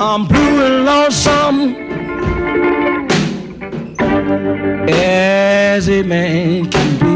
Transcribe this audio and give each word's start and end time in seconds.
I'm 0.00 0.28
blue 0.28 0.64
and 0.64 0.84
lonesome 0.84 1.74
as 4.88 5.88
a 5.88 6.02
man 6.04 6.70
can 6.70 6.98
be. 7.00 7.06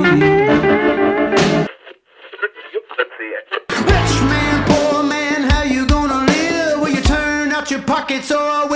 Rich 3.70 4.22
man, 4.22 4.64
poor 4.66 5.04
man, 5.04 5.42
how 5.48 5.62
you 5.62 5.86
gonna 5.86 6.26
live? 6.26 6.80
Will 6.80 6.88
you 6.88 7.02
turn 7.02 7.52
out 7.52 7.70
your 7.70 7.82
pockets 7.82 8.32
or 8.32 8.68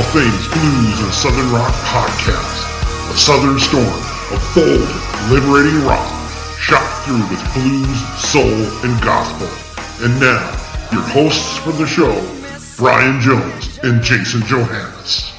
All 0.00 0.06
Things 0.06 0.48
Blues 0.48 1.00
and 1.02 1.12
Southern 1.12 1.52
Rock 1.52 1.74
podcast, 1.84 3.12
a 3.12 3.18
southern 3.18 3.58
storm 3.58 3.84
of 4.32 4.52
bold, 4.54 4.88
liberating 5.30 5.84
rock, 5.84 6.08
shot 6.58 7.04
through 7.04 7.20
with 7.28 7.52
blues, 7.52 8.18
soul, 8.18 8.64
and 8.82 9.02
gospel. 9.02 9.46
And 10.02 10.18
now, 10.18 10.40
your 10.90 11.02
hosts 11.02 11.58
for 11.58 11.72
the 11.72 11.86
show, 11.86 12.14
Brian 12.78 13.20
Jones 13.20 13.78
and 13.82 14.02
Jason 14.02 14.40
Johannes. 14.46 15.34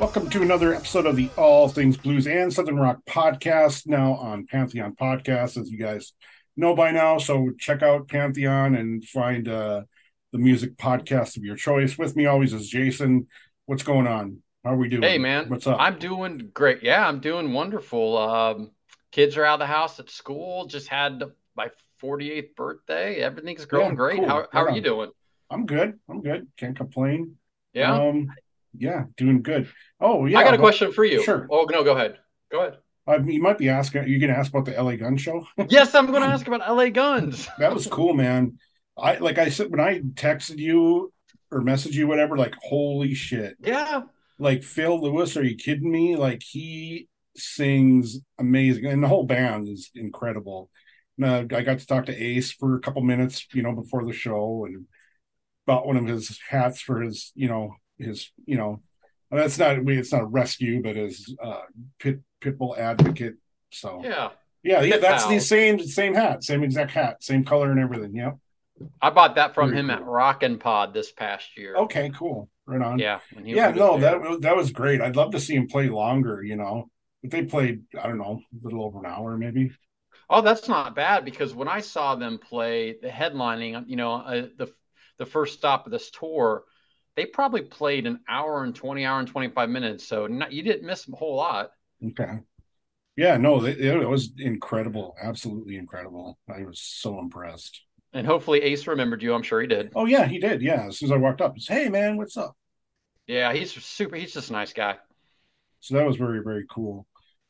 Welcome 0.00 0.28
to 0.30 0.42
another 0.42 0.74
episode 0.74 1.06
of 1.06 1.14
the 1.14 1.30
All 1.36 1.68
Things 1.68 1.96
Blues 1.96 2.26
and 2.26 2.52
Southern 2.52 2.80
Rock 2.80 3.04
podcast, 3.08 3.86
now 3.86 4.14
on 4.14 4.46
Pantheon 4.46 4.96
Podcast, 5.00 5.56
as 5.56 5.70
you 5.70 5.78
guys 5.78 6.12
know 6.56 6.74
by 6.74 6.90
now. 6.90 7.18
So 7.18 7.52
check 7.56 7.84
out 7.84 8.08
Pantheon 8.08 8.74
and 8.74 9.04
find 9.04 9.46
uh, 9.46 9.82
the 10.32 10.38
music 10.38 10.76
podcast 10.76 11.36
of 11.36 11.44
your 11.44 11.56
choice. 11.56 11.98
With 11.98 12.16
me 12.16 12.26
always 12.26 12.52
is 12.52 12.68
Jason. 12.68 13.26
What's 13.66 13.82
going 13.82 14.06
on? 14.06 14.38
How 14.64 14.74
are 14.74 14.76
we 14.76 14.88
doing? 14.88 15.02
Hey 15.02 15.18
man, 15.18 15.48
what's 15.48 15.66
up? 15.66 15.78
I'm 15.80 15.98
doing 15.98 16.50
great. 16.52 16.82
Yeah, 16.82 17.06
I'm 17.06 17.20
doing 17.20 17.52
wonderful. 17.52 18.16
Um, 18.18 18.70
kids 19.10 19.36
are 19.36 19.44
out 19.44 19.54
of 19.54 19.60
the 19.60 19.66
house 19.66 19.98
at 19.98 20.10
school. 20.10 20.66
Just 20.66 20.88
had 20.88 21.22
my 21.56 21.70
48th 22.02 22.54
birthday. 22.54 23.16
Everything's 23.16 23.64
going 23.64 23.90
Yeah, 23.90 23.94
great. 23.94 24.18
cool. 24.18 24.28
How 24.28 24.46
how 24.52 24.64
are 24.64 24.70
you 24.70 24.82
doing? 24.82 25.10
I'm 25.50 25.66
good. 25.66 25.98
I'm 26.08 26.20
good. 26.20 26.46
Can't 26.56 26.76
complain. 26.76 27.36
Yeah. 27.72 27.94
Um, 27.94 28.32
yeah, 28.76 29.04
doing 29.16 29.42
good. 29.42 29.68
Oh 30.00 30.26
yeah. 30.26 30.38
I 30.38 30.44
got 30.44 30.54
a 30.54 30.56
well, 30.58 30.66
question 30.66 30.92
for 30.92 31.04
you. 31.04 31.22
Sure. 31.22 31.48
Oh 31.50 31.66
no, 31.70 31.82
go 31.82 31.92
ahead. 31.92 32.18
Go 32.52 32.60
ahead. 32.60 32.78
Uh, 33.06 33.18
you 33.24 33.42
might 33.42 33.58
be 33.58 33.68
asking. 33.68 34.02
Are 34.02 34.06
you 34.06 34.20
going 34.20 34.32
to 34.32 34.38
ask 34.38 34.52
about 34.52 34.66
the 34.66 34.80
LA 34.80 34.94
Gun 34.96 35.16
Show? 35.16 35.46
yes, 35.68 35.94
I'm 35.94 36.06
going 36.06 36.22
to 36.22 36.28
ask 36.28 36.46
about 36.46 36.60
LA 36.60 36.90
Guns. 36.90 37.48
that 37.58 37.72
was 37.74 37.86
cool, 37.86 38.12
man. 38.12 38.58
I 38.98 39.16
like 39.16 39.38
I 39.38 39.48
said 39.48 39.70
when 39.70 39.80
I 39.80 40.00
texted 40.00 40.58
you 40.58 41.12
or 41.50 41.60
messaged 41.62 41.94
you, 41.94 42.06
whatever. 42.06 42.36
Like, 42.36 42.54
holy 42.62 43.14
shit! 43.14 43.56
Yeah. 43.60 44.02
Like 44.38 44.62
Phil 44.62 45.00
Lewis, 45.00 45.36
are 45.36 45.42
you 45.44 45.56
kidding 45.56 45.90
me? 45.90 46.16
Like 46.16 46.42
he 46.42 47.08
sings 47.36 48.18
amazing, 48.38 48.86
and 48.86 49.02
the 49.02 49.08
whole 49.08 49.24
band 49.24 49.68
is 49.68 49.90
incredible. 49.94 50.70
Uh, 51.22 51.44
I 51.54 51.62
got 51.62 51.78
to 51.78 51.86
talk 51.86 52.06
to 52.06 52.16
Ace 52.16 52.50
for 52.52 52.76
a 52.76 52.80
couple 52.80 53.02
minutes, 53.02 53.46
you 53.52 53.62
know, 53.62 53.72
before 53.72 54.04
the 54.06 54.12
show, 54.12 54.64
and 54.64 54.86
bought 55.66 55.86
one 55.86 55.96
of 55.98 56.06
his 56.06 56.38
hats 56.48 56.80
for 56.80 57.02
his, 57.02 57.32
you 57.34 57.48
know, 57.48 57.74
his, 57.98 58.30
you 58.46 58.56
know, 58.56 58.80
that's 59.30 59.58
not 59.58 59.84
we 59.84 59.98
it's 59.98 60.12
not 60.12 60.22
a 60.22 60.26
rescue, 60.26 60.82
but 60.82 60.96
his 60.96 61.36
uh, 61.42 61.60
pit 61.98 62.20
pitbull 62.40 62.78
advocate. 62.78 63.34
So 63.70 64.00
Yeah. 64.02 64.30
yeah, 64.62 64.80
yeah, 64.80 64.96
that's 64.96 65.26
the 65.26 65.38
same 65.38 65.78
same 65.78 66.14
hat, 66.14 66.42
same 66.42 66.64
exact 66.64 66.92
hat, 66.92 67.22
same 67.22 67.44
color 67.44 67.70
and 67.70 67.80
everything. 67.80 68.14
Yep. 68.16 68.38
I 69.00 69.10
bought 69.10 69.34
that 69.36 69.54
from 69.54 69.70
Very 69.70 69.80
him 69.80 69.90
at. 69.90 70.04
Rockin' 70.04 70.58
Pod 70.58 70.94
this 70.94 71.12
past 71.12 71.56
year. 71.56 71.76
Okay, 71.76 72.10
cool. 72.10 72.48
Right 72.66 72.82
on. 72.82 72.98
Yeah. 72.98 73.20
Yeah, 73.42 73.70
no, 73.70 73.98
there. 73.98 74.12
that 74.12 74.20
was 74.20 74.40
that 74.40 74.56
was 74.56 74.70
great. 74.70 75.00
I'd 75.00 75.16
love 75.16 75.32
to 75.32 75.40
see 75.40 75.54
him 75.54 75.66
play 75.66 75.88
longer, 75.88 76.42
you 76.42 76.56
know. 76.56 76.90
But 77.22 77.32
they 77.32 77.44
played, 77.44 77.82
I 78.00 78.06
don't 78.06 78.18
know, 78.18 78.40
a 78.52 78.64
little 78.64 78.84
over 78.84 79.00
an 79.00 79.06
hour 79.06 79.36
maybe. 79.36 79.70
Oh, 80.28 80.40
that's 80.40 80.68
not 80.68 80.94
bad 80.94 81.24
because 81.24 81.54
when 81.54 81.68
I 81.68 81.80
saw 81.80 82.14
them 82.14 82.38
play 82.38 82.96
the 83.02 83.08
headlining, 83.08 83.84
you 83.88 83.96
know, 83.96 84.14
uh, 84.14 84.46
the 84.56 84.72
the 85.18 85.26
first 85.26 85.58
stop 85.58 85.84
of 85.86 85.92
this 85.92 86.10
tour, 86.10 86.64
they 87.16 87.26
probably 87.26 87.62
played 87.62 88.06
an 88.06 88.20
hour 88.28 88.64
and 88.64 88.74
20 88.74 89.04
hour 89.04 89.18
and 89.18 89.28
25 89.28 89.68
minutes. 89.68 90.06
So 90.06 90.26
not, 90.26 90.52
you 90.52 90.62
didn't 90.62 90.86
miss 90.86 91.06
a 91.08 91.16
whole 91.16 91.36
lot. 91.36 91.72
Okay. 92.04 92.38
Yeah, 93.16 93.36
no, 93.36 93.64
it, 93.64 93.78
it 93.78 94.08
was 94.08 94.32
incredible. 94.38 95.14
Absolutely 95.20 95.76
incredible. 95.76 96.38
I 96.48 96.62
was 96.62 96.80
so 96.80 97.18
impressed. 97.18 97.82
And 98.12 98.26
hopefully 98.26 98.62
Ace 98.62 98.86
remembered 98.86 99.22
you. 99.22 99.34
I'm 99.34 99.42
sure 99.42 99.60
he 99.60 99.66
did. 99.66 99.92
Oh 99.94 100.06
yeah, 100.06 100.26
he 100.26 100.38
did. 100.38 100.62
Yeah. 100.62 100.86
As 100.88 100.98
soon 100.98 101.08
as 101.08 101.12
I 101.12 101.16
walked 101.16 101.40
up, 101.40 101.54
he 101.54 101.60
said, 101.60 101.74
Hey 101.74 101.88
man, 101.88 102.16
what's 102.16 102.36
up? 102.36 102.56
Yeah, 103.26 103.52
he's 103.52 103.72
super. 103.72 104.16
He's 104.16 104.32
just 104.32 104.50
a 104.50 104.52
nice 104.52 104.72
guy. 104.72 104.96
So 105.80 105.94
that 105.96 106.06
was 106.06 106.16
very, 106.16 106.42
very 106.42 106.66
cool. 106.68 107.06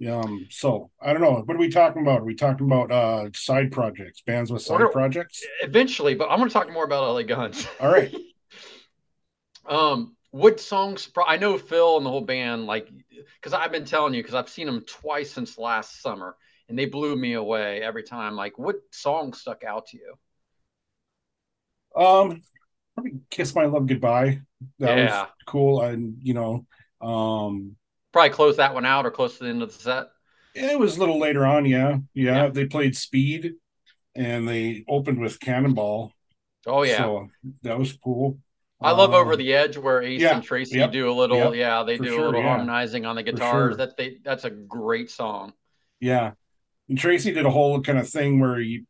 Um, 0.08 0.46
so 0.50 0.90
I 1.00 1.12
don't 1.12 1.22
know. 1.22 1.42
What 1.44 1.56
are 1.56 1.60
we 1.60 1.68
talking 1.68 2.02
about? 2.02 2.20
Are 2.20 2.24
we 2.24 2.34
talking 2.34 2.66
about 2.66 2.90
uh 2.90 3.30
side 3.34 3.70
projects, 3.72 4.22
bands 4.22 4.50
with 4.50 4.62
side 4.62 4.90
projects? 4.92 5.42
Eventually, 5.62 6.14
but 6.14 6.30
I'm 6.30 6.38
going 6.38 6.48
to 6.48 6.52
talk 6.52 6.72
more 6.72 6.84
about 6.84 7.12
LA 7.12 7.22
Guns. 7.22 7.66
All 7.80 7.90
right. 7.90 8.14
Um, 9.66 10.16
what 10.32 10.58
songs? 10.58 11.08
I 11.26 11.36
know 11.36 11.56
Phil 11.56 11.96
and 11.96 12.04
the 12.04 12.10
whole 12.10 12.22
band, 12.22 12.66
like, 12.66 12.88
because 13.36 13.52
I've 13.52 13.70
been 13.70 13.84
telling 13.84 14.14
you, 14.14 14.22
because 14.22 14.34
I've 14.34 14.48
seen 14.48 14.66
them 14.66 14.82
twice 14.84 15.30
since 15.30 15.58
last 15.58 16.02
summer, 16.02 16.34
and 16.68 16.76
they 16.76 16.86
blew 16.86 17.14
me 17.14 17.34
away 17.34 17.80
every 17.80 18.02
time. 18.02 18.34
Like, 18.34 18.58
what 18.58 18.76
song 18.90 19.32
stuck 19.32 19.62
out 19.62 19.86
to 19.88 19.96
you? 19.98 20.14
Um, 21.96 22.42
probably 22.94 23.20
Kiss 23.30 23.54
My 23.54 23.64
Love 23.64 23.86
Goodbye. 23.86 24.40
That 24.78 24.96
Yeah. 24.98 25.20
was 25.22 25.28
cool. 25.46 25.82
And 25.82 26.16
you 26.22 26.34
know, 26.34 26.66
um 27.00 27.76
Probably 28.12 28.30
close 28.30 28.56
that 28.56 28.74
one 28.74 28.84
out 28.84 29.06
or 29.06 29.10
close 29.10 29.38
to 29.38 29.44
the 29.44 29.50
end 29.50 29.62
of 29.62 29.72
the 29.72 29.82
set. 29.82 30.06
it 30.54 30.78
was 30.78 30.96
a 30.96 31.00
little 31.00 31.18
later 31.18 31.46
on, 31.46 31.64
yeah. 31.64 31.98
Yeah. 32.14 32.44
Yeah. 32.44 32.48
They 32.48 32.66
played 32.66 32.96
Speed 32.96 33.52
and 34.16 34.48
they 34.48 34.84
opened 34.88 35.20
with 35.20 35.38
Cannonball. 35.40 36.12
Oh 36.66 36.82
yeah, 36.82 36.98
So 36.98 37.28
that 37.62 37.78
was 37.78 37.92
cool. 37.92 38.38
I 38.82 38.92
love 38.92 39.12
Over 39.12 39.36
the 39.36 39.52
Edge 39.52 39.76
where 39.76 40.02
Ace 40.02 40.20
yeah, 40.22 40.34
and 40.36 40.42
Tracii 40.46 40.72
yep, 40.76 40.90
do 40.92 41.10
a 41.10 41.12
little. 41.12 41.36
yep, 41.36 41.54
yeah, 41.54 41.82
they 41.84 41.98
do 41.98 42.04
sure, 42.06 42.22
a 42.22 42.24
little 42.26 42.40
yeah, 42.40 42.48
harmonizing 42.48 43.04
on 43.06 43.14
the 43.16 43.22
guitars. 43.22 43.72
sure. 43.72 43.76
That 43.76 43.96
they 43.96 44.18
that's 44.24 44.44
a 44.44 44.50
great 44.50 45.10
song. 45.10 45.52
Yeah. 46.00 46.32
And 46.88 46.98
Tracii 46.98 47.32
did 47.34 47.46
a 47.46 47.50
whole 47.50 47.80
kind 47.82 47.98
of 47.98 48.08
thing 48.08 48.40
where 48.40 48.58
he 48.58 48.84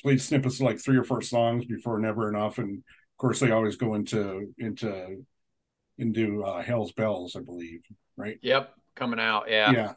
played 0.00 0.20
snippets 0.20 0.60
like 0.60 0.78
three 0.78 0.96
or 0.96 1.04
four 1.04 1.22
songs 1.22 1.64
before 1.64 1.98
Never 1.98 2.28
Enough. 2.28 2.58
And 2.58 2.78
of 2.78 3.16
course 3.18 3.40
they 3.40 3.50
always 3.50 3.76
go 3.76 3.94
into 3.94 4.52
into 4.58 5.24
into 5.98 6.44
uh 6.44 6.62
Hell's 6.62 6.92
Bells, 6.92 7.36
I 7.36 7.40
believe. 7.40 7.80
Right. 8.16 8.38
Yep, 8.42 8.74
coming 8.94 9.20
out. 9.20 9.44
Yeah. 9.48 9.70
Yeah. 9.72 9.92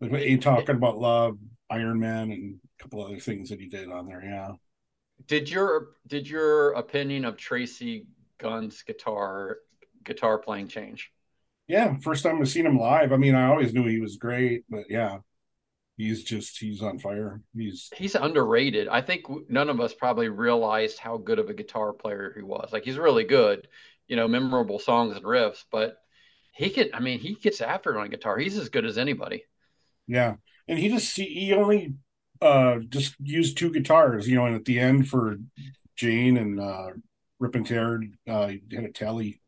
Like 0.00 0.40
talking 0.40 0.76
about 0.76 0.98
love, 0.98 1.38
Iron 1.70 1.98
Man 1.98 2.30
and 2.30 2.60
a 2.78 2.82
couple 2.82 3.04
other 3.04 3.18
things 3.18 3.50
that 3.50 3.60
he 3.60 3.68
did 3.68 3.90
on 3.90 4.06
there. 4.06 4.22
Yeah. 4.22 4.52
Did 5.26 5.50
your 5.50 5.88
did 6.06 6.28
your 6.28 6.72
opinion 6.72 7.24
of 7.24 7.36
Tracii 7.36 8.06
Guns' 8.38 8.82
guitar 8.82 9.58
guitar 10.04 10.38
playing 10.38 10.68
change? 10.68 11.10
Yeah. 11.66 11.96
First 11.98 12.22
time 12.22 12.40
I've 12.40 12.48
seen 12.48 12.66
him 12.66 12.78
live. 12.78 13.12
I 13.12 13.16
mean, 13.16 13.34
I 13.34 13.46
always 13.46 13.74
knew 13.74 13.86
he 13.86 14.00
was 14.00 14.16
great, 14.16 14.64
but 14.70 14.84
yeah. 14.88 15.18
He's 15.98 16.22
just 16.22 16.58
he's 16.58 16.80
on 16.80 17.00
fire. 17.00 17.42
He's 17.54 17.90
He's 17.94 18.14
underrated. 18.14 18.88
I 18.88 19.02
think 19.02 19.26
none 19.50 19.68
of 19.68 19.80
us 19.80 19.92
probably 19.92 20.28
realized 20.28 20.98
how 20.98 21.18
good 21.18 21.40
of 21.40 21.50
a 21.50 21.54
guitar 21.54 21.92
player 21.92 22.32
he 22.34 22.42
was. 22.42 22.70
Like 22.72 22.84
he's 22.84 22.96
really 22.96 23.24
good, 23.24 23.68
you 24.06 24.16
know, 24.16 24.28
memorable 24.28 24.78
songs 24.78 25.16
and 25.16 25.24
riffs, 25.24 25.64
but 25.72 25.98
he 26.52 26.70
can 26.70 26.90
I 26.94 27.00
mean, 27.00 27.18
he 27.18 27.34
gets 27.34 27.60
after 27.60 27.94
it 27.94 28.00
on 28.00 28.10
guitar. 28.10 28.38
He's 28.38 28.56
as 28.56 28.68
good 28.68 28.86
as 28.86 28.96
anybody. 28.96 29.44
Yeah, 30.06 30.36
and 30.66 30.78
he 30.78 30.88
just 30.88 31.16
he, 31.16 31.26
he 31.26 31.52
only 31.52 31.94
uh 32.40 32.78
just 32.88 33.16
used 33.20 33.58
two 33.58 33.72
guitars, 33.72 34.28
you 34.28 34.36
know, 34.36 34.46
and 34.46 34.54
at 34.54 34.64
the 34.64 34.78
end 34.78 35.08
for 35.08 35.36
Jane 35.96 36.36
and 36.36 36.60
uh 36.60 36.90
Rip 37.38 37.54
and 37.56 37.66
Tear, 37.66 38.02
uh 38.28 38.46
he 38.48 38.62
had 38.72 38.84
a 38.84 38.92
telly. 38.92 39.40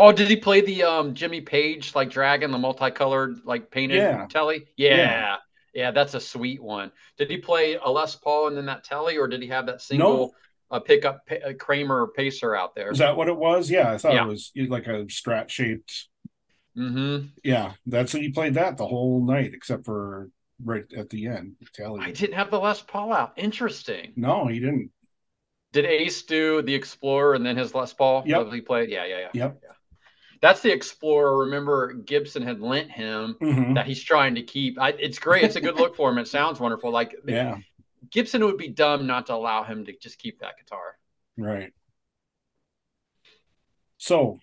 Oh, 0.00 0.12
did 0.12 0.28
he 0.28 0.36
play 0.36 0.60
the 0.60 0.84
um 0.84 1.14
Jimmy 1.14 1.40
Page 1.40 1.94
like 1.94 2.08
dragon, 2.08 2.52
the 2.52 2.58
multicolored 2.58 3.38
like 3.44 3.70
painted 3.70 3.96
Yeah. 3.96 4.26
telly? 4.30 4.66
Yeah. 4.76 4.96
Yeah. 4.96 5.36
yeah. 5.74 5.90
that's 5.90 6.14
a 6.14 6.20
sweet 6.20 6.62
one. 6.62 6.92
Did 7.16 7.30
he 7.30 7.38
play 7.38 7.74
a 7.74 7.90
Les 7.90 8.14
Paul 8.14 8.46
and 8.46 8.56
then 8.56 8.66
that 8.66 8.84
telly, 8.84 9.16
or 9.18 9.26
did 9.26 9.42
he 9.42 9.48
have 9.48 9.66
that 9.66 9.82
single 9.82 10.34
uh, 10.70 10.78
pickup 10.78 11.26
pa- 11.26 11.48
uh, 11.48 11.52
Kramer 11.54 12.06
Pacer 12.16 12.54
out 12.54 12.76
there? 12.76 12.92
Is 12.92 12.98
that 12.98 13.16
what 13.16 13.26
it 13.28 13.36
was? 13.36 13.70
Yeah, 13.70 13.90
I 13.92 13.98
thought 13.98 14.14
Yeah. 14.14 14.24
it 14.24 14.28
was 14.28 14.52
like 14.54 14.86
a 14.86 15.04
strat 15.06 15.48
shaped. 15.48 16.06
hmm 16.76 17.18
Yeah, 17.42 17.72
that's 17.84 18.14
what 18.14 18.22
he 18.22 18.30
played 18.30 18.54
that 18.54 18.76
the 18.76 18.86
whole 18.86 19.24
night, 19.24 19.52
except 19.52 19.84
for 19.84 20.30
right 20.64 20.84
at 20.96 21.10
the 21.10 21.26
end. 21.26 21.56
Telly. 21.74 22.02
I 22.02 22.12
didn't 22.12 22.34
have 22.34 22.52
the 22.52 22.60
Les 22.60 22.80
Paul 22.82 23.12
out. 23.12 23.32
Interesting. 23.36 24.12
No, 24.14 24.46
he 24.46 24.60
didn't. 24.60 24.92
Did 25.72 25.86
Ace 25.86 26.22
do 26.22 26.62
the 26.62 26.74
Explorer 26.74 27.34
and 27.34 27.44
then 27.44 27.56
his 27.56 27.74
Les 27.74 27.92
Paul? 27.92 28.22
Yeah, 28.26 28.48
He 28.50 28.60
played. 28.60 28.90
Yeah, 28.90 29.04
yeah, 29.06 29.18
yeah. 29.18 29.28
Yep. 29.34 29.60
That's 30.40 30.60
the 30.60 30.72
Explorer. 30.72 31.38
Remember, 31.46 31.92
Gibson 31.92 32.42
had 32.42 32.60
lent 32.60 32.90
him 32.90 33.36
Mhm. 33.40 33.74
that 33.74 33.86
he's 33.86 34.02
trying 34.02 34.36
to 34.36 34.42
keep. 34.42 34.78
I, 34.80 34.90
it's 34.90 35.18
great. 35.18 35.44
It's 35.44 35.56
a 35.56 35.60
good 35.60 35.76
look 35.76 35.96
for 35.96 36.10
him. 36.10 36.18
It 36.18 36.28
sounds 36.28 36.60
wonderful. 36.60 36.90
Like 36.90 37.14
Yeah, 37.26 37.58
Gibson 38.10 38.44
would 38.44 38.56
be 38.58 38.68
dumb 38.68 39.06
not 39.06 39.26
to 39.26 39.34
allow 39.34 39.64
him 39.64 39.84
to 39.86 39.92
just 39.98 40.18
keep 40.18 40.40
that 40.40 40.58
guitar. 40.58 40.96
right. 41.36 41.72
So, 43.98 44.38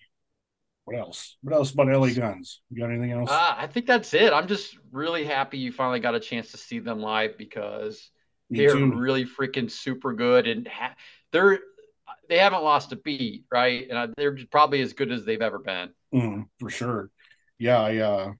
what 0.84 0.96
else? 0.98 1.36
What 1.42 1.54
else 1.54 1.72
about 1.72 1.88
LA 1.88 2.10
Guns? 2.10 2.60
You 2.70 2.80
got 2.80 2.90
anything 2.90 3.12
else? 3.12 3.30
Uh, 3.30 3.54
I 3.56 3.66
think 3.66 3.86
that's 3.86 4.12
it. 4.14 4.32
I'm 4.32 4.46
just 4.48 4.76
really 4.92 5.24
happy 5.24 5.58
you 5.58 5.72
finally 5.72 6.00
got 6.00 6.14
a 6.14 6.20
chance 6.20 6.50
to 6.52 6.58
see 6.58 6.78
them 6.78 7.00
live 7.00 7.38
because 7.38 8.10
Me 8.50 8.58
they're 8.58 8.74
too. 8.74 8.92
really 8.94 9.24
freaking 9.24 9.70
super 9.70 10.12
good 10.12 10.46
and 10.46 10.68
ha- 10.68 10.94
they're 11.32 11.60
they 12.28 12.38
haven't 12.38 12.62
lost 12.64 12.92
a 12.92 12.96
beat, 12.96 13.44
right? 13.50 13.88
And 13.88 13.98
I, 13.98 14.08
they're 14.16 14.36
probably 14.50 14.80
as 14.82 14.92
good 14.92 15.12
as 15.12 15.24
they've 15.24 15.42
ever 15.42 15.58
been. 15.58 15.90
Mm, 16.14 16.48
for 16.58 16.70
sure. 16.70 17.10
Yeah, 17.58 17.80
I 17.80 17.96
uh 17.98 18.32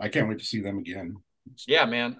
I 0.00 0.08
can't 0.08 0.28
wait 0.28 0.38
to 0.40 0.44
see 0.44 0.60
them 0.60 0.78
again. 0.78 1.18
Yeah, 1.66 1.84
man. 1.86 2.16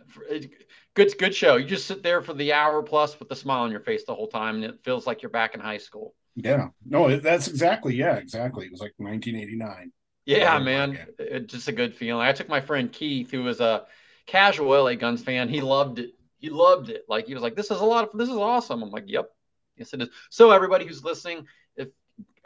Good, 0.95 1.17
good 1.19 1.35
show. 1.35 1.57
You 1.57 1.67
just 1.67 1.87
sit 1.87 2.03
there 2.03 2.23
for 2.23 2.35
the 2.35 2.53
hour 2.53 2.83
plus 2.83 3.19
with 3.19 3.31
a 3.31 3.37
smile 3.37 3.63
on 3.63 3.71
your 3.71 3.81
face 3.81 4.05
the 4.05 4.15
whole 4.15 4.29
time, 4.29 4.57
and 4.57 4.65
it 4.65 4.81
feels 4.85 5.07
like 5.07 5.23
you're 5.23 5.31
back 5.31 5.55
in 5.55 5.61
high 5.61 5.79
school. 5.79 6.15
Yeah. 6.37 6.69
No, 6.85 7.19
that's 7.19 7.49
exactly 7.49 7.95
yeah, 7.97 8.17
exactly. 8.17 8.67
It 8.67 8.73
was 8.73 8.81
like 8.81 8.95
1989. 8.99 9.93
Yeah, 10.27 10.59
Oh, 10.59 10.65
man. 10.65 10.93
okay. 10.95 11.05
It, 11.19 11.47
just 11.49 11.69
a 11.69 11.73
good 11.73 11.95
feeling. 11.97 12.27
I 12.27 12.33
took 12.33 12.49
my 12.49 12.61
friend 12.61 12.93
Keith, 12.93 13.31
who 13.31 13.43
was 13.45 13.61
a 13.61 13.87
casual 14.27 14.75
LA 14.75 14.95
Guns 14.95 15.23
fan. 15.23 15.49
He 15.49 15.61
loved 15.61 15.99
it. 15.99 16.11
He 16.39 16.51
loved 16.51 16.91
it. 16.91 17.05
Like 17.09 17.27
he 17.27 17.35
was 17.35 17.43
like, 17.43 17.57
"This 17.57 17.71
is 17.71 17.81
a 17.81 17.85
lot 17.85 18.05
of. 18.05 18.19
This 18.19 18.29
is 18.29 18.37
awesome." 18.37 18.83
I'm 18.83 18.91
like, 18.91 19.05
"Yep, 19.07 19.31
yes 19.79 19.93
it 19.95 20.03
is." 20.03 20.09
So 20.31 20.51
everybody 20.51 20.87
who's 20.87 21.05
listening, 21.05 21.47
if 21.77 21.89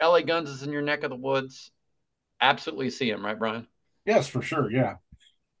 LA 0.01 0.21
Guns 0.21 0.49
is 0.49 0.63
in 0.63 0.71
your 0.71 0.81
neck 0.81 1.03
of 1.03 1.09
the 1.09 1.15
woods, 1.15 1.71
absolutely 2.41 2.89
see 2.89 3.09
him, 3.09 3.25
right, 3.25 3.37
Brian? 3.37 3.67
Yes, 4.05 4.27
for 4.27 4.41
sure. 4.41 4.71
Yeah. 4.71 4.95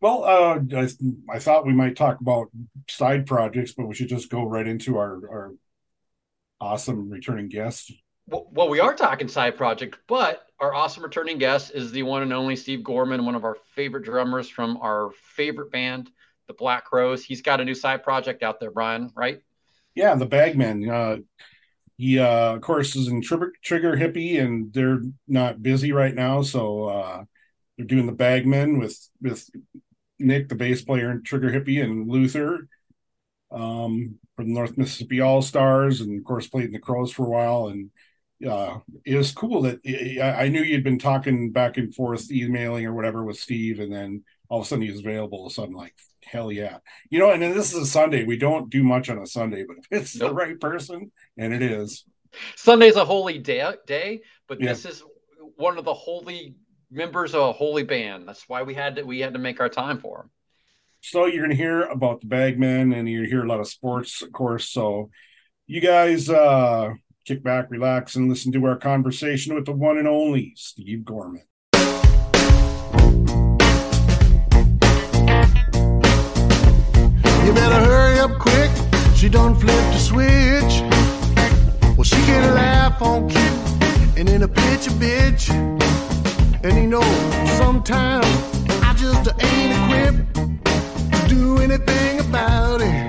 Well, 0.01 0.23
uh 0.25 0.59
I, 0.75 0.89
I 1.29 1.39
thought 1.39 1.65
we 1.65 1.73
might 1.73 1.95
talk 1.95 2.19
about 2.19 2.49
side 2.89 3.25
projects, 3.25 3.71
but 3.73 3.87
we 3.87 3.95
should 3.95 4.09
just 4.09 4.29
go 4.29 4.43
right 4.43 4.67
into 4.67 4.97
our 4.97 5.13
our 5.29 5.53
awesome 6.59 7.09
returning 7.09 7.49
guest. 7.49 7.91
Well, 8.27 8.47
well, 8.51 8.69
we 8.69 8.79
are 8.79 8.95
talking 8.95 9.27
side 9.27 9.57
project, 9.57 9.97
but 10.07 10.45
our 10.59 10.73
awesome 10.73 11.03
returning 11.03 11.37
guest 11.37 11.71
is 11.73 11.91
the 11.91 12.03
one 12.03 12.21
and 12.23 12.31
only 12.33 12.55
Steve 12.55 12.83
Gorman, 12.83 13.25
one 13.25 13.35
of 13.35 13.43
our 13.43 13.57
favorite 13.75 14.05
drummers 14.05 14.47
from 14.49 14.77
our 14.77 15.11
favorite 15.35 15.71
band, 15.71 16.09
the 16.47 16.53
Black 16.53 16.85
Crowes. 16.85 17.23
He's 17.23 17.41
got 17.41 17.59
a 17.59 17.65
new 17.65 17.75
side 17.75 18.03
project 18.03 18.43
out 18.43 18.59
there, 18.59 18.71
Brian, 18.71 19.11
right? 19.15 19.41
Yeah, 19.95 20.15
the 20.15 20.25
Bag 20.25 20.57
Men. 20.57 20.89
Uh 20.89 21.17
he 21.97 22.19
uh 22.19 22.55
of 22.55 22.61
course 22.61 22.95
is 22.95 23.07
in 23.07 23.21
Trigger, 23.21 23.53
Trigger 23.63 23.95
Hippy 23.95 24.37
and 24.37 24.73
they're 24.73 25.01
not 25.27 25.61
busy 25.63 25.91
right 25.91 26.13
now, 26.15 26.41
so 26.41 26.85
uh 26.85 27.23
they're 27.77 27.87
doing 27.87 28.05
the 28.05 28.11
Bag 28.13 28.45
Men 28.45 28.79
with 28.79 28.97
with 29.21 29.49
Nick, 30.19 30.49
the 30.49 30.55
bass 30.55 30.81
player 30.83 31.11
in 31.11 31.23
Trigger 31.23 31.51
Hippy, 31.51 31.81
and 31.81 32.09
Luther 32.09 32.67
um, 33.51 34.15
from 34.35 34.47
the 34.47 34.53
North 34.53 34.77
Mississippi 34.77 35.21
All 35.21 35.41
Stars, 35.41 36.01
and 36.01 36.17
of 36.17 36.23
course 36.25 36.47
played 36.47 36.65
in 36.65 36.71
the 36.71 36.79
Crowes 36.79 37.11
for 37.11 37.25
a 37.25 37.29
while. 37.29 37.67
And 37.67 37.91
uh, 38.47 38.79
it 39.05 39.15
was 39.15 39.31
cool 39.31 39.61
that 39.63 39.79
I 39.85 40.45
I 40.45 40.47
knew 40.49 40.61
you'd 40.61 40.83
been 40.83 40.99
talking 40.99 41.51
back 41.51 41.77
and 41.77 41.93
forth, 41.93 42.31
emailing 42.31 42.85
or 42.85 42.93
whatever 42.93 43.23
with 43.23 43.37
Steve, 43.37 43.79
and 43.79 43.93
then 43.93 44.23
all 44.49 44.59
of 44.59 44.65
a 44.65 44.69
sudden 44.69 44.83
he 44.83 44.91
was 44.91 44.99
available. 44.99 45.49
So 45.49 45.63
I'm 45.63 45.73
like, 45.73 45.95
hell 46.25 46.51
yeah, 46.51 46.77
you 47.09 47.19
know. 47.19 47.31
And 47.31 47.41
then 47.41 47.53
this 47.53 47.73
is 47.73 47.79
a 47.81 47.85
Sunday. 47.85 48.23
We 48.23 48.37
don't 48.37 48.69
do 48.69 48.83
much 48.83 49.09
on 49.09 49.17
a 49.17 49.27
Sunday, 49.27 49.65
but 49.67 49.77
if 49.77 50.01
it's 50.01 50.13
the 50.13 50.33
right 50.33 50.59
person, 50.59 51.11
and 51.37 51.53
it 51.53 51.61
is, 51.61 52.05
Sunday's 52.55 52.95
a 52.95 53.05
holy 53.05 53.39
day, 53.39 53.73
day 53.85 54.21
but 54.47 54.59
Yeah. 54.61 54.69
this 54.69 54.85
is 54.85 55.03
one 55.55 55.77
of 55.77 55.85
the 55.85 55.93
holy 55.93 56.55
members 56.91 57.33
of 57.33 57.41
a 57.41 57.51
holy 57.51 57.83
band. 57.83 58.27
That's 58.27 58.47
why 58.47 58.63
we 58.63 58.73
had 58.73 58.95
to 58.97 59.03
we 59.03 59.19
had 59.19 59.33
to 59.33 59.39
make 59.39 59.59
our 59.59 59.69
time 59.69 59.99
for 59.99 60.21
him. 60.21 60.29
So 61.01 61.25
you're 61.25 61.45
going 61.45 61.49
to 61.49 61.63
hear 61.63 61.81
about 61.83 62.21
the 62.21 62.27
Bag 62.27 62.57
Men, 62.59 62.93
and 62.93 63.07
to 63.07 63.25
hear 63.25 63.43
a 63.43 63.47
lot 63.47 63.59
of 63.59 63.67
sports, 63.67 64.21
of 64.21 64.31
course. 64.31 64.69
So 64.69 65.09
you 65.67 65.81
guys 65.81 66.29
uh, 66.29 66.93
kick 67.25 67.43
back, 67.43 67.69
relax, 67.69 68.15
and 68.15 68.29
listen 68.29 68.51
to 68.53 68.65
our 68.65 68.77
conversation 68.77 69.53
with 69.53 69.65
the 69.65 69.73
one 69.73 69.97
and 69.97 70.07
only 70.07 70.53
Steve 70.55 71.03
Gorman. 71.03 71.43
You 77.45 77.53
better 77.53 77.81
hurry 77.85 78.19
up 78.19 78.39
quick. 78.39 78.71
She 79.15 79.29
done 79.29 79.55
flipped 79.55 79.91
the 79.93 79.99
switch. 79.99 80.73
Well, 81.97 82.03
she 82.03 82.17
get 82.25 82.43
a 82.43 82.53
laugh 82.53 83.01
on 83.01 83.29
cue 83.29 83.57
and 84.17 84.29
in 84.29 84.43
a 84.43 84.47
pitch 84.47 84.87
a 84.87 84.91
bitch. 84.91 85.49
And 86.63 86.75
you 86.77 86.87
know, 86.87 87.01
sometimes 87.57 88.25
I 88.81 88.93
just 88.97 89.27
ain't 89.43 89.71
equipped 89.77 90.35
to 90.35 91.27
do 91.27 91.57
anything 91.57 92.19
about 92.21 92.81
it. 92.81 93.02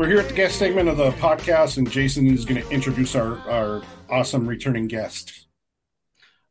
We're 0.00 0.08
here 0.08 0.20
at 0.20 0.28
the 0.28 0.34
guest 0.34 0.58
segment 0.58 0.88
of 0.88 0.96
the 0.96 1.10
podcast, 1.10 1.76
and 1.76 1.88
Jason 1.90 2.26
is 2.26 2.46
going 2.46 2.62
to 2.62 2.66
introduce 2.70 3.14
our, 3.14 3.36
our 3.40 3.82
awesome 4.08 4.48
returning 4.48 4.86
guest. 4.86 5.46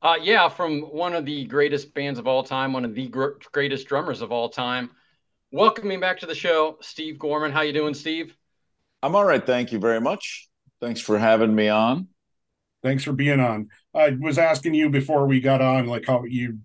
Uh, 0.03 0.17
yeah, 0.21 0.49
from 0.49 0.81
one 0.81 1.15
of 1.15 1.25
the 1.25 1.45
greatest 1.45 1.95
bands 1.95 2.19
of 2.19 2.27
all 2.27 2.43
time, 2.43 2.73
one 2.73 2.85
of 2.85 2.93
the 2.93 3.07
gr- 3.07 3.39
greatest 3.51 3.87
drummers 3.87 4.21
of 4.21 4.31
all 4.31 4.49
time. 4.49 4.91
Welcoming 5.51 5.99
back 5.99 6.19
to 6.19 6.27
the 6.27 6.35
show, 6.35 6.77
Steve 6.81 7.17
Gorman. 7.17 7.51
How 7.51 7.61
you 7.61 7.73
doing, 7.73 7.95
Steve? 7.95 8.37
I'm 9.01 9.15
all 9.15 9.25
right. 9.25 9.43
Thank 9.43 9.71
you 9.71 9.79
very 9.79 9.99
much. 9.99 10.47
Thanks 10.79 11.01
for 11.01 11.17
having 11.17 11.55
me 11.55 11.69
on. 11.69 12.09
Thanks 12.83 13.03
for 13.03 13.13
being 13.13 13.39
on. 13.39 13.69
I 13.95 14.11
was 14.11 14.37
asking 14.37 14.75
you 14.75 14.91
before 14.91 15.25
we 15.25 15.41
got 15.41 15.59
on, 15.59 15.87
like 15.87 16.05
how 16.05 16.23
you 16.23 16.59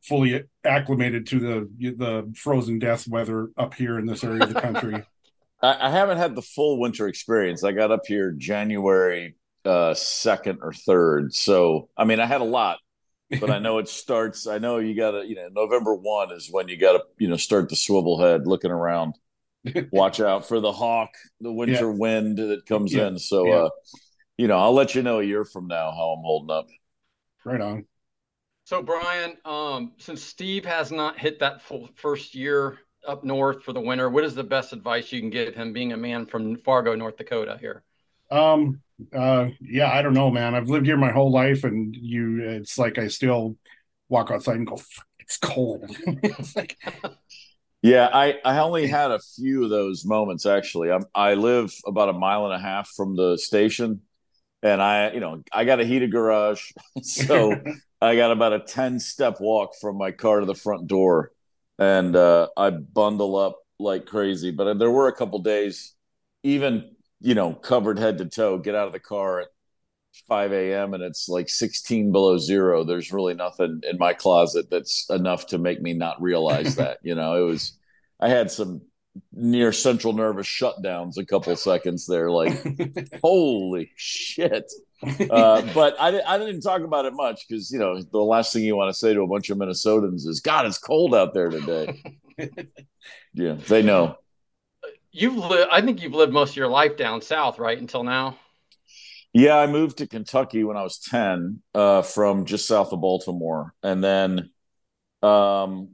fully 0.00 0.44
acclimated 0.64 1.26
to 1.26 1.38
the 1.38 1.92
the 1.98 2.32
frozen 2.34 2.78
death 2.78 3.06
weather 3.06 3.50
up 3.58 3.74
here 3.74 3.98
in 3.98 4.06
this 4.06 4.24
area 4.24 4.44
of 4.44 4.54
the 4.54 4.58
country. 4.62 5.04
I, 5.62 5.88
I 5.88 5.90
haven't 5.90 6.18
had 6.18 6.34
the 6.34 6.42
full 6.42 6.78
winter 6.80 7.08
experience. 7.08 7.64
I 7.64 7.72
got 7.72 7.90
up 7.90 8.02
here 8.06 8.32
January 8.32 9.36
uh, 9.64 9.94
second 9.94 10.60
or 10.62 10.72
third, 10.72 11.34
so 11.34 11.88
I 11.96 12.04
mean, 12.04 12.20
I 12.20 12.26
had 12.26 12.40
a 12.40 12.44
lot, 12.44 12.78
but 13.40 13.50
I 13.50 13.58
know 13.60 13.78
it 13.80 13.88
starts. 13.88 14.46
I 14.46 14.58
know 14.58 14.78
you 14.78 14.96
got 14.96 15.12
to, 15.12 15.26
you 15.26 15.36
know, 15.36 15.48
November 15.52 15.94
one 15.94 16.32
is 16.32 16.48
when 16.50 16.68
you 16.68 16.78
got 16.78 16.92
to, 16.94 17.02
you 17.18 17.28
know, 17.28 17.36
start 17.38 17.68
the 17.70 17.76
swivel 17.76 18.20
head, 18.20 18.46
looking 18.46 18.70
around. 18.72 19.16
Watch 19.92 20.20
out 20.20 20.48
for 20.48 20.60
the 20.60 20.72
hawk, 20.72 21.10
the 21.40 21.52
winter 21.52 21.90
Yeah. 21.90 21.92
wind 21.92 22.38
that 22.38 22.66
comes 22.66 22.94
Yeah. 22.94 22.96
in. 22.96 23.18
So, 23.18 23.50
Yeah. 23.50 23.52
uh, 23.52 23.70
you 24.38 24.48
know, 24.48 24.58
I'll 24.58 24.74
let 24.74 24.94
you 24.94 25.02
know 25.02 25.20
a 25.20 25.24
year 25.24 25.44
from 25.44 25.68
now 25.68 25.92
how 25.92 26.10
I'm 26.16 26.24
holding 26.24 26.50
up. 26.54 26.68
Right 27.44 27.60
on. 27.60 27.86
So 28.64 28.82
Brian, 28.82 29.36
um, 29.44 29.94
since 29.98 30.22
Steve 30.22 30.64
has 30.66 30.92
not 30.92 31.18
hit 31.18 31.40
that 31.40 31.62
full 31.62 31.90
first 31.96 32.34
year 32.34 32.78
up 33.06 33.24
north 33.24 33.62
for 33.64 33.72
the 33.72 33.80
winter, 33.80 34.08
what 34.10 34.24
is 34.24 34.34
the 34.34 34.44
best 34.44 34.72
advice 34.72 35.12
you 35.12 35.20
can 35.20 35.30
give 35.30 35.54
him, 35.54 35.72
being 35.72 35.92
a 35.92 35.96
man 35.96 36.26
from 36.26 36.56
Fargo, 36.58 36.94
North 36.94 37.16
Dakota? 37.16 37.58
Here, 37.60 37.82
Um. 38.30 38.80
Uh. 39.14 39.48
Yeah. 39.60 39.90
I 39.90 40.02
don't 40.02 40.14
know, 40.14 40.30
man. 40.30 40.54
I've 40.54 40.68
lived 40.68 40.86
here 40.86 40.96
my 40.96 41.12
whole 41.12 41.32
life, 41.32 41.64
and 41.64 41.94
you. 41.96 42.42
It's 42.42 42.78
like 42.78 42.98
I 42.98 43.08
still 43.08 43.56
walk 44.08 44.30
outside 44.30 44.56
and 44.56 44.66
go. 44.66 44.78
It's 45.18 45.36
cold. 45.38 45.84
it's 46.06 46.56
like 46.56 46.76
Yeah, 47.82 48.08
I, 48.12 48.38
I 48.44 48.58
only 48.58 48.86
had 48.86 49.10
a 49.10 49.20
few 49.36 49.64
of 49.64 49.70
those 49.70 50.04
moments 50.04 50.44
actually. 50.44 50.90
I'm, 50.90 51.04
I 51.14 51.34
live 51.34 51.72
about 51.86 52.10
a 52.10 52.12
mile 52.12 52.44
and 52.44 52.54
a 52.54 52.58
half 52.58 52.90
from 52.94 53.16
the 53.16 53.38
station, 53.38 54.02
and 54.62 54.82
I, 54.82 55.12
you 55.12 55.20
know, 55.20 55.42
I 55.52 55.64
got 55.64 55.80
a 55.80 55.84
heated 55.84 56.12
garage, 56.12 56.72
so 57.02 57.54
I 58.00 58.16
got 58.16 58.32
about 58.32 58.52
a 58.54 58.60
10 58.60 59.00
step 59.00 59.38
walk 59.40 59.72
from 59.80 59.98
my 59.98 60.12
car 60.12 60.40
to 60.40 60.46
the 60.46 60.54
front 60.54 60.88
door, 60.88 61.32
and 61.80 62.14
uh, 62.14 62.48
I 62.56 62.70
bundle 62.70 63.36
up 63.36 63.58
like 63.80 64.06
crazy. 64.06 64.52
But 64.52 64.78
there 64.78 64.90
were 64.90 65.08
a 65.08 65.16
couple 65.16 65.40
days, 65.40 65.94
even 66.44 66.90
you 67.20 67.34
know, 67.34 67.52
covered 67.52 67.98
head 67.98 68.18
to 68.18 68.24
toe, 68.26 68.58
get 68.58 68.74
out 68.74 68.86
of 68.86 68.92
the 68.92 69.00
car 69.00 69.40
at 69.40 69.48
5 70.28 70.52
a.m. 70.52 70.94
and 70.94 71.02
it's 71.02 71.28
like 71.28 71.48
16 71.48 72.12
below 72.12 72.38
zero. 72.38 72.82
There's 72.82 73.12
really 73.12 73.34
nothing 73.34 73.80
in 73.88 73.98
my 73.98 74.14
closet 74.14 74.66
that's 74.70 75.06
enough 75.10 75.46
to 75.48 75.58
make 75.58 75.80
me 75.80 75.92
not 75.92 76.20
realize 76.20 76.76
that. 76.76 76.98
You 77.02 77.14
know, 77.14 77.36
it 77.42 77.46
was, 77.46 77.78
I 78.18 78.28
had 78.28 78.50
some 78.50 78.82
near 79.32 79.72
central 79.72 80.12
nervous 80.12 80.46
shutdowns 80.46 81.18
a 81.18 81.24
couple 81.24 81.54
seconds 81.56 82.06
there, 82.06 82.30
like, 82.30 82.64
holy 83.22 83.92
shit. 83.96 84.72
Uh, 85.02 85.62
but 85.74 85.96
I, 85.98 86.20
I 86.26 86.38
didn't 86.38 86.60
talk 86.60 86.82
about 86.82 87.04
it 87.04 87.14
much 87.14 87.46
because, 87.48 87.70
you 87.70 87.78
know, 87.78 88.00
the 88.02 88.18
last 88.18 88.52
thing 88.52 88.64
you 88.64 88.76
want 88.76 88.92
to 88.92 88.98
say 88.98 89.14
to 89.14 89.22
a 89.22 89.26
bunch 89.26 89.48
of 89.50 89.58
Minnesotans 89.58 90.26
is, 90.26 90.40
God, 90.40 90.66
it's 90.66 90.78
cold 90.78 91.14
out 91.14 91.34
there 91.34 91.48
today. 91.48 92.02
yeah, 93.34 93.54
they 93.54 93.82
know. 93.82 94.16
you've 95.12 95.36
lived. 95.36 95.68
I 95.72 95.80
think 95.80 96.02
you've 96.02 96.14
lived 96.14 96.32
most 96.32 96.50
of 96.50 96.56
your 96.56 96.68
life 96.68 96.96
down 96.96 97.22
south, 97.22 97.58
right? 97.58 97.78
Until 97.78 98.04
now. 98.04 98.36
Yeah, 99.32 99.56
I 99.56 99.66
moved 99.66 99.98
to 99.98 100.06
Kentucky 100.06 100.64
when 100.64 100.76
I 100.76 100.82
was 100.82 100.98
10 100.98 101.62
uh, 101.74 102.02
from 102.02 102.44
just 102.44 102.66
south 102.66 102.92
of 102.92 103.00
Baltimore. 103.00 103.74
And 103.82 104.02
then, 104.02 104.50
um, 105.22 105.90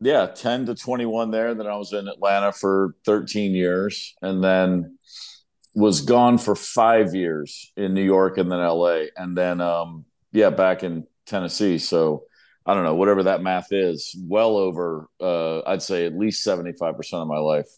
yeah, 0.00 0.26
10 0.26 0.66
to 0.66 0.74
21 0.74 1.30
there. 1.30 1.54
Then 1.54 1.66
I 1.66 1.76
was 1.76 1.92
in 1.92 2.08
Atlanta 2.08 2.52
for 2.52 2.94
13 3.06 3.54
years 3.54 4.14
and 4.20 4.44
then 4.44 4.98
was 5.78 6.00
gone 6.00 6.38
for 6.38 6.56
five 6.56 7.14
years 7.14 7.72
in 7.76 7.94
New 7.94 8.02
York 8.02 8.36
and 8.36 8.50
then 8.50 8.58
LA. 8.58 9.04
And 9.16 9.36
then, 9.36 9.60
um, 9.60 10.04
yeah, 10.32 10.50
back 10.50 10.82
in 10.82 11.06
Tennessee. 11.24 11.78
So 11.78 12.24
I 12.66 12.74
don't 12.74 12.84
know, 12.84 12.96
whatever 12.96 13.22
that 13.22 13.42
math 13.42 13.68
is, 13.70 14.14
well 14.20 14.56
over, 14.56 15.08
uh, 15.20 15.60
I'd 15.60 15.82
say 15.82 16.04
at 16.04 16.18
least 16.18 16.46
75% 16.46 17.14
of 17.14 17.28
my 17.28 17.38
life 17.38 17.68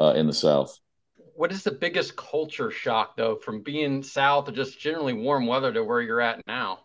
uh, 0.00 0.12
in 0.14 0.26
the 0.26 0.32
South. 0.32 0.78
What 1.34 1.50
is 1.50 1.62
the 1.62 1.72
biggest 1.72 2.16
culture 2.16 2.70
shock, 2.70 3.16
though, 3.16 3.36
from 3.36 3.62
being 3.62 4.02
south 4.02 4.48
or 4.48 4.52
just 4.52 4.78
generally 4.78 5.14
warm 5.14 5.46
weather 5.46 5.72
to 5.72 5.82
where 5.82 6.02
you're 6.02 6.20
at 6.20 6.46
now? 6.46 6.80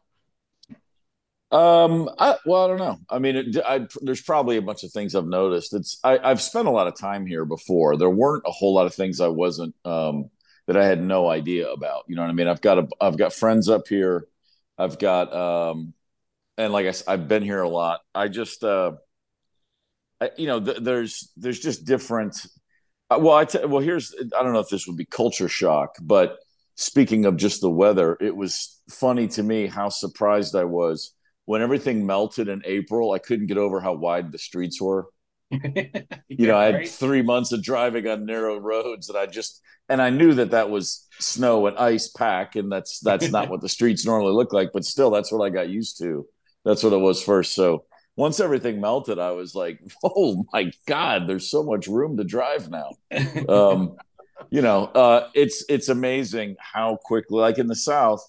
Um, 1.51 2.10
I, 2.18 2.36
well, 2.46 2.66
I 2.66 2.68
don't 2.70 2.77
know. 2.77 2.98
I 3.10 3.20
mean, 3.20 3.36
it, 3.36 3.58
I, 3.66 3.86
there's 4.01 4.22
probably 4.22 4.58
a 4.58 4.62
bunch 4.62 4.84
of 4.84 4.92
things 4.92 5.13
I've 5.13 5.27
noticed. 5.27 5.74
It's 5.74 6.00
I, 6.04 6.18
I've 6.18 6.42
spent 6.42 6.68
a 6.68 6.72
lot 6.72 6.88
of 6.88 6.98
time 6.98 7.25
here 7.25 7.46
before. 7.46 7.98
There 7.98 8.10
weren't 8.10 8.44
a 8.46 8.51
whole 8.51 8.74
lot 8.74 8.86
of 8.86 8.96
things 8.96 9.22
I 9.22 9.27
wasn't 9.27 9.75
um, 9.86 10.30
that 10.67 10.77
I 10.77 10.86
had 10.86 11.01
no 11.01 11.29
idea 11.29 11.71
about. 11.71 12.03
You 12.07 12.15
know 12.15 12.21
what 12.21 12.29
I 12.29 12.33
mean? 12.33 12.47
I've 12.47 12.62
got 12.62 12.77
a 12.79 12.88
I've 13.01 13.17
got 13.17 13.33
friends 13.33 13.69
up 13.69 13.88
here. 13.88 14.27
I've 14.77 15.00
got 15.00 15.33
um, 15.33 15.93
and 16.57 16.74
like 16.74 16.86
I 16.86 16.91
said, 16.91 17.05
I've 17.07 17.27
been 17.27 17.43
here 17.43 17.62
a 17.62 17.69
lot. 17.69 18.01
I 18.13 18.27
just 18.27 18.63
uh, 18.63 18.93
I, 20.21 20.31
you 20.38 20.47
know, 20.47 20.59
th- 20.59 20.77
there's 20.81 21.31
there's 21.38 21.59
just 21.59 21.86
different. 21.86 22.36
Uh, 23.09 23.19
well, 23.21 23.36
I 23.36 23.45
t- 23.45 23.65
well 23.65 23.81
here's 23.81 24.13
I 24.38 24.43
don't 24.43 24.53
know 24.53 24.59
if 24.59 24.69
this 24.69 24.88
would 24.88 24.97
be 24.97 25.05
culture 25.05 25.50
shock, 25.50 25.95
but 26.01 26.38
speaking 26.75 27.25
of 27.25 27.38
just 27.38 27.62
the 27.62 27.69
weather, 27.69 28.17
it 28.19 28.36
was 28.36 28.81
funny 28.89 29.27
to 29.29 29.43
me 29.43 29.67
how 29.67 29.89
surprised 29.89 30.55
I 30.55 30.65
was 30.65 31.13
when 31.45 31.62
everything 31.62 32.05
melted 32.05 32.50
in 32.50 32.62
April. 32.65 33.13
I 33.13 33.19
couldn't 33.19 33.47
get 33.47 33.57
over 33.57 33.79
how 33.79 33.93
wide 33.93 34.31
the 34.31 34.38
streets 34.38 34.81
were. 34.81 35.07
You 36.30 36.48
know, 36.48 36.58
I 36.58 36.72
had 36.72 36.88
three 36.88 37.22
months 37.22 37.51
of 37.51 37.63
driving 37.63 38.08
on 38.08 38.25
narrow 38.25 38.58
roads, 38.58 39.10
and 39.10 39.18
I 39.18 39.25
just 39.25 39.62
and 39.89 40.01
I 40.01 40.10
knew 40.10 40.34
that 40.36 40.51
that 40.51 40.70
was 40.70 41.08
snow 41.20 41.68
and 41.68 41.77
ice 41.77 42.10
pack, 42.10 42.56
and 42.56 42.72
that's 42.72 43.00
that's 43.00 43.32
not 43.32 43.50
what 43.50 43.62
the 43.62 43.70
streets 43.70 44.06
normally 44.06 44.34
look 44.34 44.54
like. 44.54 44.72
But 44.74 44.86
still, 44.86 45.10
that's 45.10 45.32
what 45.32 45.44
I 45.44 45.50
got 45.50 45.70
used 45.70 45.98
to. 46.00 46.27
That's 46.66 46.84
what 46.84 46.94
it 46.94 46.98
was 46.98 47.24
first. 47.24 47.56
So 47.56 47.86
once 48.18 48.39
everything 48.39 48.82
melted, 48.82 49.20
I 49.20 49.32
was 49.32 49.56
like, 49.56 49.80
"Oh 50.04 50.46
my 50.51 50.72
god, 50.86 51.27
there's 51.27 51.50
so 51.50 51.63
much 51.63 51.88
room 51.88 52.18
to 52.18 52.24
drive 52.24 52.70
now." 52.70 52.92
um, 53.48 53.96
you 54.50 54.62
know, 54.62 54.86
uh, 54.86 55.30
it's 55.34 55.63
it's 55.70 55.89
amazing 55.89 56.58
how 56.60 56.98
quickly, 57.01 57.39
like 57.39 57.58
in 57.58 57.68
the 57.68 57.75
South, 57.75 58.22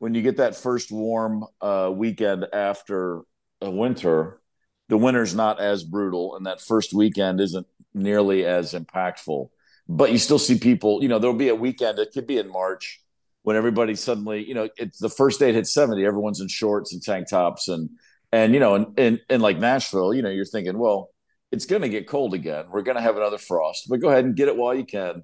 when 0.00 0.14
you 0.14 0.22
get 0.22 0.36
that 0.36 0.56
first 0.56 0.92
warm 0.92 1.46
uh, 1.60 1.90
weekend 1.92 2.46
after 2.52 3.22
a 3.62 3.70
winter, 3.70 4.41
the 4.88 4.96
winter's 4.96 5.34
not 5.34 5.60
as 5.60 5.84
brutal, 5.84 6.36
and 6.36 6.46
that 6.46 6.60
first 6.60 6.92
weekend 6.92 7.40
isn't 7.40 7.66
nearly 7.94 8.44
as 8.44 8.72
impactful. 8.72 9.50
But 9.88 10.12
you 10.12 10.18
still 10.18 10.38
see 10.38 10.58
people. 10.58 11.02
You 11.02 11.08
know, 11.08 11.18
there'll 11.18 11.36
be 11.36 11.48
a 11.48 11.54
weekend. 11.54 11.98
It 11.98 12.12
could 12.12 12.26
be 12.26 12.38
in 12.38 12.50
March 12.50 13.00
when 13.42 13.56
everybody 13.56 13.94
suddenly, 13.94 14.46
you 14.46 14.54
know, 14.54 14.68
it's 14.76 14.98
the 14.98 15.08
first 15.08 15.40
day 15.40 15.50
it 15.50 15.54
hits 15.54 15.74
seventy. 15.74 16.04
Everyone's 16.04 16.40
in 16.40 16.48
shorts 16.48 16.92
and 16.92 17.02
tank 17.02 17.28
tops, 17.28 17.68
and 17.68 17.90
and 18.32 18.54
you 18.54 18.60
know, 18.60 18.74
and 18.74 18.98
and, 18.98 19.20
and 19.28 19.42
like 19.42 19.58
Nashville, 19.58 20.14
you 20.14 20.22
know, 20.22 20.30
you're 20.30 20.44
thinking, 20.44 20.78
well, 20.78 21.10
it's 21.50 21.66
going 21.66 21.82
to 21.82 21.88
get 21.88 22.08
cold 22.08 22.34
again. 22.34 22.66
We're 22.70 22.82
going 22.82 22.96
to 22.96 23.02
have 23.02 23.16
another 23.16 23.38
frost, 23.38 23.88
but 23.88 24.00
go 24.00 24.08
ahead 24.08 24.24
and 24.24 24.34
get 24.34 24.48
it 24.48 24.56
while 24.56 24.74
you 24.74 24.84
can. 24.84 25.22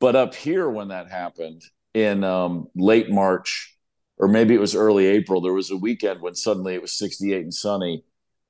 But 0.00 0.16
up 0.16 0.34
here, 0.34 0.68
when 0.68 0.88
that 0.88 1.10
happened 1.10 1.62
in 1.92 2.24
um, 2.24 2.68
late 2.74 3.10
March, 3.10 3.76
or 4.16 4.28
maybe 4.28 4.54
it 4.54 4.60
was 4.60 4.74
early 4.74 5.06
April, 5.06 5.40
there 5.40 5.52
was 5.52 5.70
a 5.70 5.76
weekend 5.76 6.22
when 6.22 6.34
suddenly 6.34 6.74
it 6.74 6.82
was 6.82 6.96
68 6.96 7.42
and 7.42 7.54
sunny. 7.54 8.04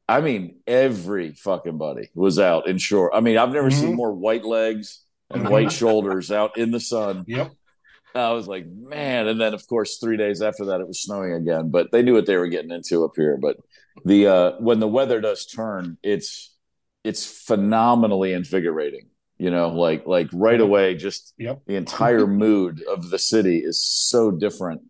I 0.08 0.20
mean, 0.22 0.60
every 0.66 1.32
fucking 1.34 1.76
buddy 1.78 2.08
was 2.14 2.38
out 2.38 2.66
in 2.66 2.78
short. 2.78 3.12
I 3.14 3.20
mean, 3.20 3.36
I've 3.36 3.52
never 3.52 3.70
seen 3.70 3.92
Mhm. 3.92 3.96
more 3.96 4.12
white 4.12 4.44
legs 4.44 5.04
and 5.30 5.48
white 5.48 5.70
shoulders 5.80 6.30
out 6.32 6.56
in 6.56 6.70
the 6.70 6.80
sun. 6.80 7.24
Yep. 7.28 7.52
I 8.14 8.32
was 8.32 8.48
like, 8.48 8.66
man. 8.66 9.28
And 9.28 9.38
then, 9.40 9.52
of 9.52 9.66
course, 9.68 9.98
three 9.98 10.16
days 10.16 10.40
after 10.40 10.64
that, 10.66 10.80
it 10.80 10.88
was 10.88 11.00
snowing 11.02 11.32
again. 11.34 11.70
But 11.70 11.92
they 11.92 12.02
knew 12.02 12.14
what 12.14 12.24
they 12.26 12.36
were 12.38 12.48
getting 12.48 12.70
into 12.70 13.04
up 13.04 13.12
here. 13.16 13.36
But 13.36 13.58
the 14.04 14.26
uh, 14.26 14.52
when 14.60 14.80
the 14.80 14.88
weather 14.88 15.20
does 15.20 15.44
turn, 15.46 15.98
it's 16.02 16.54
it's 17.04 17.26
phenomenally 17.46 18.32
invigorating. 18.32 19.08
You 19.38 19.50
know, 19.50 19.68
like 19.68 20.06
like 20.06 20.28
right 20.32 20.60
away, 20.60 20.94
just 20.96 21.34
Yep. 21.38 21.62
the 21.66 21.76
entire 21.76 22.26
mood 22.44 22.82
of 22.90 23.10
the 23.10 23.18
city 23.18 23.58
is 23.58 23.84
so 23.84 24.30
different. 24.32 24.80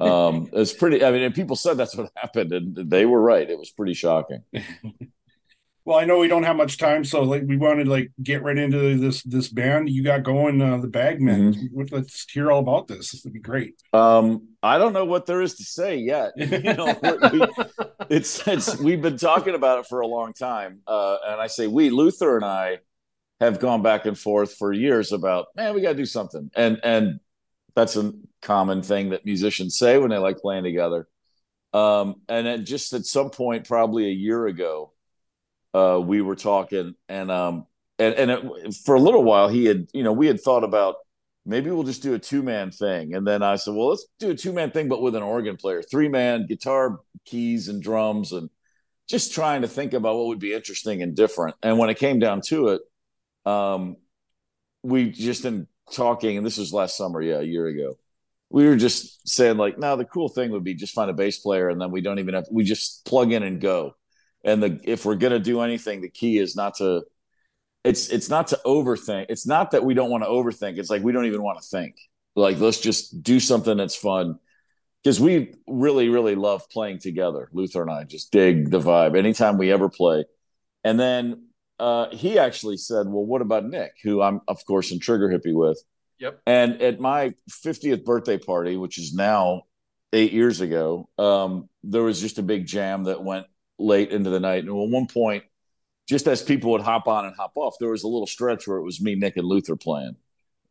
Um, 0.00 0.48
it's 0.52 0.72
pretty. 0.72 1.04
I 1.04 1.10
mean, 1.12 1.22
and 1.22 1.34
people 1.34 1.54
said 1.54 1.76
that's 1.76 1.96
what 1.96 2.10
happened, 2.16 2.52
and 2.52 2.90
they 2.90 3.06
were 3.06 3.20
right. 3.20 3.48
It 3.48 3.58
was 3.58 3.70
pretty 3.70 3.94
shocking. 3.94 4.42
Well, 5.90 5.98
I 5.98 6.04
know 6.04 6.18
we 6.18 6.28
don't 6.28 6.42
have 6.42 6.56
much 6.56 6.76
time, 6.76 7.04
so 7.04 7.22
like 7.22 7.42
we 7.46 7.56
wanted 7.56 7.84
to 7.84 7.90
like 7.90 8.12
get 8.22 8.42
right 8.42 8.56
into 8.56 8.98
this 8.98 9.22
this 9.22 9.48
band 9.48 9.88
you 9.88 10.04
got 10.04 10.22
going, 10.22 10.60
uh, 10.60 10.76
the 10.76 10.86
Bag 10.86 11.20
Men. 11.22 11.54
Mm-hmm. 11.54 11.82
Let's 11.90 12.30
hear 12.30 12.52
all 12.52 12.60
about 12.60 12.86
this. 12.86 13.10
This 13.10 13.24
would 13.24 13.32
be 13.32 13.40
great. 13.40 13.74
Um, 13.92 14.48
I 14.62 14.76
don't 14.76 14.92
know 14.92 15.06
what 15.06 15.24
there 15.24 15.40
is 15.40 15.54
to 15.54 15.64
say 15.64 15.96
yet. 15.96 16.32
You 16.36 16.74
know, 16.74 16.96
we, 17.32 17.46
it's 18.10 18.46
it's 18.46 18.78
we've 18.78 19.00
been 19.00 19.16
talking 19.16 19.54
about 19.54 19.80
it 19.80 19.86
for 19.86 20.00
a 20.00 20.06
long 20.06 20.34
time, 20.34 20.80
uh, 20.86 21.16
and 21.26 21.40
I 21.40 21.46
say 21.46 21.66
we, 21.66 21.90
Luther 21.90 22.36
and 22.36 22.44
I, 22.44 22.78
have 23.40 23.58
gone 23.58 23.82
back 23.82 24.04
and 24.04 24.18
forth 24.18 24.54
for 24.54 24.72
years 24.72 25.12
about 25.12 25.46
man, 25.56 25.74
we 25.74 25.80
got 25.80 25.90
to 25.90 25.96
do 25.96 26.06
something, 26.06 26.50
and 26.54 26.78
and 26.84 27.20
that's 27.74 27.96
a 27.96 28.12
common 28.42 28.82
thing 28.82 29.10
that 29.10 29.24
musicians 29.24 29.78
say 29.78 29.98
when 29.98 30.10
they 30.10 30.18
like 30.18 30.38
playing 30.38 30.64
together. 30.64 31.08
Um, 31.72 32.16
and 32.28 32.46
then 32.46 32.64
just 32.64 32.92
at 32.92 33.06
some 33.06 33.30
point, 33.30 33.66
probably 33.68 34.06
a 34.06 34.12
year 34.12 34.46
ago, 34.46 34.92
uh, 35.72 36.00
we 36.02 36.20
were 36.20 36.36
talking, 36.36 36.94
and 37.08 37.30
um, 37.30 37.66
and 37.98 38.14
and 38.14 38.30
it, 38.30 38.74
for 38.84 38.96
a 38.96 39.00
little 39.00 39.22
while, 39.22 39.48
he 39.48 39.66
had, 39.66 39.86
you 39.92 40.02
know, 40.02 40.12
we 40.12 40.26
had 40.26 40.40
thought 40.40 40.64
about 40.64 40.96
maybe 41.46 41.70
we'll 41.70 41.84
just 41.84 42.02
do 42.02 42.14
a 42.14 42.18
two 42.18 42.42
man 42.42 42.72
thing, 42.72 43.14
and 43.14 43.24
then 43.26 43.42
I 43.42 43.56
said, 43.56 43.74
well, 43.74 43.90
let's 43.90 44.06
do 44.18 44.30
a 44.30 44.34
two 44.34 44.52
man 44.52 44.72
thing, 44.72 44.88
but 44.88 45.00
with 45.00 45.14
an 45.14 45.22
organ 45.22 45.56
player, 45.56 45.82
three 45.82 46.08
man, 46.08 46.46
guitar, 46.46 46.98
keys, 47.24 47.68
and 47.68 47.80
drums, 47.80 48.32
and 48.32 48.50
just 49.08 49.32
trying 49.32 49.62
to 49.62 49.68
think 49.68 49.92
about 49.92 50.16
what 50.16 50.26
would 50.26 50.40
be 50.40 50.54
interesting 50.54 51.02
and 51.02 51.14
different. 51.14 51.56
And 51.62 51.78
when 51.78 51.90
it 51.90 51.98
came 51.98 52.18
down 52.18 52.40
to 52.46 52.68
it, 52.68 52.82
um, 53.44 53.96
we 54.82 55.10
just 55.10 55.44
in 55.44 55.68
talking, 55.92 56.36
and 56.36 56.44
this 56.44 56.58
was 56.58 56.72
last 56.72 56.96
summer, 56.96 57.22
yeah, 57.22 57.38
a 57.38 57.42
year 57.42 57.66
ago. 57.66 57.96
We 58.50 58.66
were 58.66 58.76
just 58.76 59.28
saying 59.28 59.56
like, 59.56 59.78
no, 59.78 59.96
the 59.96 60.04
cool 60.04 60.28
thing 60.28 60.50
would 60.50 60.64
be 60.64 60.74
just 60.74 60.94
find 60.94 61.10
a 61.10 61.14
bass 61.14 61.38
player, 61.38 61.68
and 61.68 61.80
then 61.80 61.90
we 61.90 62.00
don't 62.00 62.18
even 62.18 62.34
have 62.34 62.46
we 62.50 62.64
just 62.64 63.04
plug 63.04 63.32
in 63.32 63.42
and 63.42 63.60
go. 63.60 63.94
And 64.44 64.62
the 64.62 64.80
if 64.84 65.04
we're 65.04 65.16
gonna 65.16 65.38
do 65.38 65.60
anything, 65.60 66.00
the 66.00 66.10
key 66.10 66.38
is 66.38 66.56
not 66.56 66.76
to. 66.76 67.04
It's 67.84 68.08
it's 68.08 68.28
not 68.28 68.48
to 68.48 68.60
overthink. 68.66 69.26
It's 69.28 69.46
not 69.46 69.70
that 69.70 69.84
we 69.84 69.94
don't 69.94 70.10
want 70.10 70.24
to 70.24 70.28
overthink. 70.28 70.78
It's 70.78 70.90
like 70.90 71.02
we 71.02 71.12
don't 71.12 71.26
even 71.26 71.42
want 71.42 71.60
to 71.62 71.66
think. 71.66 71.96
Like 72.36 72.58
let's 72.58 72.80
just 72.80 73.22
do 73.22 73.40
something 73.40 73.76
that's 73.76 73.96
fun 73.96 74.38
because 75.02 75.20
we 75.20 75.54
really 75.66 76.08
really 76.08 76.34
love 76.34 76.68
playing 76.70 76.98
together. 76.98 77.48
Luther 77.52 77.82
and 77.82 77.90
I 77.90 78.04
just 78.04 78.32
dig 78.32 78.70
the 78.70 78.80
vibe 78.80 79.16
anytime 79.16 79.58
we 79.58 79.72
ever 79.72 79.88
play. 79.88 80.24
And 80.84 80.98
then 80.98 81.48
uh, 81.78 82.08
he 82.10 82.38
actually 82.38 82.76
said, 82.76 83.06
"Well, 83.06 83.24
what 83.24 83.42
about 83.42 83.64
Nick, 83.64 83.92
who 84.02 84.20
I'm 84.22 84.40
of 84.48 84.64
course 84.66 84.92
in 84.92 85.00
Trigger 85.00 85.30
Hippy 85.30 85.52
with?" 85.54 85.82
Yep. 86.20 86.40
And 86.46 86.82
at 86.82 87.00
my 87.00 87.34
50th 87.50 88.04
birthday 88.04 88.38
party, 88.38 88.76
which 88.76 88.98
is 88.98 89.14
now 89.14 89.62
eight 90.12 90.32
years 90.32 90.60
ago, 90.60 91.08
um, 91.18 91.68
there 91.82 92.02
was 92.02 92.20
just 92.20 92.38
a 92.38 92.42
big 92.42 92.66
jam 92.66 93.04
that 93.04 93.22
went 93.24 93.46
late 93.78 94.10
into 94.10 94.30
the 94.30 94.40
night. 94.40 94.64
And 94.64 94.68
at 94.68 94.74
one 94.74 95.06
point, 95.06 95.44
just 96.08 96.26
as 96.26 96.42
people 96.42 96.72
would 96.72 96.82
hop 96.82 97.06
on 97.06 97.24
and 97.24 97.34
hop 97.36 97.52
off, 97.54 97.76
there 97.80 97.90
was 97.90 98.02
a 98.02 98.08
little 98.08 98.26
stretch 98.26 98.66
where 98.66 98.78
it 98.78 98.84
was 98.84 99.00
me, 99.00 99.14
Nick, 99.14 99.36
and 99.36 99.46
Luther 99.46 99.76
playing. 99.76 100.16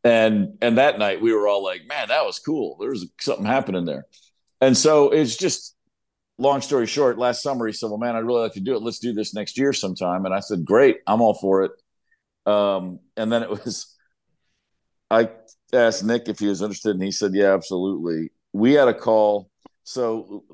And 0.04 0.56
and 0.62 0.78
that 0.78 0.98
night 0.98 1.20
we 1.20 1.32
were 1.32 1.46
all 1.46 1.62
like, 1.62 1.86
"Man, 1.86 2.08
that 2.08 2.24
was 2.24 2.38
cool. 2.38 2.76
There 2.78 2.90
was 2.90 3.06
something 3.20 3.44
happening 3.44 3.84
there." 3.84 4.06
And 4.60 4.76
so 4.76 5.10
it's 5.10 5.36
just 5.36 5.76
long 6.38 6.62
story 6.62 6.86
short, 6.86 7.18
last 7.18 7.42
summer 7.42 7.66
he 7.66 7.72
said, 7.72 7.88
"Well, 7.90 7.98
man, 7.98 8.16
I'd 8.16 8.24
really 8.24 8.42
like 8.42 8.54
to 8.54 8.60
do 8.60 8.76
it. 8.76 8.82
Let's 8.82 8.98
do 8.98 9.12
this 9.12 9.34
next 9.34 9.58
year 9.58 9.72
sometime." 9.74 10.24
And 10.24 10.34
I 10.34 10.40
said, 10.40 10.64
"Great, 10.64 10.98
I'm 11.06 11.20
all 11.20 11.34
for 11.34 11.64
it." 11.64 11.72
Um, 12.50 13.00
and 13.16 13.30
then 13.30 13.42
it 13.42 13.50
was, 13.50 13.94
I 15.10 15.30
asked 15.72 16.04
Nick 16.04 16.28
if 16.28 16.38
he 16.38 16.46
was 16.46 16.62
interested, 16.62 16.90
and 16.90 17.02
he 17.02 17.12
said, 17.12 17.34
"Yeah, 17.34 17.54
absolutely." 17.54 18.30
We 18.52 18.74
had 18.74 18.88
a 18.88 18.94
call. 18.94 19.50
So 19.84 20.44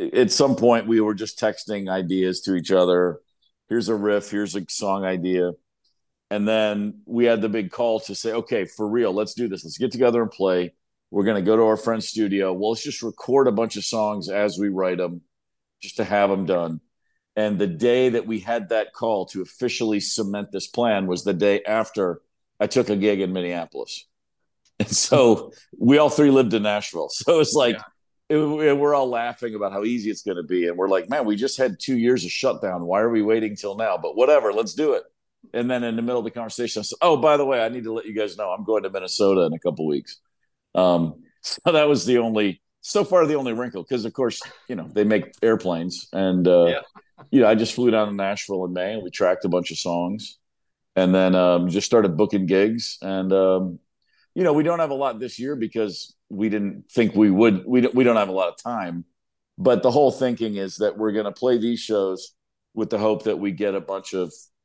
at 0.00 0.32
some 0.32 0.56
point, 0.56 0.86
we 0.86 1.00
were 1.00 1.14
just 1.14 1.38
texting 1.38 1.88
ideas 1.88 2.40
to 2.42 2.54
each 2.54 2.70
other. 2.70 3.20
Here's 3.68 3.88
a 3.88 3.94
riff. 3.94 4.30
Here's 4.30 4.56
a 4.56 4.64
song 4.68 5.04
idea. 5.04 5.52
And 6.30 6.46
then 6.46 7.02
we 7.06 7.24
had 7.24 7.42
the 7.42 7.48
big 7.48 7.70
call 7.70 8.00
to 8.00 8.14
say, 8.14 8.32
okay, 8.32 8.64
for 8.64 8.88
real, 8.88 9.12
let's 9.12 9.34
do 9.34 9.48
this. 9.48 9.64
Let's 9.64 9.78
get 9.78 9.92
together 9.92 10.22
and 10.22 10.30
play. 10.30 10.74
We're 11.10 11.24
going 11.24 11.42
to 11.42 11.48
go 11.48 11.56
to 11.56 11.64
our 11.64 11.76
friend's 11.76 12.08
studio. 12.08 12.52
Well, 12.52 12.70
let's 12.70 12.84
just 12.84 13.02
record 13.02 13.48
a 13.48 13.52
bunch 13.52 13.76
of 13.76 13.84
songs 13.84 14.28
as 14.28 14.58
we 14.58 14.68
write 14.68 14.98
them, 14.98 15.22
just 15.82 15.96
to 15.96 16.04
have 16.04 16.30
them 16.30 16.46
done. 16.46 16.80
And 17.34 17.58
the 17.58 17.66
day 17.66 18.10
that 18.10 18.26
we 18.26 18.40
had 18.40 18.68
that 18.68 18.92
call 18.92 19.26
to 19.26 19.42
officially 19.42 19.98
cement 20.00 20.52
this 20.52 20.68
plan 20.68 21.06
was 21.06 21.24
the 21.24 21.34
day 21.34 21.62
after 21.64 22.22
I 22.60 22.66
took 22.66 22.90
a 22.90 22.96
gig 22.96 23.20
in 23.20 23.32
Minneapolis. 23.32 24.06
And 24.78 24.88
so 24.88 25.52
we 25.78 25.98
all 25.98 26.10
three 26.10 26.30
lived 26.30 26.54
in 26.54 26.62
Nashville. 26.62 27.08
So 27.10 27.40
it's 27.40 27.54
like, 27.54 27.76
yeah. 28.28 28.36
it, 28.36 28.78
we're 28.78 28.94
all 28.94 29.08
laughing 29.08 29.54
about 29.54 29.72
how 29.72 29.84
easy 29.84 30.10
it's 30.10 30.22
going 30.22 30.36
to 30.36 30.42
be. 30.42 30.68
And 30.68 30.76
we're 30.76 30.88
like, 30.88 31.08
man, 31.08 31.24
we 31.24 31.36
just 31.36 31.58
had 31.58 31.80
two 31.80 31.98
years 31.98 32.24
of 32.24 32.30
shutdown. 32.30 32.86
Why 32.86 33.00
are 33.00 33.10
we 33.10 33.22
waiting 33.22 33.56
till 33.56 33.76
now? 33.76 33.98
But 33.98 34.16
whatever, 34.16 34.52
let's 34.52 34.74
do 34.74 34.92
it. 34.92 35.02
And 35.54 35.70
then 35.70 35.84
in 35.84 35.96
the 35.96 36.02
middle 36.02 36.18
of 36.18 36.24
the 36.24 36.30
conversation, 36.30 36.80
I 36.80 36.82
said, 36.82 36.98
oh, 37.00 37.16
by 37.16 37.36
the 37.36 37.46
way, 37.46 37.64
I 37.64 37.70
need 37.70 37.84
to 37.84 37.92
let 37.92 38.04
you 38.06 38.14
guys 38.14 38.36
know 38.36 38.50
I'm 38.50 38.64
going 38.64 38.82
to 38.82 38.90
Minnesota 38.90 39.42
in 39.42 39.52
a 39.54 39.58
couple 39.58 39.86
weeks. 39.86 40.18
Um, 40.74 41.22
so 41.42 41.72
that 41.72 41.88
was 41.88 42.04
the 42.04 42.18
only, 42.18 42.60
so 42.82 43.04
far 43.04 43.26
the 43.26 43.34
only 43.34 43.52
wrinkle, 43.52 43.82
because 43.82 44.04
of 44.04 44.12
course, 44.12 44.40
you 44.68 44.76
know, 44.76 44.88
they 44.92 45.04
make 45.04 45.32
airplanes, 45.42 46.08
and 46.12 46.46
uh, 46.46 46.66
yeah. 46.66 46.80
you 47.30 47.40
know, 47.40 47.48
I 47.48 47.54
just 47.54 47.74
flew 47.74 47.90
down 47.90 48.08
to 48.08 48.14
Nashville 48.14 48.64
in 48.64 48.72
May, 48.72 48.94
and 48.94 49.02
we 49.02 49.10
tracked 49.10 49.44
a 49.44 49.48
bunch 49.48 49.70
of 49.70 49.78
songs, 49.78 50.38
and 50.96 51.14
then 51.14 51.34
um, 51.34 51.68
just 51.68 51.86
started 51.86 52.16
booking 52.16 52.46
gigs, 52.46 52.98
and 53.02 53.32
um, 53.32 53.78
you 54.34 54.44
know, 54.44 54.52
we 54.52 54.62
don't 54.62 54.78
have 54.78 54.90
a 54.90 54.94
lot 54.94 55.18
this 55.18 55.38
year 55.38 55.56
because 55.56 56.14
we 56.28 56.48
didn't 56.48 56.90
think 56.90 57.14
we 57.14 57.30
would. 57.30 57.64
We 57.66 57.82
don't, 57.82 57.94
we 57.94 58.04
don't 58.04 58.16
have 58.16 58.28
a 58.28 58.32
lot 58.32 58.48
of 58.48 58.56
time, 58.56 59.04
but 59.58 59.82
the 59.82 59.90
whole 59.90 60.10
thinking 60.10 60.56
is 60.56 60.76
that 60.76 60.96
we're 60.96 61.12
going 61.12 61.24
to 61.24 61.32
play 61.32 61.58
these 61.58 61.80
shows 61.80 62.34
with 62.74 62.90
the 62.90 62.98
hope 62.98 63.24
that 63.24 63.38
we 63.38 63.52
get 63.52 63.74
a 63.74 63.80
bunch 63.80 64.14
of 64.14 64.32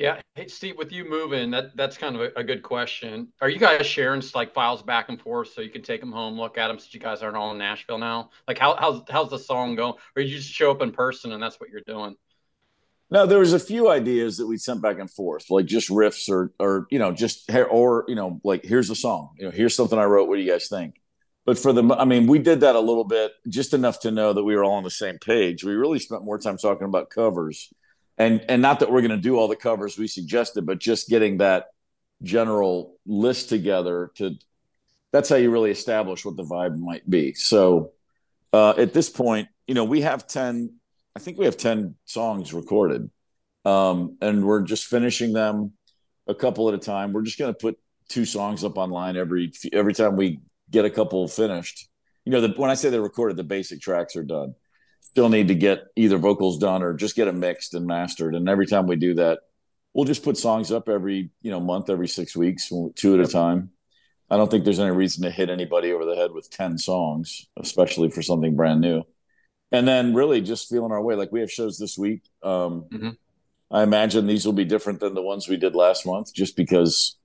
Yeah, 0.00 0.18
hey 0.34 0.48
Steve, 0.48 0.78
with 0.78 0.92
you 0.92 1.04
moving, 1.04 1.50
that 1.50 1.76
that's 1.76 1.98
kind 1.98 2.16
of 2.16 2.22
a, 2.22 2.30
a, 2.36 2.42
good 2.42 2.62
question. 2.62 3.28
Are 3.42 3.50
you 3.50 3.58
guys 3.58 3.84
sharing 3.86 4.22
like 4.34 4.54
files 4.54 4.80
back 4.80 5.10
and 5.10 5.20
forth 5.20 5.52
so 5.52 5.60
you 5.60 5.68
can 5.68 5.82
take 5.82 6.00
them 6.00 6.10
home, 6.10 6.40
look 6.40 6.56
at 6.56 6.68
them, 6.68 6.78
since 6.78 6.94
you 6.94 7.00
guys 7.00 7.22
aren't 7.22 7.36
all 7.36 7.52
in 7.52 7.58
Nashville 7.58 7.98
now? 7.98 8.30
Like, 8.48 8.56
how 8.56 8.76
how's 8.76 9.02
how's 9.10 9.28
the 9.28 9.38
song 9.38 9.76
going? 9.76 9.92
Or 10.16 10.22
you 10.22 10.38
just 10.38 10.50
show 10.50 10.70
up 10.70 10.80
in 10.80 10.92
person 10.92 11.32
and 11.32 11.42
that's 11.42 11.60
what 11.60 11.68
you're 11.68 11.82
doing? 11.82 12.16
No, 13.10 13.26
there 13.26 13.40
was 13.40 13.52
a 13.52 13.58
few 13.58 13.90
ideas 13.90 14.38
that 14.38 14.46
we 14.46 14.56
sent 14.56 14.80
back 14.80 14.98
and 14.98 15.10
forth, 15.10 15.50
like 15.50 15.66
just 15.66 15.90
riffs 15.90 16.30
or 16.30 16.50
or 16.58 16.86
you 16.90 16.98
know 16.98 17.12
just 17.12 17.50
or 17.70 18.06
you 18.08 18.14
know 18.14 18.40
like 18.42 18.64
here's 18.64 18.88
a 18.88 18.96
song, 18.96 19.34
you 19.36 19.44
know 19.44 19.50
here's 19.50 19.76
something 19.76 19.98
I 19.98 20.04
wrote. 20.04 20.30
What 20.30 20.36
do 20.36 20.40
you 20.40 20.50
guys 20.50 20.66
think? 20.68 20.94
But 21.44 21.58
for 21.58 21.74
the, 21.74 21.84
I 21.94 22.06
mean, 22.06 22.26
we 22.26 22.38
did 22.38 22.60
that 22.60 22.74
a 22.74 22.80
little 22.80 23.04
bit, 23.04 23.32
just 23.48 23.74
enough 23.74 24.00
to 24.00 24.10
know 24.10 24.32
that 24.32 24.44
we 24.44 24.56
were 24.56 24.64
all 24.64 24.76
on 24.76 24.84
the 24.84 24.90
same 24.90 25.18
page. 25.18 25.62
We 25.62 25.72
really 25.72 25.98
spent 25.98 26.24
more 26.24 26.38
time 26.38 26.56
talking 26.56 26.86
about 26.86 27.10
covers 27.10 27.70
and 28.20 28.44
and 28.48 28.60
not 28.60 28.80
that 28.80 28.92
we're 28.92 29.00
going 29.00 29.10
to 29.10 29.16
do 29.16 29.36
all 29.36 29.48
the 29.48 29.56
covers 29.56 29.98
we 29.98 30.06
suggested 30.06 30.66
but 30.66 30.78
just 30.78 31.08
getting 31.08 31.38
that 31.38 31.68
general 32.22 32.96
list 33.06 33.48
together 33.48 34.12
to 34.14 34.36
that's 35.10 35.28
how 35.28 35.36
you 35.36 35.50
really 35.50 35.70
establish 35.70 36.24
what 36.24 36.36
the 36.36 36.44
vibe 36.44 36.78
might 36.78 37.08
be. 37.10 37.34
So 37.34 37.92
uh, 38.52 38.74
at 38.76 38.92
this 38.92 39.08
point 39.08 39.48
you 39.66 39.74
know 39.74 39.84
we 39.84 40.02
have 40.02 40.28
10 40.28 40.74
i 41.16 41.18
think 41.18 41.38
we 41.38 41.46
have 41.46 41.56
10 41.56 41.96
songs 42.04 42.54
recorded. 42.54 43.10
Um, 43.64 44.16
and 44.22 44.46
we're 44.46 44.62
just 44.62 44.86
finishing 44.86 45.34
them 45.34 45.72
a 46.26 46.34
couple 46.34 46.66
at 46.68 46.74
a 46.74 46.78
time. 46.78 47.12
We're 47.12 47.20
just 47.20 47.38
going 47.38 47.52
to 47.52 47.58
put 47.58 47.78
two 48.08 48.24
songs 48.24 48.64
up 48.64 48.78
online 48.78 49.18
every 49.18 49.52
every 49.72 49.92
time 49.92 50.16
we 50.16 50.40
get 50.70 50.86
a 50.86 50.90
couple 50.90 51.26
finished. 51.28 51.88
You 52.24 52.32
know 52.32 52.42
the, 52.42 52.48
when 52.56 52.70
i 52.70 52.74
say 52.74 52.90
they're 52.90 53.00
recorded 53.00 53.38
the 53.38 53.44
basic 53.44 53.80
tracks 53.80 54.14
are 54.14 54.22
done 54.22 54.54
still 55.10 55.28
need 55.28 55.48
to 55.48 55.54
get 55.56 55.86
either 55.96 56.18
vocals 56.18 56.58
done 56.58 56.84
or 56.84 56.94
just 56.94 57.16
get 57.16 57.26
it 57.26 57.34
mixed 57.34 57.74
and 57.74 57.84
mastered. 57.84 58.36
And 58.36 58.48
every 58.48 58.66
time 58.66 58.86
we 58.86 58.94
do 58.94 59.14
that, 59.14 59.40
we'll 59.92 60.04
just 60.04 60.22
put 60.22 60.36
songs 60.36 60.70
up 60.70 60.88
every 60.88 61.30
you 61.42 61.50
know 61.50 61.58
month, 61.58 61.90
every 61.90 62.06
six 62.06 62.36
weeks, 62.36 62.70
two 62.94 63.14
at 63.14 63.20
a 63.20 63.30
time. 63.30 63.70
I 64.30 64.36
don't 64.36 64.48
think 64.48 64.64
there's 64.64 64.78
any 64.78 64.92
reason 64.92 65.24
to 65.24 65.30
hit 65.30 65.50
anybody 65.50 65.92
over 65.92 66.04
the 66.04 66.14
head 66.14 66.30
with 66.30 66.48
ten 66.50 66.78
songs, 66.78 67.46
especially 67.58 68.10
for 68.10 68.22
something 68.22 68.54
brand 68.54 68.80
new. 68.80 69.02
And 69.72 69.86
then 69.86 70.14
really 70.14 70.40
just 70.40 70.68
feeling 70.68 70.92
our 70.92 71.02
way. 71.02 71.16
Like 71.16 71.32
we 71.32 71.40
have 71.40 71.50
shows 71.50 71.78
this 71.78 71.98
week. 71.98 72.22
Um, 72.42 72.84
mm-hmm. 72.92 73.10
I 73.72 73.82
imagine 73.82 74.26
these 74.26 74.46
will 74.46 74.52
be 74.52 74.64
different 74.64 75.00
than 75.00 75.14
the 75.14 75.22
ones 75.22 75.48
we 75.48 75.56
did 75.56 75.74
last 75.74 76.06
month, 76.06 76.32
just 76.32 76.56
because 76.56 77.16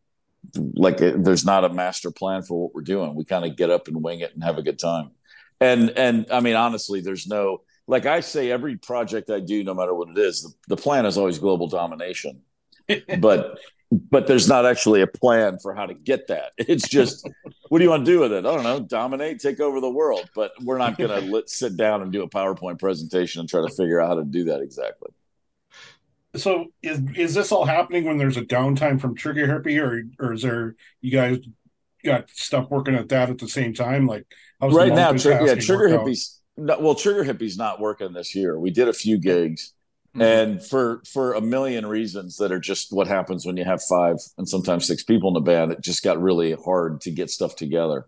like 0.56 0.98
there's 0.98 1.45
not 1.45 1.65
a 1.65 1.69
master 1.69 2.10
plan 2.10 2.41
for 2.41 2.63
what 2.63 2.74
we're 2.74 2.82
doing. 2.82 3.13
We 3.13 3.26
kind 3.26 3.45
of 3.45 3.56
get 3.56 3.69
up 3.69 3.88
and 3.88 4.04
wing 4.04 4.21
it 4.21 4.34
and 4.34 4.43
have 4.43 4.58
a 4.58 4.63
good 4.63 4.80
time. 4.80 5.12
And 5.60 5.91
and 5.91 6.26
I 6.32 6.39
mean 6.39 6.56
honestly, 6.56 7.02
there's 7.02 7.28
no 7.28 7.62
like 7.88 8.06
I 8.06 8.19
say 8.21 8.52
every 8.52 8.78
project 8.78 9.30
I 9.30 9.39
do, 9.39 9.63
no 9.63 9.74
matter 9.74 9.93
what 9.93 10.10
it 10.10 10.17
is, 10.17 10.41
the, 10.41 10.76
the 10.76 10.82
plan 10.82 11.06
is 11.06 11.17
always 11.17 11.39
global 11.39 11.67
domination. 11.67 12.41
but 13.19 13.60
but 13.91 14.28
there's 14.28 14.48
not 14.48 14.65
actually 14.65 15.02
a 15.02 15.08
plan 15.08 15.58
for 15.60 15.74
how 15.74 15.86
to 15.86 15.93
get 15.93 16.28
that. 16.28 16.54
It's 16.58 16.89
just, 16.89 17.30
what 17.69 17.78
do 17.78 17.84
you 17.84 17.89
want 17.89 18.06
to 18.06 18.12
do 18.12 18.19
with 18.19 18.34
it? 18.34 18.39
I 18.39 18.41
don't 18.41 18.63
know, 18.63 18.80
dominate, 18.80 19.39
take 19.39 19.60
over 19.60 19.80
the 19.80 19.89
world. 19.89 20.30
But 20.36 20.52
we're 20.63 20.78
not 20.78 20.98
going 20.98 21.32
to 21.32 21.43
sit 21.48 21.78
down 21.78 22.02
and 22.02 22.12
do 22.12 22.24
a 22.24 22.30
PowerPoint 22.30 22.80
presentation 22.80 23.39
and 23.39 23.50
try 23.50 23.62
to 23.62 23.74
figure 23.74 24.02
out 24.02 24.10
how 24.10 24.15
to 24.15 24.24
do 24.24 24.45
that 24.45 24.62
exactly. 24.62 25.12
So 26.36 26.65
is 26.82 27.00
is 27.15 27.34
this 27.34 27.54
all 27.54 27.63
happening 27.63 28.04
when 28.04 28.17
there's 28.17 28.36
a 28.36 28.41
downtime 28.41 29.00
from 29.00 29.15
Trigger 29.15 29.48
Hippy, 29.48 29.80
or 29.80 30.04
or 30.19 30.34
is 30.34 30.41
there 30.41 30.76
you 31.00 31.12
guys 31.12 31.38
got 32.04 32.30
stuff 32.30 32.69
working 32.69 32.95
at 32.95 33.08
that 33.10 33.30
at 33.30 33.38
the 33.38 33.48
same 33.48 33.74
time? 33.74 34.06
Like 34.06 34.26
right 34.62 34.91
now, 34.91 35.13
tri- 35.13 35.45
yeah, 35.45 35.56
Trigger 35.56 35.88
Hippy's. 35.88 36.41
No, 36.58 36.80
well, 36.80 36.96
Trigger 36.96 37.24
Hippy's 37.24 37.58
not 37.58 37.80
working 37.80 38.13
this 38.13 38.34
year. 38.34 38.58
We 38.58 38.72
did 38.72 38.88
a 38.88 38.94
few 38.94 39.18
gigs 39.18 39.74
Mm-hmm. 40.15 40.22
And 40.22 40.65
for 40.65 41.02
for 41.12 41.34
a 41.34 41.41
million 41.41 41.86
reasons 41.86 42.38
that 42.38 42.52
are 42.54 42.60
just 42.60 42.94
what 42.94 43.08
happens 43.08 43.46
when 43.46 43.58
you 43.58 43.65
have 43.65 43.84
five 43.84 44.15
and 44.38 44.48
sometimes 44.48 44.88
six 44.88 45.04
people 45.04 45.30
in 45.30 45.34
the 45.34 45.41
band, 45.41 45.74
it 45.74 45.82
just 45.82 46.04
got 46.04 46.22
really 46.22 46.54
hard 46.54 47.02
to 47.02 47.12
get 47.12 47.30
stuff 47.30 47.58
together. 47.58 48.06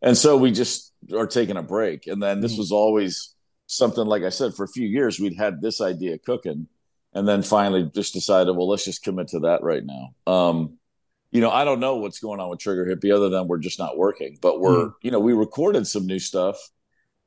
And 0.00 0.16
so 0.16 0.38
we 0.38 0.52
just 0.52 0.94
are 1.14 1.26
taking 1.26 1.58
a 1.58 1.62
break. 1.62 2.06
And 2.06 2.22
then 2.22 2.40
this 2.40 2.52
mm-hmm. 2.52 2.60
was 2.60 2.72
always 2.72 3.34
something 3.66 4.06
like 4.06 4.22
I 4.22 4.30
said, 4.30 4.54
for 4.54 4.64
a 4.64 4.68
few 4.68 4.88
years 4.88 5.20
we'd 5.20 5.36
had 5.36 5.60
this 5.60 5.82
idea 5.82 6.16
cooking, 6.16 6.66
and 7.12 7.28
then 7.28 7.42
finally 7.42 7.90
just 7.94 8.14
decided, 8.14 8.56
well, 8.56 8.68
let's 8.68 8.86
just 8.86 9.02
commit 9.02 9.28
to 9.28 9.40
that 9.40 9.62
right 9.62 9.84
now. 9.84 10.14
Um, 10.26 10.78
you 11.30 11.42
know, 11.42 11.50
I 11.50 11.64
don't 11.64 11.78
know 11.78 11.96
what's 11.96 12.20
going 12.20 12.40
on 12.40 12.48
with 12.48 12.60
Trigger 12.60 12.86
Hippy 12.86 13.12
other 13.12 13.28
than 13.28 13.48
we're 13.48 13.58
just 13.58 13.78
not 13.78 13.98
working. 13.98 14.38
But 14.40 14.60
we're, 14.60 14.86
mm. 14.86 14.94
you 15.02 15.10
know, 15.10 15.20
we 15.20 15.34
recorded 15.34 15.86
some 15.86 16.06
new 16.06 16.18
stuff 16.18 16.56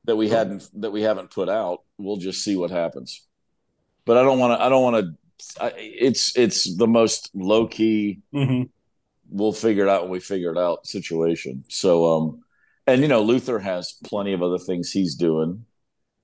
that 0.04 0.16
we 0.16 0.28
hadn't 0.28 0.68
that 0.80 0.90
we 0.90 1.02
haven't 1.02 1.30
put 1.30 1.48
out. 1.48 1.80
We'll 1.98 2.16
just 2.16 2.44
see 2.44 2.56
what 2.56 2.70
happens 2.70 3.26
but 4.04 4.16
I 4.16 4.22
don't 4.22 4.38
want 4.38 4.58
to. 4.58 4.64
I 4.64 4.68
don't 4.68 4.82
want 4.82 5.06
to. 5.06 5.14
It's 5.76 6.36
it's 6.36 6.76
the 6.76 6.86
most 6.86 7.30
low 7.34 7.66
key. 7.66 8.20
Mm-hmm. 8.34 8.64
We'll 9.30 9.52
figure 9.52 9.84
it 9.84 9.88
out 9.88 10.02
when 10.02 10.10
we 10.10 10.20
figure 10.20 10.52
it 10.52 10.58
out 10.58 10.86
situation. 10.86 11.64
So, 11.68 12.06
um, 12.12 12.40
and 12.86 13.02
you 13.02 13.08
know, 13.08 13.22
Luther 13.22 13.58
has 13.58 13.94
plenty 14.04 14.32
of 14.32 14.42
other 14.42 14.58
things 14.58 14.90
he's 14.90 15.14
doing. 15.14 15.64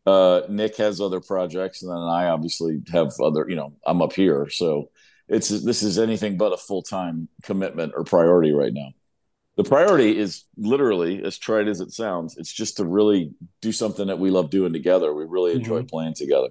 Uh, 0.07 0.43
Nick 0.49 0.77
has 0.77 1.01
other 1.01 1.21
projects, 1.21 1.83
and 1.83 1.91
then 1.91 1.99
I 1.99 2.27
obviously 2.29 2.81
have 2.93 3.13
other. 3.21 3.47
You 3.49 3.57
know, 3.57 3.73
I'm 3.87 4.03
up 4.03 4.13
here, 4.13 4.49
so 4.51 4.91
it's 5.29 5.49
this 5.49 5.83
is 5.83 5.99
anything 5.99 6.37
but 6.37 6.53
a 6.53 6.57
full 6.57 6.83
time 6.83 7.29
commitment 7.43 7.93
or 7.97 8.05
priority 8.05 8.53
right 8.53 8.73
now. 8.73 8.91
The 9.57 9.65
priority 9.65 10.17
is 10.17 10.45
literally, 10.57 11.23
as 11.23 11.37
trite 11.37 11.69
as 11.69 11.81
it 11.81 11.93
sounds, 11.93 12.37
it's 12.39 12.53
just 12.53 12.77
to 12.79 12.85
really 12.85 13.33
do 13.61 13.73
something 13.73 14.07
that 14.07 14.19
we 14.19 14.31
love 14.31 14.49
doing 14.49 14.73
together. 14.73 15.13
We 15.13 15.25
really 15.25 15.53
enjoy 15.53 15.81
mm-hmm. 15.81 15.87
playing 15.87 16.15
together. 16.15 16.49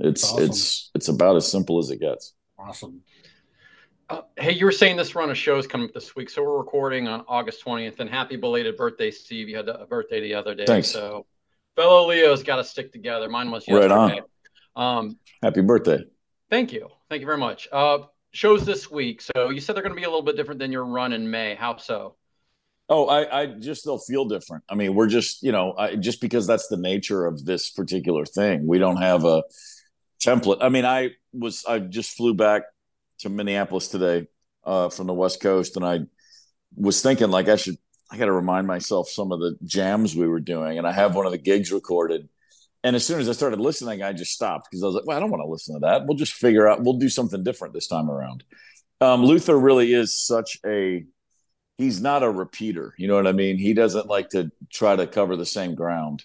It's 0.00 0.24
awesome. 0.24 0.44
it's 0.44 0.90
it's 0.94 1.08
about 1.08 1.36
as 1.36 1.50
simple 1.50 1.78
as 1.78 1.90
it 1.90 1.98
gets. 1.98 2.34
Awesome. 2.58 3.02
Uh, 4.08 4.22
hey, 4.36 4.52
you 4.52 4.64
were 4.64 4.72
saying 4.72 4.96
this 4.96 5.14
run 5.14 5.30
of 5.30 5.36
shows 5.36 5.66
coming 5.66 5.88
up 5.88 5.94
this 5.94 6.16
week, 6.16 6.30
so 6.30 6.42
we're 6.42 6.56
recording 6.56 7.08
on 7.08 7.24
August 7.28 7.62
20th. 7.64 8.00
And 8.00 8.08
happy 8.08 8.36
belated 8.36 8.76
birthday, 8.76 9.10
Steve! 9.10 9.48
You 9.48 9.56
had 9.56 9.68
a 9.68 9.86
birthday 9.86 10.20
the 10.20 10.34
other 10.34 10.54
day, 10.54 10.64
Thanks. 10.64 10.88
so 10.88 11.26
fellow 11.76 12.08
Leo's 12.08 12.42
got 12.42 12.56
to 12.56 12.64
stick 12.64 12.92
together. 12.92 13.28
Mine 13.28 13.50
was 13.50 13.66
yesterday. 13.68 13.94
Right 13.94 14.22
on. 14.76 14.98
Um, 14.98 15.18
happy 15.42 15.60
birthday! 15.60 16.04
Thank 16.50 16.72
you, 16.72 16.88
thank 17.10 17.20
you 17.20 17.26
very 17.26 17.38
much. 17.38 17.68
Uh, 17.70 17.98
shows 18.30 18.64
this 18.64 18.90
week. 18.90 19.20
So 19.20 19.50
you 19.50 19.60
said 19.60 19.74
they're 19.74 19.82
going 19.82 19.94
to 19.94 20.00
be 20.00 20.04
a 20.04 20.08
little 20.08 20.22
bit 20.22 20.36
different 20.36 20.60
than 20.60 20.72
your 20.72 20.84
run 20.84 21.12
in 21.12 21.30
May. 21.30 21.54
How 21.54 21.76
so? 21.76 22.14
Oh, 22.88 23.06
I, 23.06 23.42
I 23.42 23.46
just 23.46 23.84
they'll 23.84 23.98
feel 23.98 24.24
different. 24.24 24.64
I 24.68 24.74
mean, 24.74 24.94
we're 24.94 25.08
just 25.08 25.42
you 25.42 25.52
know, 25.52 25.74
I, 25.76 25.96
just 25.96 26.20
because 26.20 26.46
that's 26.46 26.68
the 26.68 26.76
nature 26.76 27.26
of 27.26 27.44
this 27.44 27.70
particular 27.70 28.24
thing. 28.24 28.66
We 28.66 28.78
don't 28.78 28.96
have 28.96 29.24
a 29.24 29.42
template. 30.20 30.58
I 30.60 30.68
mean, 30.68 30.84
I 30.84 31.10
was 31.32 31.64
I 31.66 31.78
just 31.80 32.16
flew 32.16 32.34
back 32.34 32.62
to 33.20 33.28
Minneapolis 33.28 33.88
today 33.88 34.28
uh, 34.64 34.88
from 34.88 35.06
the 35.06 35.14
West 35.14 35.40
Coast, 35.40 35.76
and 35.76 35.84
I 35.84 36.00
was 36.74 37.02
thinking 37.02 37.30
like 37.30 37.48
I 37.48 37.56
should 37.56 37.76
I 38.10 38.16
got 38.16 38.26
to 38.26 38.32
remind 38.32 38.66
myself 38.66 39.08
some 39.08 39.32
of 39.32 39.40
the 39.40 39.56
jams 39.64 40.16
we 40.16 40.26
were 40.26 40.40
doing, 40.40 40.78
and 40.78 40.86
I 40.86 40.92
have 40.92 41.14
one 41.14 41.26
of 41.26 41.32
the 41.32 41.38
gigs 41.38 41.72
recorded. 41.72 42.28
And 42.84 42.94
as 42.94 43.04
soon 43.04 43.20
as 43.20 43.28
I 43.28 43.32
started 43.32 43.60
listening, 43.60 44.02
I 44.02 44.12
just 44.12 44.32
stopped 44.32 44.68
because 44.70 44.82
I 44.82 44.86
was 44.86 44.94
like, 44.94 45.06
"Well, 45.06 45.16
I 45.16 45.20
don't 45.20 45.30
want 45.30 45.42
to 45.42 45.50
listen 45.50 45.74
to 45.74 45.80
that. 45.80 46.06
We'll 46.06 46.16
just 46.16 46.32
figure 46.32 46.68
out. 46.68 46.82
We'll 46.82 46.98
do 46.98 47.08
something 47.08 47.42
different 47.42 47.74
this 47.74 47.88
time 47.88 48.10
around." 48.10 48.44
Um, 49.00 49.24
Luther 49.24 49.58
really 49.58 49.92
is 49.92 50.18
such 50.18 50.58
a 50.64 51.04
he's 51.78 52.02
not 52.02 52.22
a 52.22 52.30
repeater. 52.30 52.92
You 52.98 53.08
know 53.08 53.14
what 53.14 53.26
I 53.26 53.32
mean? 53.32 53.56
He 53.56 53.72
doesn't 53.72 54.06
like 54.06 54.30
to 54.30 54.50
try 54.70 54.96
to 54.96 55.06
cover 55.06 55.36
the 55.36 55.46
same 55.46 55.74
ground. 55.74 56.24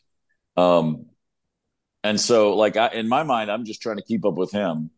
Um, 0.58 1.06
and 2.04 2.20
so, 2.20 2.56
like 2.56 2.76
I, 2.76 2.90
in 2.90 3.08
my 3.08 3.24
mind, 3.24 3.50
I'm 3.50 3.64
just 3.64 3.82
trying 3.82 3.98
to 3.98 4.04
keep 4.04 4.26
up 4.26 4.34
with 4.34 4.52
him, 4.52 4.90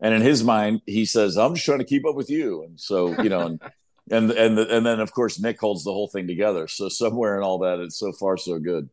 and 0.00 0.14
in 0.14 0.22
his 0.22 0.42
mind, 0.42 0.82
he 0.86 1.04
says, 1.04 1.38
"I'm 1.38 1.54
just 1.54 1.64
trying 1.64 1.78
to 1.78 1.84
keep 1.84 2.04
up 2.04 2.16
with 2.16 2.28
you." 2.28 2.64
And 2.64 2.80
so, 2.80 3.22
you 3.22 3.28
know, 3.28 3.46
and 3.46 3.60
and 4.10 4.30
and 4.32 4.58
the, 4.58 4.76
and 4.76 4.84
then 4.84 4.98
of 4.98 5.12
course 5.12 5.38
Nick 5.38 5.60
holds 5.60 5.84
the 5.84 5.92
whole 5.92 6.08
thing 6.08 6.26
together. 6.26 6.66
So 6.66 6.88
somewhere 6.88 7.36
in 7.36 7.44
all 7.44 7.60
that, 7.60 7.78
it's 7.78 7.98
so 7.98 8.12
far 8.12 8.36
so 8.36 8.58
good. 8.58 8.88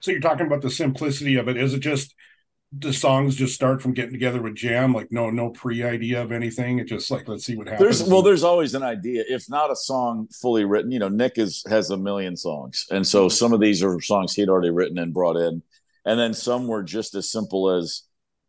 So 0.00 0.12
you're 0.12 0.20
talking 0.20 0.46
about 0.46 0.62
the 0.62 0.70
simplicity 0.70 1.34
of 1.36 1.48
it. 1.48 1.56
Is 1.56 1.74
it 1.74 1.80
just 1.80 2.14
the 2.72 2.92
songs 2.92 3.34
just 3.34 3.54
start 3.54 3.80
from 3.80 3.94
getting 3.94 4.12
together 4.12 4.42
with 4.42 4.54
jam 4.54 4.92
like 4.92 5.10
no 5.10 5.30
no 5.30 5.50
pre 5.50 5.82
idea 5.82 6.22
of 6.22 6.32
anything. 6.32 6.78
It 6.78 6.84
just 6.84 7.10
like 7.10 7.26
let's 7.26 7.44
see 7.44 7.56
what 7.56 7.66
happens. 7.66 7.98
There's 7.98 8.10
well 8.10 8.22
there's 8.22 8.44
always 8.44 8.74
an 8.74 8.82
idea. 8.82 9.24
If 9.26 9.48
not 9.48 9.70
a 9.70 9.76
song 9.76 10.28
fully 10.40 10.64
written 10.64 10.90
you 10.90 10.98
know 10.98 11.08
nick 11.08 11.38
is 11.38 11.64
has 11.68 11.90
a 11.90 11.96
million 11.96 12.36
songs. 12.36 12.86
And 12.90 13.06
so 13.06 13.28
some 13.28 13.52
of 13.52 13.60
these 13.60 13.82
are 13.82 13.98
songs 14.00 14.34
he'd 14.34 14.50
already 14.50 14.70
written 14.70 14.98
and 14.98 15.14
brought 15.14 15.36
in. 15.36 15.62
And 16.04 16.20
then 16.20 16.34
some 16.34 16.66
were 16.66 16.82
just 16.82 17.14
as 17.14 17.30
simple 17.30 17.70
as 17.70 18.02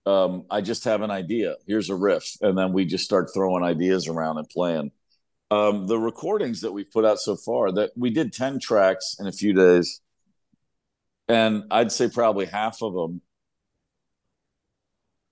um, 0.05 0.45
I 0.49 0.61
just 0.61 0.83
have 0.85 1.01
an 1.01 1.11
idea. 1.11 1.55
Here's 1.67 1.89
a 1.89 1.95
riff, 1.95 2.37
and 2.41 2.57
then 2.57 2.73
we 2.73 2.85
just 2.85 3.03
start 3.03 3.31
throwing 3.33 3.63
ideas 3.63 4.07
around 4.07 4.37
and 4.37 4.49
playing. 4.49 4.91
Um, 5.51 5.87
the 5.87 5.99
recordings 5.99 6.61
that 6.61 6.71
we've 6.71 6.89
put 6.89 7.05
out 7.05 7.19
so 7.19 7.35
far, 7.35 7.71
that 7.73 7.91
we 7.95 8.09
did 8.09 8.33
ten 8.33 8.59
tracks 8.59 9.17
in 9.19 9.27
a 9.27 9.31
few 9.31 9.53
days, 9.53 10.01
and 11.27 11.63
I'd 11.69 11.91
say 11.91 12.09
probably 12.09 12.45
half 12.45 12.81
of 12.81 12.93
them 12.93 13.21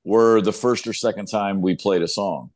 were 0.07 0.41
the 0.41 0.53
first 0.53 0.87
or 0.87 0.93
second 0.93 1.27
time 1.27 1.61
we 1.61 1.75
played 1.75 2.01
a 2.01 2.07
song. 2.07 2.51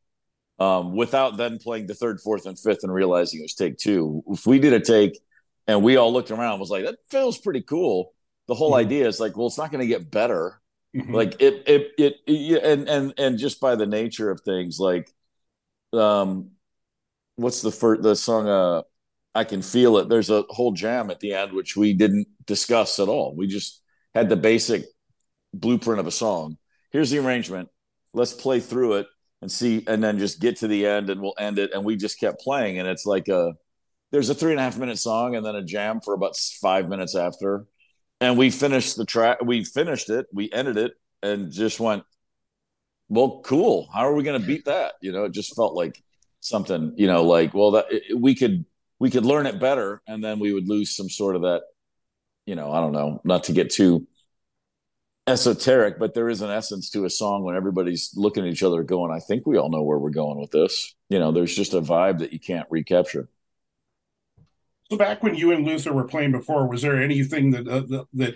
Um, 0.58 0.94
without 0.94 1.36
then 1.36 1.58
playing 1.58 1.86
the 1.86 1.94
third, 1.94 2.20
fourth, 2.20 2.46
and 2.46 2.58
fifth 2.58 2.80
and 2.82 2.92
realizing 2.92 3.40
it 3.40 3.44
was 3.44 3.54
take 3.54 3.78
two. 3.78 4.22
If 4.28 4.46
we 4.46 4.58
did 4.58 4.72
a 4.72 4.80
take 4.80 5.18
and 5.66 5.82
we 5.82 5.96
all 5.96 6.12
looked 6.12 6.30
around, 6.30 6.60
was 6.60 6.70
like, 6.70 6.84
that 6.84 6.96
feels 7.10 7.38
pretty 7.38 7.62
cool 7.62 8.12
the 8.48 8.54
whole 8.54 8.72
mm-hmm. 8.72 8.86
idea 8.86 9.06
is 9.06 9.20
like, 9.20 9.36
well, 9.36 9.46
it's 9.46 9.58
not 9.58 9.70
going 9.70 9.80
to 9.80 9.86
get 9.86 10.10
better. 10.10 10.60
Mm-hmm. 10.94 11.14
Like 11.14 11.40
it, 11.40 11.62
it, 11.66 11.92
it, 11.96 12.16
it, 12.26 12.62
and 12.62 12.88
and 12.88 13.14
and 13.16 13.38
just 13.38 13.60
by 13.60 13.76
the 13.76 13.86
nature 13.86 14.30
of 14.30 14.42
things, 14.42 14.78
like, 14.78 15.10
um, 15.94 16.50
what's 17.36 17.62
the 17.62 17.70
first 17.70 18.02
the 18.02 18.14
song? 18.14 18.46
Uh, 18.46 18.82
I 19.34 19.44
can 19.44 19.62
feel 19.62 19.96
it. 19.96 20.10
There's 20.10 20.28
a 20.28 20.44
whole 20.50 20.72
jam 20.72 21.10
at 21.10 21.20
the 21.20 21.32
end 21.32 21.54
which 21.54 21.76
we 21.76 21.94
didn't 21.94 22.26
discuss 22.46 22.98
at 22.98 23.08
all. 23.08 23.34
We 23.34 23.46
just 23.46 23.80
had 24.14 24.28
the 24.28 24.36
basic 24.36 24.84
blueprint 25.54 26.00
of 26.00 26.06
a 26.06 26.10
song. 26.10 26.58
Here's 26.92 27.10
the 27.10 27.18
arrangement. 27.18 27.68
Let's 28.14 28.32
play 28.32 28.60
through 28.60 28.94
it 28.94 29.06
and 29.40 29.50
see, 29.50 29.82
and 29.86 30.02
then 30.04 30.18
just 30.18 30.40
get 30.40 30.58
to 30.58 30.68
the 30.68 30.86
end, 30.86 31.10
and 31.10 31.20
we'll 31.20 31.34
end 31.38 31.58
it. 31.58 31.72
And 31.72 31.84
we 31.84 31.96
just 31.96 32.20
kept 32.20 32.40
playing, 32.40 32.78
and 32.78 32.86
it's 32.86 33.06
like 33.06 33.28
a 33.28 33.54
there's 34.12 34.30
a 34.30 34.34
three 34.34 34.52
and 34.52 34.60
a 34.60 34.62
half 34.62 34.78
minute 34.78 34.98
song, 34.98 35.34
and 35.34 35.44
then 35.44 35.56
a 35.56 35.64
jam 35.64 36.00
for 36.00 36.14
about 36.14 36.36
five 36.36 36.88
minutes 36.88 37.16
after 37.16 37.66
and 38.22 38.38
we 38.38 38.50
finished 38.50 38.96
the 38.96 39.04
track 39.04 39.38
we 39.44 39.64
finished 39.64 40.08
it 40.08 40.26
we 40.32 40.50
ended 40.52 40.78
it 40.78 40.92
and 41.22 41.50
just 41.50 41.80
went 41.80 42.04
well 43.08 43.40
cool 43.44 43.88
how 43.92 44.06
are 44.06 44.14
we 44.14 44.22
going 44.22 44.40
to 44.40 44.46
beat 44.46 44.64
that 44.64 44.94
you 45.02 45.12
know 45.12 45.24
it 45.24 45.32
just 45.32 45.54
felt 45.54 45.74
like 45.74 46.00
something 46.40 46.94
you 46.96 47.06
know 47.06 47.24
like 47.24 47.52
well 47.52 47.72
that 47.72 47.86
it, 47.90 48.18
we 48.18 48.34
could 48.34 48.64
we 48.98 49.10
could 49.10 49.26
learn 49.26 49.46
it 49.46 49.60
better 49.60 50.00
and 50.06 50.22
then 50.24 50.38
we 50.38 50.52
would 50.52 50.68
lose 50.68 50.96
some 50.96 51.10
sort 51.10 51.36
of 51.36 51.42
that 51.42 51.62
you 52.46 52.54
know 52.54 52.72
i 52.72 52.80
don't 52.80 52.92
know 52.92 53.20
not 53.24 53.44
to 53.44 53.52
get 53.52 53.70
too 53.70 54.06
esoteric 55.26 55.98
but 55.98 56.14
there 56.14 56.28
is 56.28 56.40
an 56.42 56.50
essence 56.50 56.90
to 56.90 57.04
a 57.04 57.10
song 57.10 57.44
when 57.44 57.54
everybody's 57.54 58.10
looking 58.16 58.44
at 58.44 58.52
each 58.52 58.62
other 58.62 58.82
going 58.82 59.12
i 59.12 59.20
think 59.20 59.46
we 59.46 59.56
all 59.56 59.70
know 59.70 59.82
where 59.82 59.98
we're 59.98 60.10
going 60.10 60.40
with 60.40 60.50
this 60.50 60.96
you 61.10 61.18
know 61.18 61.30
there's 61.30 61.54
just 61.54 61.74
a 61.74 61.80
vibe 61.80 62.18
that 62.18 62.32
you 62.32 62.40
can't 62.40 62.66
recapture 62.70 63.28
so 64.92 64.98
back 64.98 65.22
when 65.22 65.34
you 65.34 65.52
and 65.52 65.66
Luther 65.66 65.90
were 65.90 66.04
playing 66.04 66.32
before, 66.32 66.68
was 66.68 66.82
there 66.82 67.00
anything 67.00 67.52
that 67.52 67.66
uh, 67.66 67.80
that, 67.80 68.06
that 68.12 68.34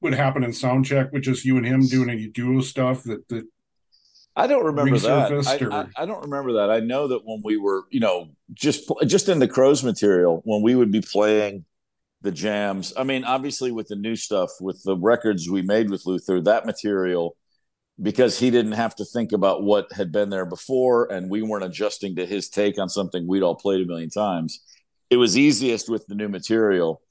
would 0.00 0.14
happen 0.14 0.44
in 0.44 0.52
sound 0.52 0.84
check 0.84 1.10
with 1.10 1.24
just 1.24 1.44
you 1.44 1.56
and 1.56 1.66
him 1.66 1.84
doing 1.88 2.08
any 2.08 2.28
duo 2.28 2.60
stuff 2.60 3.02
that 3.02 3.26
that 3.30 3.48
I 4.36 4.46
don't 4.46 4.64
remember 4.64 4.96
that. 4.96 5.32
I, 5.44 5.64
or- 5.64 5.72
I, 5.72 5.86
I 5.96 6.06
don't 6.06 6.22
remember 6.22 6.52
that. 6.52 6.70
I 6.70 6.78
know 6.78 7.08
that 7.08 7.22
when 7.24 7.42
we 7.44 7.56
were, 7.56 7.86
you 7.90 7.98
know, 7.98 8.30
just 8.52 8.92
just 9.06 9.28
in 9.28 9.40
the 9.40 9.48
Crowes 9.48 9.82
material, 9.82 10.40
when 10.44 10.62
we 10.62 10.76
would 10.76 10.92
be 10.92 11.00
playing 11.00 11.64
the 12.22 12.32
jams. 12.32 12.92
I 12.96 13.04
mean, 13.04 13.24
obviously 13.24 13.72
with 13.72 13.88
the 13.88 13.96
new 13.96 14.16
stuff, 14.16 14.50
with 14.60 14.82
the 14.84 14.96
records 14.96 15.50
we 15.50 15.62
made 15.62 15.90
with 15.90 16.06
Luther, 16.06 16.40
that 16.42 16.64
material, 16.66 17.36
because 18.00 18.38
he 18.38 18.50
didn't 18.50 18.72
have 18.72 18.94
to 18.96 19.04
think 19.04 19.32
about 19.32 19.62
what 19.62 19.92
had 19.92 20.12
been 20.12 20.30
there 20.30 20.46
before, 20.46 21.12
and 21.12 21.30
we 21.30 21.42
weren't 21.42 21.64
adjusting 21.64 22.16
to 22.16 22.24
his 22.26 22.48
take 22.48 22.78
on 22.78 22.88
something 22.88 23.26
we'd 23.26 23.42
all 23.42 23.54
played 23.54 23.82
a 23.82 23.86
million 23.86 24.08
times. 24.10 24.60
It 25.10 25.16
was 25.16 25.36
easiest 25.36 25.88
with 25.90 26.06
the 26.06 26.14
new 26.14 26.28
material, 26.28 27.02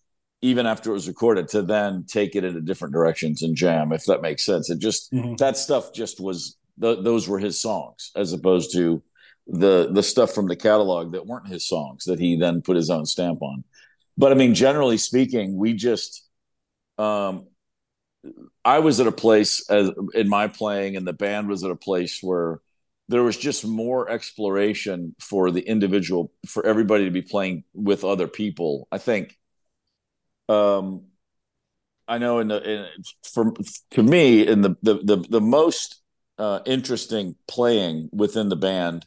even 0.41 0.65
after 0.65 0.89
it 0.89 0.93
was 0.93 1.07
recorded, 1.07 1.47
to 1.49 1.61
then 1.61 2.05
take 2.07 2.35
it 2.35 2.43
into 2.43 2.61
different 2.61 2.93
directions 2.93 3.43
and 3.43 3.55
jam, 3.55 3.91
if 3.91 4.05
that 4.05 4.21
makes 4.21 4.43
sense. 4.45 4.69
It 4.69 4.79
just 4.79 5.11
Mhm. 5.11 5.37
that 5.37 5.57
stuff 5.57 5.93
just 5.93 6.19
was 6.19 6.57
th- 6.81 7.03
those 7.03 7.27
were 7.27 7.37
his 7.37 7.61
songs 7.61 8.11
as 8.15 8.33
opposed 8.33 8.71
to 8.73 9.03
the 9.47 9.89
the 9.91 10.03
stuff 10.03 10.31
from 10.33 10.47
the 10.47 10.55
catalog 10.55 11.11
that 11.11 11.25
weren't 11.25 11.47
his 11.47 11.67
songs 11.67 12.05
that 12.05 12.19
he 12.19 12.37
then 12.37 12.61
put 12.61 12.75
his 12.75 12.89
own 12.89 13.05
stamp 13.05 13.41
on 13.41 13.63
but 14.21 14.31
i 14.31 14.35
mean 14.35 14.53
generally 14.53 14.97
speaking 14.97 15.57
we 15.57 15.73
just 15.73 16.23
um 16.99 17.47
i 18.63 18.77
was 18.77 18.99
at 18.99 19.07
a 19.07 19.11
place 19.11 19.67
as 19.69 19.89
in 20.13 20.29
my 20.29 20.47
playing 20.47 20.95
and 20.95 21.07
the 21.07 21.11
band 21.13 21.49
was 21.49 21.63
at 21.63 21.71
a 21.71 21.75
place 21.75 22.19
where 22.21 22.61
there 23.09 23.23
was 23.23 23.35
just 23.35 23.65
more 23.65 24.09
exploration 24.09 25.15
for 25.19 25.49
the 25.49 25.61
individual 25.61 26.31
for 26.45 26.63
everybody 26.65 27.05
to 27.05 27.11
be 27.11 27.23
playing 27.23 27.63
with 27.73 28.05
other 28.05 28.27
people 28.27 28.87
i 28.91 28.99
think. 28.99 29.37
Um 30.47 31.07
i 32.07 32.19
know 32.19 32.39
in 32.39 32.47
the 32.49 32.59
in, 32.71 32.85
for 33.23 33.53
to 33.91 34.03
me 34.03 34.47
in 34.47 34.61
the 34.61 34.75
the 34.83 34.95
the, 35.03 35.17
the 35.17 35.41
most 35.41 35.97
uh, 36.37 36.59
interesting 36.65 37.35
playing 37.47 38.09
within 38.11 38.49
the 38.49 38.55
band 38.55 39.05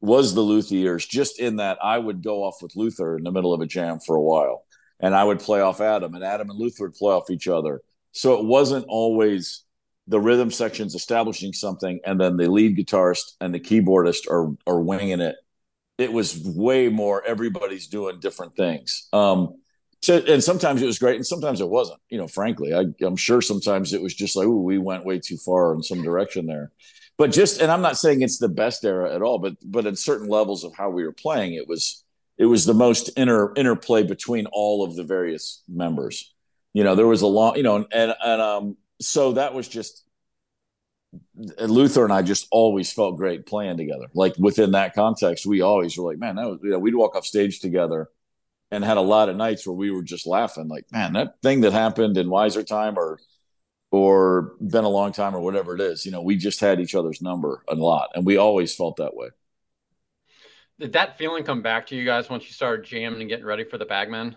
was 0.00 0.34
the 0.34 0.40
Luther 0.40 0.74
years, 0.74 1.06
just 1.06 1.40
in 1.40 1.56
that 1.56 1.78
I 1.82 1.98
would 1.98 2.22
go 2.22 2.44
off 2.44 2.62
with 2.62 2.76
Luther 2.76 3.16
in 3.16 3.24
the 3.24 3.32
middle 3.32 3.52
of 3.52 3.60
a 3.60 3.66
jam 3.66 3.98
for 3.98 4.16
a 4.16 4.22
while, 4.22 4.64
and 5.00 5.14
I 5.14 5.24
would 5.24 5.40
play 5.40 5.60
off 5.60 5.80
Adam, 5.80 6.14
and 6.14 6.24
Adam 6.24 6.50
and 6.50 6.58
Luther 6.58 6.84
would 6.84 6.94
play 6.94 7.12
off 7.12 7.30
each 7.30 7.48
other. 7.48 7.80
So 8.12 8.38
it 8.38 8.44
wasn't 8.44 8.84
always 8.88 9.64
the 10.06 10.20
rhythm 10.20 10.50
sections 10.50 10.94
establishing 10.94 11.52
something, 11.52 12.00
and 12.04 12.20
then 12.20 12.36
the 12.36 12.50
lead 12.50 12.76
guitarist 12.76 13.32
and 13.40 13.54
the 13.54 13.60
keyboardist 13.60 14.30
are 14.30 14.54
are 14.66 14.80
winging 14.80 15.20
it. 15.20 15.36
It 15.98 16.12
was 16.12 16.40
way 16.44 16.88
more 16.88 17.24
everybody's 17.24 17.88
doing 17.88 18.20
different 18.20 18.56
things. 18.56 19.08
Um, 19.12 19.56
to, 20.02 20.32
and 20.32 20.42
sometimes 20.42 20.80
it 20.80 20.86
was 20.86 20.98
great, 20.98 21.16
and 21.16 21.26
sometimes 21.26 21.60
it 21.60 21.68
wasn't. 21.68 22.00
You 22.08 22.18
know, 22.18 22.28
frankly, 22.28 22.72
I, 22.72 22.84
I'm 23.04 23.16
sure 23.16 23.42
sometimes 23.42 23.92
it 23.92 24.00
was 24.00 24.14
just 24.14 24.36
like, 24.36 24.46
"Ooh, 24.46 24.62
we 24.62 24.78
went 24.78 25.04
way 25.04 25.18
too 25.18 25.36
far 25.36 25.74
in 25.74 25.82
some 25.82 26.02
direction 26.02 26.46
there." 26.46 26.70
But 27.18 27.32
just, 27.32 27.60
and 27.60 27.70
I'm 27.70 27.82
not 27.82 27.98
saying 27.98 28.22
it's 28.22 28.38
the 28.38 28.48
best 28.48 28.84
era 28.84 29.12
at 29.12 29.22
all, 29.22 29.38
but 29.38 29.56
but 29.64 29.86
at 29.86 29.98
certain 29.98 30.28
levels 30.28 30.64
of 30.64 30.74
how 30.74 30.90
we 30.90 31.04
were 31.04 31.12
playing, 31.12 31.54
it 31.54 31.66
was 31.68 32.04
it 32.38 32.46
was 32.46 32.64
the 32.64 32.74
most 32.74 33.08
inter 33.18 33.52
interplay 33.56 34.04
between 34.04 34.46
all 34.46 34.84
of 34.84 34.94
the 34.94 35.04
various 35.04 35.62
members. 35.68 36.32
You 36.72 36.84
know, 36.84 36.94
there 36.94 37.08
was 37.08 37.22
a 37.22 37.26
long, 37.26 37.56
you 37.56 37.64
know, 37.64 37.86
and 37.92 38.14
and 38.22 38.40
um, 38.40 38.76
so 39.00 39.32
that 39.32 39.52
was 39.52 39.68
just 39.68 40.04
Luther 41.60 42.04
and 42.04 42.12
I 42.12 42.22
just 42.22 42.46
always 42.50 42.92
felt 42.92 43.16
great 43.16 43.46
playing 43.46 43.78
together. 43.78 44.06
Like 44.14 44.34
within 44.38 44.72
that 44.72 44.94
context, 44.94 45.46
we 45.46 45.60
always 45.60 45.96
were 45.96 46.10
like, 46.10 46.18
man, 46.18 46.36
that 46.36 46.46
was, 46.48 46.60
you 46.62 46.70
know, 46.70 46.78
we'd 46.78 46.94
walk 46.94 47.16
off 47.16 47.26
stage 47.26 47.60
together 47.60 48.08
and 48.70 48.84
had 48.84 48.96
a 48.96 49.02
lot 49.02 49.28
of 49.28 49.36
nights 49.36 49.66
where 49.66 49.74
we 49.74 49.90
were 49.90 50.02
just 50.02 50.26
laughing, 50.26 50.68
like, 50.68 50.84
man, 50.92 51.14
that 51.14 51.40
thing 51.42 51.62
that 51.62 51.72
happened 51.72 52.18
in 52.18 52.28
Wiser 52.28 52.62
Time 52.62 52.98
or 52.98 53.18
or 53.90 54.54
been 54.60 54.84
a 54.84 54.88
long 54.88 55.12
time 55.12 55.34
or 55.34 55.40
whatever 55.40 55.74
it 55.74 55.80
is, 55.80 56.04
you 56.04 56.12
know, 56.12 56.22
we 56.22 56.36
just 56.36 56.60
had 56.60 56.80
each 56.80 56.94
other's 56.94 57.22
number 57.22 57.62
a 57.68 57.74
lot, 57.74 58.10
and 58.14 58.26
we 58.26 58.36
always 58.36 58.74
felt 58.74 58.96
that 58.96 59.14
way. 59.14 59.28
Did 60.78 60.92
that 60.92 61.18
feeling 61.18 61.42
come 61.42 61.62
back 61.62 61.88
to 61.88 61.96
you 61.96 62.04
guys 62.04 62.30
once 62.30 62.44
you 62.44 62.52
started 62.52 62.84
jamming 62.84 63.20
and 63.20 63.28
getting 63.28 63.44
ready 63.44 63.64
for 63.64 63.78
the 63.78 63.84
Bag 63.84 64.10
Men? 64.10 64.36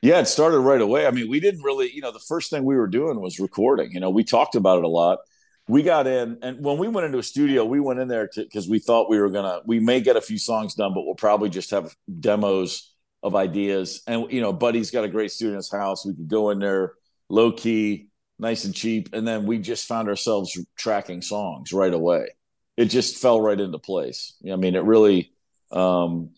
Yeah, 0.00 0.20
it 0.20 0.26
started 0.26 0.58
right 0.60 0.80
away. 0.80 1.06
I 1.06 1.10
mean, 1.10 1.30
we 1.30 1.40
didn't 1.40 1.62
really, 1.62 1.90
you 1.90 2.00
know, 2.02 2.10
the 2.12 2.18
first 2.18 2.50
thing 2.50 2.64
we 2.64 2.76
were 2.76 2.86
doing 2.86 3.20
was 3.20 3.40
recording. 3.40 3.90
You 3.92 4.00
know, 4.00 4.10
we 4.10 4.24
talked 4.24 4.54
about 4.54 4.78
it 4.78 4.84
a 4.84 4.88
lot. 4.88 5.20
We 5.66 5.82
got 5.82 6.06
in, 6.06 6.38
and 6.42 6.62
when 6.62 6.76
we 6.76 6.88
went 6.88 7.06
into 7.06 7.18
a 7.18 7.22
studio, 7.22 7.64
we 7.64 7.80
went 7.80 8.00
in 8.00 8.08
there 8.08 8.28
because 8.36 8.68
we 8.68 8.78
thought 8.78 9.08
we 9.08 9.18
were 9.18 9.30
gonna, 9.30 9.60
we 9.64 9.80
may 9.80 10.02
get 10.02 10.16
a 10.16 10.20
few 10.20 10.36
songs 10.36 10.74
done, 10.74 10.92
but 10.92 11.04
we'll 11.04 11.14
probably 11.14 11.48
just 11.48 11.70
have 11.70 11.94
demos 12.20 12.92
of 13.22 13.34
ideas. 13.34 14.02
And 14.06 14.30
you 14.30 14.42
know, 14.42 14.52
Buddy's 14.52 14.90
got 14.90 15.04
a 15.04 15.08
great 15.08 15.32
studio 15.32 15.52
in 15.52 15.56
his 15.56 15.72
house. 15.72 16.04
We 16.04 16.14
could 16.14 16.28
go 16.28 16.50
in 16.50 16.58
there, 16.58 16.92
low 17.28 17.52
key, 17.52 18.08
nice 18.38 18.64
and 18.64 18.74
cheap, 18.74 19.10
and 19.12 19.26
then 19.26 19.46
we 19.46 19.58
just 19.58 19.86
found 19.86 20.08
ourselves 20.08 20.58
tracking 20.76 21.22
songs 21.22 21.72
right 21.72 21.92
away. 21.92 22.28
It 22.76 22.86
just 22.86 23.16
fell 23.18 23.40
right 23.40 23.58
into 23.58 23.78
place. 23.78 24.34
I 24.50 24.56
mean, 24.56 24.74
it 24.74 24.84
really. 24.84 25.32
um 25.70 26.30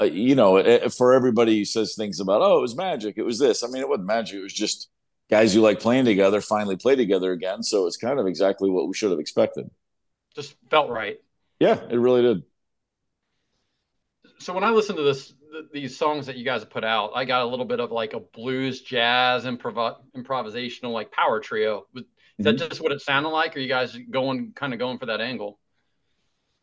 uh, 0.00 0.04
you 0.06 0.34
know, 0.34 0.56
it, 0.56 0.92
for 0.92 1.12
everybody 1.14 1.58
who 1.58 1.64
says 1.64 1.94
things 1.94 2.18
about, 2.18 2.42
oh, 2.42 2.58
it 2.58 2.62
was 2.62 2.76
magic, 2.76 3.16
it 3.16 3.22
was 3.22 3.38
this. 3.38 3.62
I 3.62 3.68
mean, 3.68 3.80
it 3.80 3.88
wasn't 3.88 4.08
magic. 4.08 4.36
It 4.38 4.42
was 4.42 4.52
just 4.52 4.88
guys 5.30 5.54
who 5.54 5.60
like 5.60 5.80
playing 5.80 6.04
together 6.04 6.40
finally 6.40 6.76
play 6.76 6.96
together 6.96 7.32
again. 7.32 7.62
So 7.62 7.86
it's 7.86 7.96
kind 7.96 8.18
of 8.18 8.26
exactly 8.26 8.70
what 8.70 8.88
we 8.88 8.94
should 8.94 9.10
have 9.10 9.20
expected. 9.20 9.70
Just 10.34 10.56
felt 10.68 10.90
right. 10.90 11.18
Yeah, 11.60 11.80
it 11.88 11.96
really 11.96 12.22
did. 12.22 12.42
So 14.38 14.52
when 14.52 14.64
I 14.64 14.70
listen 14.70 14.96
to 14.96 15.02
this, 15.02 15.32
th- 15.54 15.70
these 15.72 15.96
songs 15.96 16.26
that 16.26 16.36
you 16.36 16.44
guys 16.44 16.60
have 16.60 16.70
put 16.70 16.84
out, 16.84 17.12
I 17.14 17.24
got 17.24 17.42
a 17.42 17.46
little 17.46 17.64
bit 17.64 17.80
of 17.80 17.90
like 17.90 18.12
a 18.12 18.20
blues, 18.20 18.82
jazz, 18.82 19.44
improv, 19.44 19.96
improvisational, 20.16 20.92
like 20.92 21.10
power 21.12 21.40
trio. 21.40 21.86
Is 21.94 22.04
that 22.40 22.56
Mhm. 22.56 22.68
just 22.68 22.80
what 22.82 22.92
it 22.92 23.00
sounded 23.00 23.30
like? 23.30 23.54
Or 23.54 23.58
are 23.58 23.62
you 23.62 23.68
guys 23.68 23.96
going 23.96 24.52
kind 24.52 24.72
of 24.72 24.78
going 24.78 24.98
for 24.98 25.06
that 25.06 25.20
angle? 25.20 25.58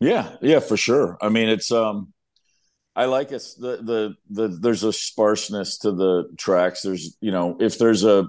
Yeah, 0.00 0.36
yeah, 0.42 0.60
for 0.60 0.76
sure. 0.76 1.16
I 1.20 1.28
mean, 1.28 1.48
it's 1.48 1.70
um, 1.72 2.12
I 2.94 3.06
like 3.06 3.32
it. 3.32 3.42
The 3.58 3.76
the 3.78 4.14
the 4.30 4.48
there's 4.48 4.84
a 4.84 4.92
sparseness 4.92 5.78
to 5.78 5.92
the 5.92 6.30
tracks. 6.36 6.82
There's 6.82 7.16
you 7.20 7.30
know, 7.30 7.56
if 7.60 7.78
there's 7.78 8.04
a 8.04 8.28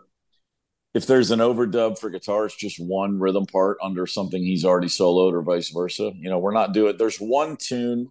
if 0.93 1.07
there's 1.07 1.31
an 1.31 1.39
overdub 1.39 1.97
for 1.97 2.09
guitar, 2.11 2.45
it's 2.45 2.55
just 2.55 2.79
one 2.79 3.19
rhythm 3.19 3.45
part 3.47 3.77
under 3.81 4.05
something 4.05 4.43
he's 4.43 4.63
already 4.63 4.87
soloed, 4.87 5.33
or 5.33 5.41
vice 5.41 5.69
versa. 5.69 6.11
You 6.15 6.29
know, 6.29 6.37
we're 6.39 6.53
not 6.53 6.73
doing. 6.73 6.95
There's 6.97 7.17
one 7.17 7.57
tune 7.57 8.09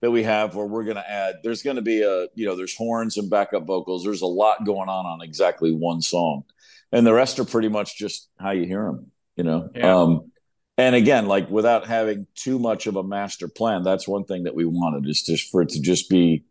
that 0.00 0.10
we 0.10 0.22
have 0.22 0.54
where 0.54 0.66
we're 0.66 0.84
going 0.84 0.96
to 0.96 1.10
add. 1.10 1.36
There's 1.42 1.62
going 1.62 1.76
to 1.76 1.82
be 1.82 2.02
a 2.02 2.28
you 2.34 2.46
know, 2.46 2.56
there's 2.56 2.76
horns 2.76 3.16
and 3.16 3.30
backup 3.30 3.66
vocals. 3.66 4.04
There's 4.04 4.22
a 4.22 4.26
lot 4.26 4.64
going 4.64 4.88
on 4.88 5.06
on 5.06 5.22
exactly 5.22 5.72
one 5.72 6.02
song, 6.02 6.44
and 6.92 7.06
the 7.06 7.12
rest 7.12 7.38
are 7.38 7.44
pretty 7.44 7.68
much 7.68 7.98
just 7.98 8.28
how 8.38 8.50
you 8.50 8.66
hear 8.66 8.84
them. 8.84 9.10
You 9.36 9.44
know, 9.44 9.70
Yeah. 9.74 10.00
um, 10.00 10.32
and 10.76 10.94
again, 10.94 11.26
like 11.26 11.50
without 11.50 11.86
having 11.86 12.26
too 12.34 12.58
much 12.58 12.86
of 12.86 12.96
a 12.96 13.02
master 13.02 13.48
plan, 13.48 13.82
that's 13.82 14.06
one 14.08 14.24
thing 14.24 14.44
that 14.44 14.54
we 14.54 14.64
wanted 14.64 15.08
is 15.08 15.22
just 15.22 15.50
for 15.50 15.62
it 15.62 15.70
to 15.70 15.80
just 15.80 16.08
be 16.08 16.44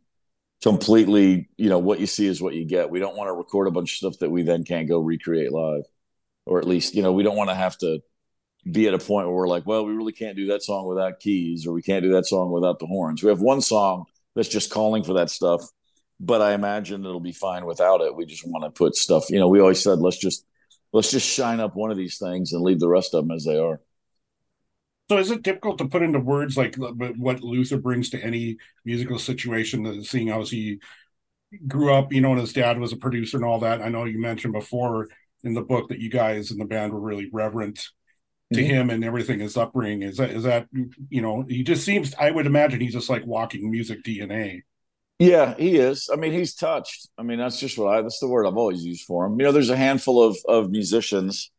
completely, 0.62 1.50
you 1.58 1.70
know, 1.70 1.80
what 1.80 2.00
you 2.00 2.08
see 2.08 2.26
is 2.26 2.42
what 2.42 2.54
you 2.54 2.66
get. 2.66 2.90
We 2.90 3.00
don't 3.00 3.16
want 3.16 3.28
to 3.30 3.34
record 3.34 3.68
a 3.68 3.72
bunch 3.72 3.92
of 3.94 3.98
stuff 3.98 4.20
that 4.20 4.32
we 4.32 4.44
then 4.44 4.64
can't 4.64 4.88
go 4.88 5.00
recreate 5.00 5.52
live, 5.52 5.84
or 6.46 6.60
at 6.60 6.68
least, 6.68 6.96
you 6.96 7.04
know, 7.04 7.12
we 7.12 7.24
don't 7.24 7.38
want 7.38 7.50
to 7.50 7.56
have 7.56 7.78
to 7.80 8.00
be 8.72 8.88
at 8.88 8.94
a 8.94 9.00
point 9.00 9.28
where 9.28 9.36
we're 9.36 9.48
like, 9.48 9.66
well, 9.66 9.86
we 9.86 9.94
really 9.94 10.14
can't 10.14 10.36
do 10.36 10.48
that 10.48 10.64
song 10.64 10.88
without 10.88 11.20
keys, 11.20 11.66
or 11.66 11.74
we 11.74 11.82
can't 11.82 12.04
do 12.04 12.14
that 12.14 12.26
song 12.26 12.52
without 12.52 12.80
the 12.80 12.86
horns. 12.86 13.24
We 13.24 13.30
have 13.30 13.42
one 13.42 13.62
song 13.62 14.06
that's 14.36 14.50
just 14.50 14.72
calling 14.72 15.04
for 15.04 15.14
that 15.14 15.30
stuff, 15.30 15.62
but 16.20 16.42
I 16.42 16.54
imagine 16.54 17.06
it'll 17.06 17.20
be 17.20 17.32
fine 17.32 17.66
without 17.66 18.02
it. 18.02 18.16
We 18.16 18.26
just 18.26 18.48
want 18.48 18.64
to 18.64 18.70
put 18.72 18.96
stuff, 18.96 19.30
you 19.30 19.40
know, 19.40 19.48
we 19.48 19.60
always 19.60 19.82
said 19.82 20.00
let's 20.00 20.18
just 20.18 20.46
let's 20.94 21.12
just 21.12 21.28
shine 21.28 21.60
up 21.60 21.76
one 21.76 21.92
of 21.92 21.98
these 21.98 22.18
things 22.18 22.54
and 22.54 22.62
leave 22.62 22.80
the 22.80 22.90
rest 22.90 23.14
of 23.14 23.28
them 23.28 23.36
as 23.36 23.46
they 23.46 23.58
are. 23.58 23.82
So 25.10 25.18
is 25.18 25.32
it 25.32 25.42
difficult 25.42 25.78
to 25.78 25.88
put 25.88 26.02
into 26.02 26.20
words 26.20 26.58
like 26.58 26.76
what 26.76 27.42
Luther 27.42 27.78
brings 27.78 28.10
to 28.10 28.22
any 28.22 28.58
musical 28.84 29.18
situation? 29.18 30.04
Seeing 30.04 30.28
how 30.28 30.44
he 30.44 30.80
grew 31.66 31.94
up, 31.94 32.12
you 32.12 32.20
know, 32.20 32.32
and 32.32 32.42
his 32.42 32.52
dad 32.52 32.78
was 32.78 32.92
a 32.92 32.98
producer 32.98 33.38
and 33.38 33.46
all 33.46 33.60
that. 33.60 33.82
I 33.82 33.88
know 33.88 34.04
you 34.04 34.20
mentioned 34.20 34.52
before 34.54 35.08
in 35.44 35.54
the 35.54 35.62
book 35.62 35.88
that 35.90 36.00
you 36.00 36.10
guys 36.10 36.52
in 36.52 36.58
the 36.58 36.66
band 36.66 36.92
were 36.92 37.00
really 37.00 37.30
reverent 37.32 37.88
to 38.54 38.62
Mhm. 38.62 38.66
him 38.66 38.90
and 38.90 39.04
everything 39.04 39.40
his 39.40 39.58
upbringing. 39.58 40.04
Is 40.04 40.18
that 40.18 40.32
is 40.32 40.44
that 40.44 40.68
you 41.10 41.22
know? 41.22 41.44
He 41.48 41.64
just 41.64 41.84
seems. 41.84 42.14
I 42.16 42.32
would 42.32 42.46
imagine 42.46 42.80
he's 42.80 42.94
just 42.94 43.10
like 43.10 43.26
walking 43.26 43.70
music 43.70 44.04
DNA. 44.04 44.64
Yeah, 45.20 45.56
he 45.58 45.78
is. 45.78 46.10
I 46.14 46.16
mean, 46.16 46.32
he's 46.32 46.54
touched. 46.54 47.10
I 47.18 47.24
mean, 47.24 47.40
that's 47.40 47.60
just 47.60 47.78
what 47.78 47.88
I 47.88 48.02
that's 48.02 48.20
the 48.20 48.28
word 48.28 48.46
I've 48.46 48.58
always 48.58 48.86
used 48.86 49.06
for 49.06 49.26
him. 49.26 49.40
You 49.40 49.46
know, 49.46 49.52
there's 49.52 49.70
a 49.70 49.78
handful 49.78 50.22
of 50.24 50.38
of 50.48 50.70
musicians 50.70 51.52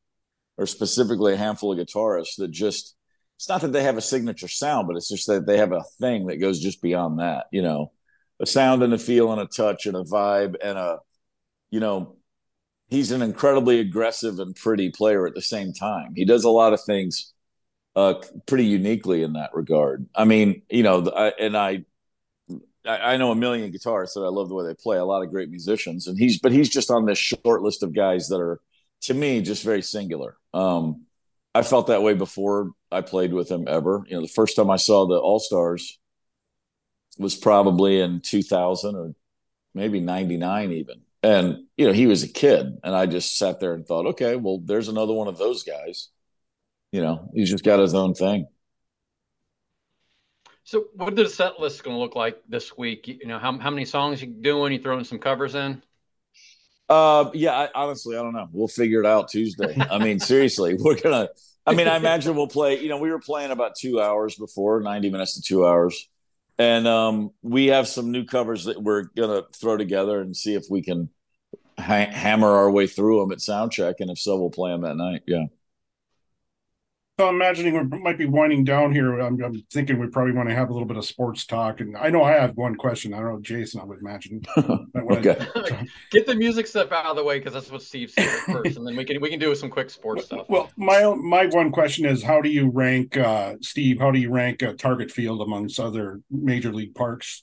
or 0.56 0.66
specifically 0.66 1.34
a 1.34 1.36
handful 1.36 1.72
of 1.72 1.78
guitarists 1.78 2.36
that 2.38 2.50
just 2.50 2.94
it's 3.36 3.48
not 3.48 3.60
that 3.60 3.72
they 3.72 3.84
have 3.84 3.96
a 3.96 4.00
signature 4.00 4.48
sound, 4.48 4.88
but 4.88 4.96
it's 4.96 5.08
just 5.08 5.26
that 5.28 5.46
they 5.46 5.58
have 5.58 5.72
a 5.72 5.84
thing 6.00 6.26
that 6.26 6.38
goes 6.38 6.58
just 6.58 6.82
beyond 6.82 7.20
that, 7.20 7.46
you 7.52 7.62
know. 7.62 7.92
A 8.40 8.46
sound 8.46 8.82
and 8.84 8.94
a 8.94 8.98
feel 8.98 9.32
and 9.32 9.40
a 9.40 9.46
touch 9.46 9.86
and 9.86 9.96
a 9.96 10.04
vibe 10.04 10.56
and 10.62 10.78
a 10.78 10.98
you 11.70 11.80
know, 11.80 12.16
he's 12.88 13.10
an 13.12 13.22
incredibly 13.22 13.80
aggressive 13.80 14.38
and 14.38 14.54
pretty 14.54 14.90
player 14.90 15.26
at 15.26 15.34
the 15.34 15.42
same 15.42 15.72
time. 15.72 16.14
He 16.16 16.24
does 16.24 16.44
a 16.44 16.50
lot 16.50 16.72
of 16.72 16.82
things 16.82 17.32
uh 17.96 18.14
pretty 18.46 18.66
uniquely 18.66 19.22
in 19.22 19.34
that 19.34 19.50
regard. 19.54 20.06
I 20.14 20.24
mean, 20.24 20.62
you 20.70 20.82
know, 20.82 21.10
I, 21.14 21.32
and 21.38 21.56
I 21.56 21.84
I, 22.88 23.16
know 23.16 23.30
a 23.30 23.36
million 23.36 23.70
guitarists 23.72 24.14
that 24.14 24.20
I 24.20 24.28
love 24.28 24.48
the 24.48 24.54
way 24.54 24.64
they 24.64 24.74
play. 24.74 24.96
A 24.96 25.04
lot 25.04 25.22
of 25.22 25.30
great 25.30 25.50
musicians, 25.50 26.06
and 26.06 26.18
he's 26.18 26.38
but 26.38 26.52
he's 26.52 26.68
just 26.70 26.90
on 26.90 27.06
this 27.06 27.18
short 27.18 27.62
list 27.62 27.82
of 27.82 27.94
guys 27.94 28.28
that 28.28 28.40
are, 28.40 28.60
to 29.02 29.14
me, 29.14 29.42
just 29.42 29.62
very 29.62 29.82
singular. 29.82 30.36
Um, 30.54 31.04
I 31.54 31.62
felt 31.62 31.88
that 31.88 32.02
way 32.02 32.14
before 32.14 32.70
I 32.90 33.00
played 33.00 33.32
with 33.32 33.50
him 33.50 33.66
ever. 33.68 34.04
You 34.08 34.16
know, 34.16 34.22
the 34.22 34.28
first 34.28 34.56
time 34.56 34.70
I 34.70 34.76
saw 34.76 35.06
the 35.06 35.18
All 35.18 35.40
Stars 35.40 35.98
was 37.18 37.34
probably 37.34 38.00
in 38.00 38.20
2000 38.20 38.94
or 38.94 39.14
maybe 39.74 40.00
99 40.00 40.72
even. 40.72 41.02
And, 41.22 41.64
you 41.76 41.86
know, 41.86 41.92
he 41.92 42.06
was 42.06 42.22
a 42.22 42.28
kid. 42.28 42.78
And 42.84 42.94
I 42.94 43.06
just 43.06 43.36
sat 43.36 43.60
there 43.60 43.74
and 43.74 43.86
thought, 43.86 44.06
okay, 44.08 44.36
well, 44.36 44.60
there's 44.64 44.88
another 44.88 45.12
one 45.12 45.28
of 45.28 45.38
those 45.38 45.64
guys. 45.64 46.08
You 46.92 47.02
know, 47.02 47.30
he's 47.34 47.50
just 47.50 47.64
got 47.64 47.80
his 47.80 47.94
own 47.94 48.14
thing. 48.14 48.46
So, 50.64 50.84
what 50.94 51.16
the 51.16 51.28
set 51.28 51.58
list 51.58 51.82
going 51.82 51.96
to 51.96 52.00
look 52.00 52.14
like 52.14 52.42
this 52.48 52.76
week? 52.76 53.08
You 53.08 53.26
know, 53.26 53.38
how, 53.38 53.58
how 53.58 53.70
many 53.70 53.84
songs 53.84 54.20
you 54.20 54.28
doing? 54.28 54.72
You 54.72 54.78
throwing 54.78 55.04
some 55.04 55.18
covers 55.18 55.54
in? 55.54 55.82
Uh, 56.88 57.30
yeah. 57.34 57.52
I, 57.52 57.68
honestly, 57.74 58.16
I 58.16 58.22
don't 58.22 58.34
know. 58.34 58.48
We'll 58.52 58.68
figure 58.68 59.00
it 59.00 59.06
out 59.06 59.28
Tuesday. 59.30 59.76
I 59.90 59.98
mean, 59.98 60.20
seriously, 60.20 60.76
we're 60.78 61.00
gonna. 61.00 61.28
I 61.66 61.74
mean, 61.74 61.88
I 61.88 61.96
imagine 61.96 62.36
we'll 62.36 62.48
play. 62.48 62.80
You 62.80 62.88
know, 62.88 62.98
we 62.98 63.10
were 63.10 63.18
playing 63.18 63.50
about 63.50 63.76
two 63.76 64.00
hours 64.00 64.36
before, 64.36 64.80
ninety 64.80 65.10
minutes 65.10 65.34
to 65.34 65.42
two 65.42 65.66
hours, 65.66 66.08
and 66.58 66.86
um, 66.88 67.30
we 67.42 67.66
have 67.66 67.88
some 67.88 68.10
new 68.10 68.24
covers 68.24 68.64
that 68.64 68.82
we're 68.82 69.04
gonna 69.16 69.42
throw 69.54 69.76
together 69.76 70.20
and 70.20 70.36
see 70.36 70.54
if 70.54 70.64
we 70.70 70.82
can 70.82 71.08
ha- 71.78 72.10
hammer 72.10 72.48
our 72.48 72.70
way 72.70 72.86
through 72.86 73.20
them 73.20 73.32
at 73.32 73.38
soundcheck, 73.38 73.94
and 74.00 74.10
if 74.10 74.18
so, 74.18 74.38
we'll 74.38 74.50
play 74.50 74.70
them 74.70 74.82
that 74.82 74.96
night. 74.96 75.22
Yeah. 75.26 75.46
So 77.18 77.26
I'm 77.26 77.34
imagining 77.34 77.90
we 77.90 77.98
might 77.98 78.16
be 78.16 78.26
winding 78.26 78.62
down 78.62 78.92
here. 78.92 79.18
I'm, 79.18 79.42
I'm, 79.42 79.60
thinking 79.72 79.98
we 79.98 80.06
probably 80.06 80.34
want 80.34 80.48
to 80.50 80.54
have 80.54 80.70
a 80.70 80.72
little 80.72 80.86
bit 80.86 80.96
of 80.96 81.04
sports 81.04 81.44
talk. 81.46 81.80
And 81.80 81.96
I 81.96 82.10
know 82.10 82.22
I 82.22 82.30
have 82.30 82.56
one 82.56 82.76
question. 82.76 83.12
I 83.12 83.16
don't 83.16 83.32
know, 83.32 83.40
Jason, 83.40 83.80
I 83.80 83.84
would 83.84 83.98
imagine. 83.98 84.40
okay. 84.56 85.36
Get 86.12 86.28
the 86.28 86.36
music 86.36 86.68
stuff 86.68 86.92
out 86.92 87.06
of 87.06 87.16
the 87.16 87.24
way 87.24 87.40
because 87.40 87.54
that's 87.54 87.72
what 87.72 87.82
Steve 87.82 88.12
said 88.12 88.28
first, 88.46 88.76
and 88.76 88.86
then 88.86 88.94
we 88.94 89.04
can 89.04 89.20
we 89.20 89.30
can 89.30 89.40
do 89.40 89.52
some 89.56 89.68
quick 89.68 89.90
sports 89.90 90.26
stuff. 90.26 90.46
Well, 90.48 90.70
my 90.76 91.12
my 91.16 91.46
one 91.46 91.72
question 91.72 92.06
is, 92.06 92.22
how 92.22 92.40
do 92.40 92.50
you 92.50 92.70
rank 92.70 93.16
uh, 93.16 93.56
Steve? 93.62 93.98
How 93.98 94.12
do 94.12 94.20
you 94.20 94.30
rank 94.30 94.62
uh, 94.62 94.74
Target 94.74 95.10
Field 95.10 95.42
amongst 95.42 95.80
other 95.80 96.20
major 96.30 96.72
league 96.72 96.94
parks? 96.94 97.42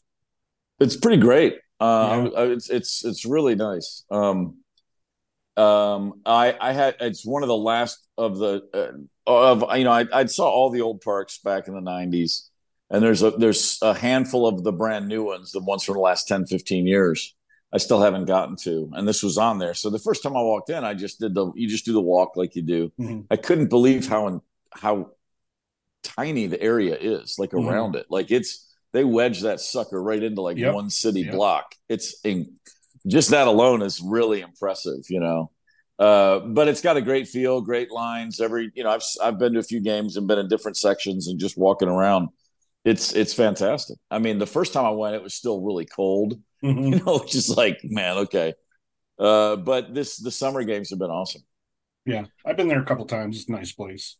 It's 0.79 0.95
pretty 0.95 1.17
great. 1.17 1.57
Uh, 1.81 2.29
yeah. 2.33 2.43
It's 2.43 2.69
it's 2.69 3.03
it's 3.03 3.25
really 3.25 3.55
nice. 3.55 4.05
Um, 4.09 4.59
um, 5.57 6.21
I 6.25 6.55
I 6.61 6.71
had 6.71 6.95
it's 7.01 7.25
one 7.25 7.43
of 7.43 7.49
the 7.49 7.57
last 7.57 8.07
of 8.17 8.37
the 8.37 8.63
uh, 8.73 8.97
of 9.27 9.63
you 9.77 9.83
know 9.83 9.91
I, 9.91 10.05
I 10.11 10.25
saw 10.25 10.47
all 10.49 10.69
the 10.69 10.81
old 10.81 11.01
parks 11.01 11.37
back 11.39 11.67
in 11.67 11.73
the 11.73 11.81
90s 11.81 12.49
and 12.89 13.03
there's 13.03 13.23
a 13.23 13.31
there's 13.31 13.79
a 13.81 13.93
handful 13.93 14.47
of 14.47 14.63
the 14.63 14.71
brand 14.71 15.07
new 15.07 15.23
ones 15.23 15.51
the 15.51 15.59
ones 15.59 15.83
from 15.83 15.95
the 15.95 16.01
last 16.01 16.27
10 16.27 16.45
15 16.45 16.85
years 16.85 17.35
i 17.73 17.77
still 17.77 18.01
haven't 18.01 18.25
gotten 18.25 18.55
to 18.55 18.89
and 18.93 19.07
this 19.07 19.23
was 19.23 19.37
on 19.37 19.57
there 19.57 19.73
so 19.73 19.89
the 19.89 19.99
first 19.99 20.21
time 20.23 20.35
i 20.35 20.41
walked 20.41 20.69
in 20.69 20.83
i 20.83 20.93
just 20.93 21.19
did 21.19 21.33
the 21.33 21.51
you 21.55 21.67
just 21.67 21.85
do 21.85 21.93
the 21.93 22.01
walk 22.01 22.35
like 22.35 22.55
you 22.55 22.61
do 22.61 22.91
mm-hmm. 22.99 23.21
i 23.31 23.35
couldn't 23.35 23.69
believe 23.69 24.07
how 24.07 24.41
how 24.71 25.09
tiny 26.03 26.45
the 26.45 26.61
area 26.61 26.95
is 26.95 27.39
like 27.39 27.51
mm-hmm. 27.51 27.67
around 27.67 27.95
it 27.95 28.05
like 28.09 28.29
it's 28.29 28.73
they 28.93 29.03
wedge 29.03 29.41
that 29.41 29.59
sucker 29.59 30.01
right 30.01 30.23
into 30.23 30.41
like 30.41 30.57
yep. 30.57 30.73
one 30.73 30.89
city 30.89 31.21
yep. 31.21 31.33
block 31.33 31.75
it's 31.89 32.19
in, 32.23 32.53
just 33.07 33.31
that 33.31 33.47
alone 33.47 33.81
is 33.81 33.99
really 34.01 34.41
impressive 34.41 35.03
you 35.09 35.19
know 35.19 35.49
uh, 35.97 36.39
but 36.39 36.67
it's 36.67 36.81
got 36.81 36.97
a 36.97 37.01
great 37.01 37.27
feel, 37.27 37.61
great 37.61 37.91
lines. 37.91 38.41
Every 38.41 38.71
you 38.75 38.83
know, 38.83 38.91
I've 38.91 39.03
I've 39.23 39.39
been 39.39 39.53
to 39.53 39.59
a 39.59 39.63
few 39.63 39.79
games 39.79 40.17
and 40.17 40.27
been 40.27 40.39
in 40.39 40.47
different 40.47 40.77
sections 40.77 41.27
and 41.27 41.39
just 41.39 41.57
walking 41.57 41.87
around. 41.87 42.29
It's 42.83 43.13
it's 43.13 43.33
fantastic. 43.33 43.97
I 44.11 44.19
mean, 44.19 44.37
the 44.37 44.45
first 44.45 44.73
time 44.73 44.85
I 44.85 44.91
went, 44.91 45.15
it 45.15 45.23
was 45.23 45.33
still 45.33 45.61
really 45.61 45.85
cold. 45.85 46.39
Mm-hmm. 46.63 46.93
You 46.93 46.99
know, 47.05 47.23
just 47.27 47.55
like 47.55 47.81
man, 47.83 48.17
okay. 48.19 48.55
Uh, 49.19 49.55
but 49.55 49.93
this 49.93 50.17
the 50.17 50.31
summer 50.31 50.63
games 50.63 50.89
have 50.89 50.97
been 50.97 51.11
awesome. 51.11 51.43
Yeah, 52.07 52.25
I've 52.43 52.57
been 52.57 52.69
there 52.69 52.81
a 52.81 52.85
couple 52.85 53.05
times. 53.05 53.37
It's 53.37 53.49
a 53.49 53.51
nice 53.51 53.71
place. 53.71 54.17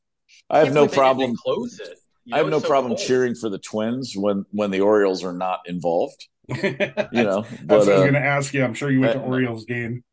I 0.47 0.59
have 0.59 0.71
no 0.71 0.87
problem. 0.87 1.35
Close 1.35 1.79
it. 1.79 1.97
You 2.25 2.31
know, 2.31 2.35
I 2.35 2.39
have 2.41 2.49
no 2.49 2.59
so 2.59 2.67
problem 2.67 2.91
cold. 2.91 2.99
cheering 2.99 3.33
for 3.33 3.49
the 3.49 3.57
Twins 3.57 4.13
when 4.15 4.45
when 4.51 4.69
the 4.69 4.81
Orioles 4.81 5.23
are 5.23 5.33
not 5.33 5.61
involved. 5.65 6.27
you 6.49 6.77
know, 7.11 7.45
but, 7.63 7.73
I 7.73 7.77
was 7.77 7.87
uh, 7.87 7.97
going 7.97 8.13
to 8.13 8.19
ask 8.19 8.53
you. 8.53 8.63
I'm 8.63 8.75
sure 8.75 8.91
you 8.91 8.99
went 8.99 9.13
to 9.13 9.21
Orioles 9.21 9.65
game. 9.65 10.03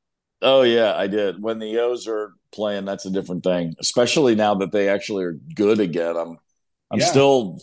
Oh 0.42 0.62
yeah, 0.62 0.94
I 0.94 1.06
did. 1.06 1.40
When 1.40 1.58
the 1.58 1.78
O's 1.78 2.08
are 2.08 2.34
playing, 2.52 2.84
that's 2.84 3.06
a 3.06 3.10
different 3.10 3.44
thing. 3.44 3.74
Especially 3.78 4.34
now 4.34 4.56
that 4.56 4.72
they 4.72 4.88
actually 4.88 5.24
are 5.24 5.38
good 5.54 5.80
again. 5.80 6.16
I'm 6.16 6.38
I'm 6.90 7.00
yeah. 7.00 7.06
still 7.06 7.60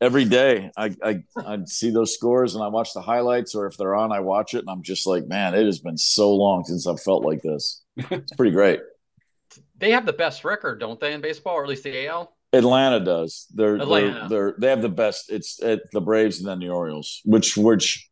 every 0.00 0.24
day 0.24 0.70
I, 0.76 0.94
I 1.02 1.22
I 1.36 1.58
see 1.66 1.90
those 1.90 2.14
scores 2.14 2.54
and 2.54 2.64
I 2.64 2.68
watch 2.68 2.94
the 2.94 3.02
highlights 3.02 3.54
or 3.54 3.66
if 3.66 3.76
they're 3.76 3.94
on, 3.94 4.12
I 4.12 4.20
watch 4.20 4.54
it 4.54 4.60
and 4.60 4.70
I'm 4.70 4.82
just 4.82 5.06
like, 5.06 5.26
man, 5.26 5.54
it 5.54 5.66
has 5.66 5.80
been 5.80 5.98
so 5.98 6.34
long 6.34 6.64
since 6.64 6.86
I've 6.86 7.02
felt 7.02 7.24
like 7.24 7.42
this. 7.42 7.82
It's 7.96 8.32
pretty 8.34 8.52
great. 8.52 8.80
they 9.78 9.90
have 9.90 10.06
the 10.06 10.12
best 10.12 10.44
record, 10.44 10.80
don't 10.80 11.00
they, 11.00 11.12
in 11.12 11.20
baseball, 11.20 11.54
or 11.54 11.64
at 11.64 11.68
least 11.68 11.84
the 11.84 12.06
AL? 12.06 12.32
Atlanta 12.52 13.00
does. 13.00 13.46
They're, 13.54 13.76
Atlanta. 13.76 14.28
they're 14.28 14.28
they're 14.28 14.54
they 14.58 14.68
have 14.68 14.82
the 14.82 14.88
best. 14.88 15.30
It's 15.30 15.62
at 15.62 15.90
the 15.92 16.00
Braves 16.00 16.40
and 16.40 16.48
then 16.48 16.58
the 16.58 16.68
Orioles, 16.68 17.20
which 17.24 17.56
which 17.56 18.09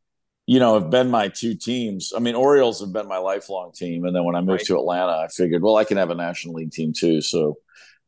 you 0.48 0.58
know, 0.58 0.80
have 0.80 0.88
been 0.88 1.11
my 1.11 1.28
two 1.28 1.54
teams. 1.54 2.14
I 2.16 2.20
mean, 2.20 2.34
Orioles 2.34 2.80
have 2.80 2.90
been 2.90 3.06
my 3.06 3.18
lifelong 3.18 3.70
team. 3.72 4.06
And 4.06 4.16
then 4.16 4.24
when 4.24 4.34
I 4.34 4.40
moved 4.40 4.61
right. 4.61 4.66
to 4.68 4.78
Atlanta, 4.78 5.12
I 5.12 5.28
figured, 5.28 5.62
well, 5.62 5.76
I 5.76 5.84
can 5.84 5.98
have 5.98 6.08
a 6.08 6.14
National 6.14 6.54
League 6.54 6.72
team 6.72 6.94
too. 6.94 7.20
So 7.20 7.58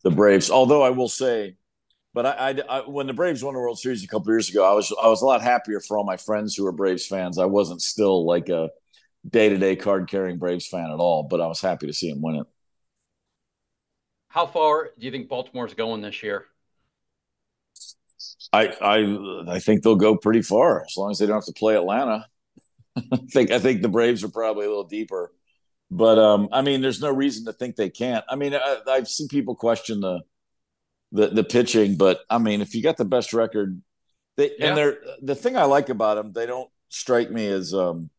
the 0.04 0.10
Braves, 0.10 0.50
although 0.50 0.82
I 0.82 0.88
will 0.88 1.10
say, 1.10 1.56
but 2.14 2.24
I, 2.24 2.30
I, 2.30 2.78
I 2.78 2.88
when 2.88 3.06
the 3.06 3.12
Braves 3.12 3.44
won 3.44 3.52
the 3.52 3.60
World 3.60 3.78
Series 3.78 4.02
a 4.02 4.08
couple 4.08 4.32
years 4.32 4.48
ago, 4.48 4.64
I 4.64 4.72
was 4.72 4.90
I 5.02 5.08
was 5.08 5.20
a 5.20 5.26
lot 5.26 5.42
happier 5.42 5.80
for 5.80 5.98
all 5.98 6.04
my 6.04 6.16
friends 6.16 6.56
who 6.56 6.64
were 6.64 6.72
Braves 6.72 7.06
fans. 7.06 7.36
I 7.36 7.44
wasn't 7.44 7.82
still 7.82 8.24
like 8.24 8.48
a 8.48 8.70
day 9.28 9.50
to 9.50 9.58
day 9.58 9.76
card 9.76 10.08
carrying 10.08 10.38
Braves 10.38 10.66
fan 10.66 10.90
at 10.90 10.98
all, 10.98 11.24
but 11.24 11.42
I 11.42 11.46
was 11.46 11.60
happy 11.60 11.88
to 11.88 11.92
see 11.92 12.10
them 12.10 12.22
win 12.22 12.36
it. 12.36 12.46
How 14.28 14.46
far 14.46 14.92
do 14.98 15.04
you 15.04 15.12
think 15.12 15.28
Baltimore's 15.28 15.74
going 15.74 16.00
this 16.00 16.22
year? 16.22 16.46
I 18.52 18.68
I 18.80 19.54
I 19.54 19.58
think 19.58 19.82
they'll 19.82 19.96
go 19.96 20.16
pretty 20.16 20.42
far 20.42 20.84
as 20.84 20.96
long 20.96 21.10
as 21.10 21.18
they 21.18 21.26
don't 21.26 21.36
have 21.36 21.44
to 21.44 21.52
play 21.52 21.76
Atlanta. 21.76 22.26
I 22.96 23.16
think 23.30 23.50
I 23.50 23.58
think 23.58 23.82
the 23.82 23.88
Braves 23.88 24.24
are 24.24 24.28
probably 24.28 24.66
a 24.66 24.68
little 24.68 24.84
deeper, 24.84 25.32
but 25.90 26.18
um, 26.18 26.48
I 26.52 26.62
mean, 26.62 26.82
there's 26.82 27.00
no 27.00 27.10
reason 27.10 27.44
to 27.46 27.52
think 27.52 27.76
they 27.76 27.90
can't. 27.90 28.24
I 28.28 28.36
mean, 28.36 28.54
I, 28.54 28.78
I've 28.88 29.08
seen 29.08 29.28
people 29.28 29.54
question 29.54 30.00
the 30.00 30.20
the 31.12 31.28
the 31.28 31.44
pitching, 31.44 31.96
but 31.96 32.20
I 32.28 32.38
mean, 32.38 32.60
if 32.60 32.74
you 32.74 32.82
got 32.82 32.96
the 32.96 33.04
best 33.04 33.32
record, 33.32 33.80
they 34.36 34.52
yeah. 34.58 34.68
and 34.68 34.76
they're 34.76 34.98
the 35.22 35.34
thing 35.34 35.56
I 35.56 35.64
like 35.64 35.88
about 35.88 36.16
them, 36.16 36.32
they 36.32 36.46
don't 36.46 36.70
strike 36.88 37.30
me 37.30 37.46
as 37.46 37.72
um, 37.72 38.10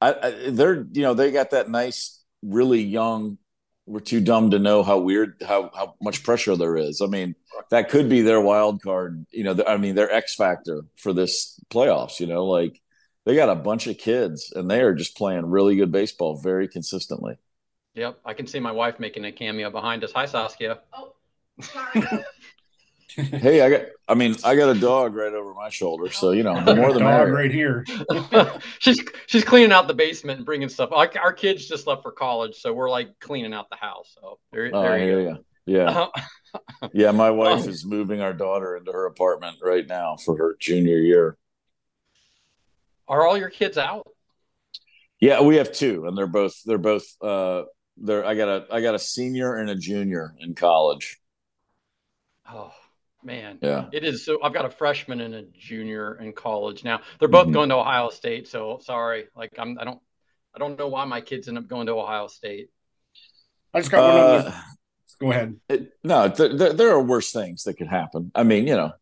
I, 0.00 0.14
I 0.22 0.50
they're 0.50 0.86
you 0.92 1.02
know 1.02 1.14
they 1.14 1.30
got 1.32 1.50
that 1.50 1.70
nice, 1.70 2.22
really 2.42 2.82
young 2.82 3.38
we're 3.86 4.00
too 4.00 4.20
dumb 4.20 4.50
to 4.50 4.58
know 4.58 4.82
how 4.82 4.98
weird 4.98 5.42
how 5.46 5.70
how 5.74 5.94
much 6.02 6.24
pressure 6.24 6.56
there 6.56 6.76
is. 6.76 7.00
I 7.00 7.06
mean, 7.06 7.34
that 7.70 7.88
could 7.88 8.08
be 8.08 8.20
their 8.22 8.40
wild 8.40 8.82
card. 8.82 9.24
You 9.30 9.44
know, 9.44 9.64
I 9.66 9.76
mean, 9.76 9.94
their 9.94 10.10
X 10.10 10.34
factor 10.34 10.82
for 10.96 11.12
this 11.12 11.58
playoffs. 11.70 12.20
You 12.20 12.26
know, 12.26 12.44
like 12.46 12.80
they 13.24 13.36
got 13.36 13.48
a 13.48 13.54
bunch 13.54 13.86
of 13.86 13.98
kids 13.98 14.52
and 14.54 14.70
they 14.70 14.80
are 14.80 14.94
just 14.94 15.16
playing 15.16 15.46
really 15.46 15.76
good 15.76 15.92
baseball 15.92 16.40
very 16.40 16.68
consistently. 16.68 17.36
Yep, 17.94 18.20
I 18.24 18.34
can 18.34 18.46
see 18.46 18.60
my 18.60 18.72
wife 18.72 19.00
making 19.00 19.24
a 19.24 19.32
cameo 19.32 19.70
behind 19.70 20.04
us. 20.04 20.12
Hi, 20.12 20.26
Saskia. 20.26 20.80
Oh, 20.92 21.14
sorry. 21.60 22.24
Hey, 23.16 23.62
I 23.62 23.70
got. 23.70 23.82
I 24.08 24.14
mean, 24.14 24.36
I 24.44 24.54
got 24.54 24.68
a 24.68 24.78
dog 24.78 25.14
right 25.14 25.32
over 25.32 25.54
my 25.54 25.70
shoulder, 25.70 26.10
so 26.10 26.30
you 26.30 26.42
know, 26.42 26.62
the 26.64 26.76
more 26.76 26.92
the 26.92 26.98
dog 27.00 27.28
right 27.28 27.50
here. 27.50 27.84
she's 28.78 29.02
she's 29.26 29.44
cleaning 29.44 29.72
out 29.72 29.88
the 29.88 29.94
basement 29.94 30.38
and 30.38 30.46
bringing 30.46 30.68
stuff. 30.68 30.90
Our, 30.92 31.10
our, 31.20 31.32
kids 31.32 31.66
just 31.66 31.86
left 31.86 32.02
for 32.02 32.12
college, 32.12 32.56
so 32.56 32.72
we're 32.72 32.90
like 32.90 33.18
cleaning 33.18 33.52
out 33.52 33.70
the 33.70 33.76
house. 33.76 34.16
So 34.20 34.38
there, 34.52 34.70
oh, 34.72 34.82
there 34.82 35.20
you 35.20 35.30
go. 35.30 35.38
Yeah, 35.64 36.06
yeah. 36.92 37.10
My 37.12 37.30
wife 37.30 37.64
um, 37.64 37.68
is 37.68 37.84
moving 37.84 38.20
our 38.20 38.32
daughter 38.32 38.76
into 38.76 38.92
her 38.92 39.06
apartment 39.06 39.56
right 39.62 39.86
now 39.86 40.16
for 40.16 40.36
her 40.36 40.56
junior 40.60 40.98
year. 40.98 41.36
Are 43.08 43.26
all 43.26 43.38
your 43.38 43.50
kids 43.50 43.78
out? 43.78 44.06
Yeah, 45.20 45.40
we 45.40 45.56
have 45.56 45.72
two, 45.72 46.06
and 46.06 46.16
they're 46.16 46.26
both 46.26 46.62
they're 46.64 46.78
both 46.78 47.06
uh 47.22 47.62
they're 47.96 48.24
I 48.24 48.34
got 48.34 48.48
a 48.48 48.66
I 48.70 48.82
got 48.82 48.94
a 48.94 48.98
senior 48.98 49.56
and 49.56 49.70
a 49.70 49.74
junior 49.74 50.34
in 50.38 50.54
college. 50.54 51.18
Oh 52.48 52.72
man. 53.26 53.58
Yeah. 53.60 53.86
It 53.92 54.04
is 54.04 54.24
so 54.24 54.42
I've 54.42 54.54
got 54.54 54.64
a 54.64 54.70
freshman 54.70 55.20
and 55.20 55.34
a 55.34 55.42
junior 55.42 56.14
in 56.14 56.32
college 56.32 56.84
now. 56.84 57.00
They're 57.18 57.28
both 57.28 57.44
mm-hmm. 57.44 57.52
going 57.52 57.68
to 57.68 57.76
Ohio 57.76 58.08
State, 58.08 58.48
so 58.48 58.78
sorry. 58.82 59.26
Like 59.36 59.52
I'm 59.58 59.78
I 59.78 59.84
don't 59.84 60.00
I 60.54 60.58
don't 60.58 60.78
know 60.78 60.88
why 60.88 61.04
my 61.04 61.20
kids 61.20 61.48
end 61.48 61.58
up 61.58 61.68
going 61.68 61.86
to 61.86 61.92
Ohio 61.92 62.28
State. 62.28 62.70
I 63.74 63.80
just 63.80 63.90
got 63.90 64.02
one 64.02 64.16
uh, 64.16 64.24
other 64.24 64.54
Go 65.20 65.30
ahead. 65.30 65.56
It, 65.68 65.92
no, 66.04 66.28
th- 66.28 66.58
th- 66.58 66.76
there 66.76 66.90
are 66.90 67.02
worse 67.02 67.32
things 67.32 67.64
that 67.64 67.74
could 67.74 67.88
happen. 67.88 68.30
I 68.34 68.42
mean, 68.42 68.66
you 68.66 68.76
know, 68.76 68.92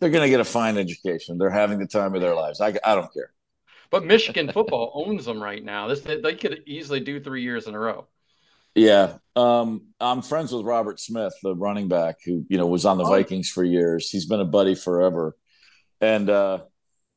they're 0.00 0.10
going 0.10 0.24
to 0.24 0.30
get 0.30 0.40
a 0.40 0.44
fine 0.44 0.78
education. 0.78 1.38
They're 1.38 1.50
having 1.50 1.78
the 1.78 1.86
time 1.86 2.14
of 2.14 2.20
their 2.20 2.34
lives. 2.34 2.60
I, 2.60 2.68
I 2.84 2.94
don't 2.94 3.12
care. 3.12 3.32
But 3.90 4.04
Michigan 4.04 4.50
football 4.50 4.92
owns 5.06 5.24
them 5.24 5.42
right 5.42 5.62
now. 5.62 5.88
This 5.88 6.00
they 6.00 6.34
could 6.34 6.62
easily 6.66 7.00
do 7.00 7.20
three 7.20 7.42
years 7.42 7.66
in 7.66 7.74
a 7.74 7.78
row. 7.78 8.06
Yeah, 8.78 9.14
um, 9.34 9.86
I'm 10.00 10.22
friends 10.22 10.52
with 10.52 10.64
Robert 10.64 11.00
Smith, 11.00 11.34
the 11.42 11.54
running 11.54 11.88
back 11.88 12.16
who 12.24 12.44
you 12.48 12.58
know 12.58 12.66
was 12.66 12.84
on 12.84 12.98
the 12.98 13.04
oh. 13.04 13.10
Vikings 13.10 13.50
for 13.50 13.64
years. 13.64 14.08
He's 14.08 14.26
been 14.26 14.40
a 14.40 14.44
buddy 14.44 14.74
forever, 14.74 15.36
and 16.00 16.30
uh, 16.30 16.60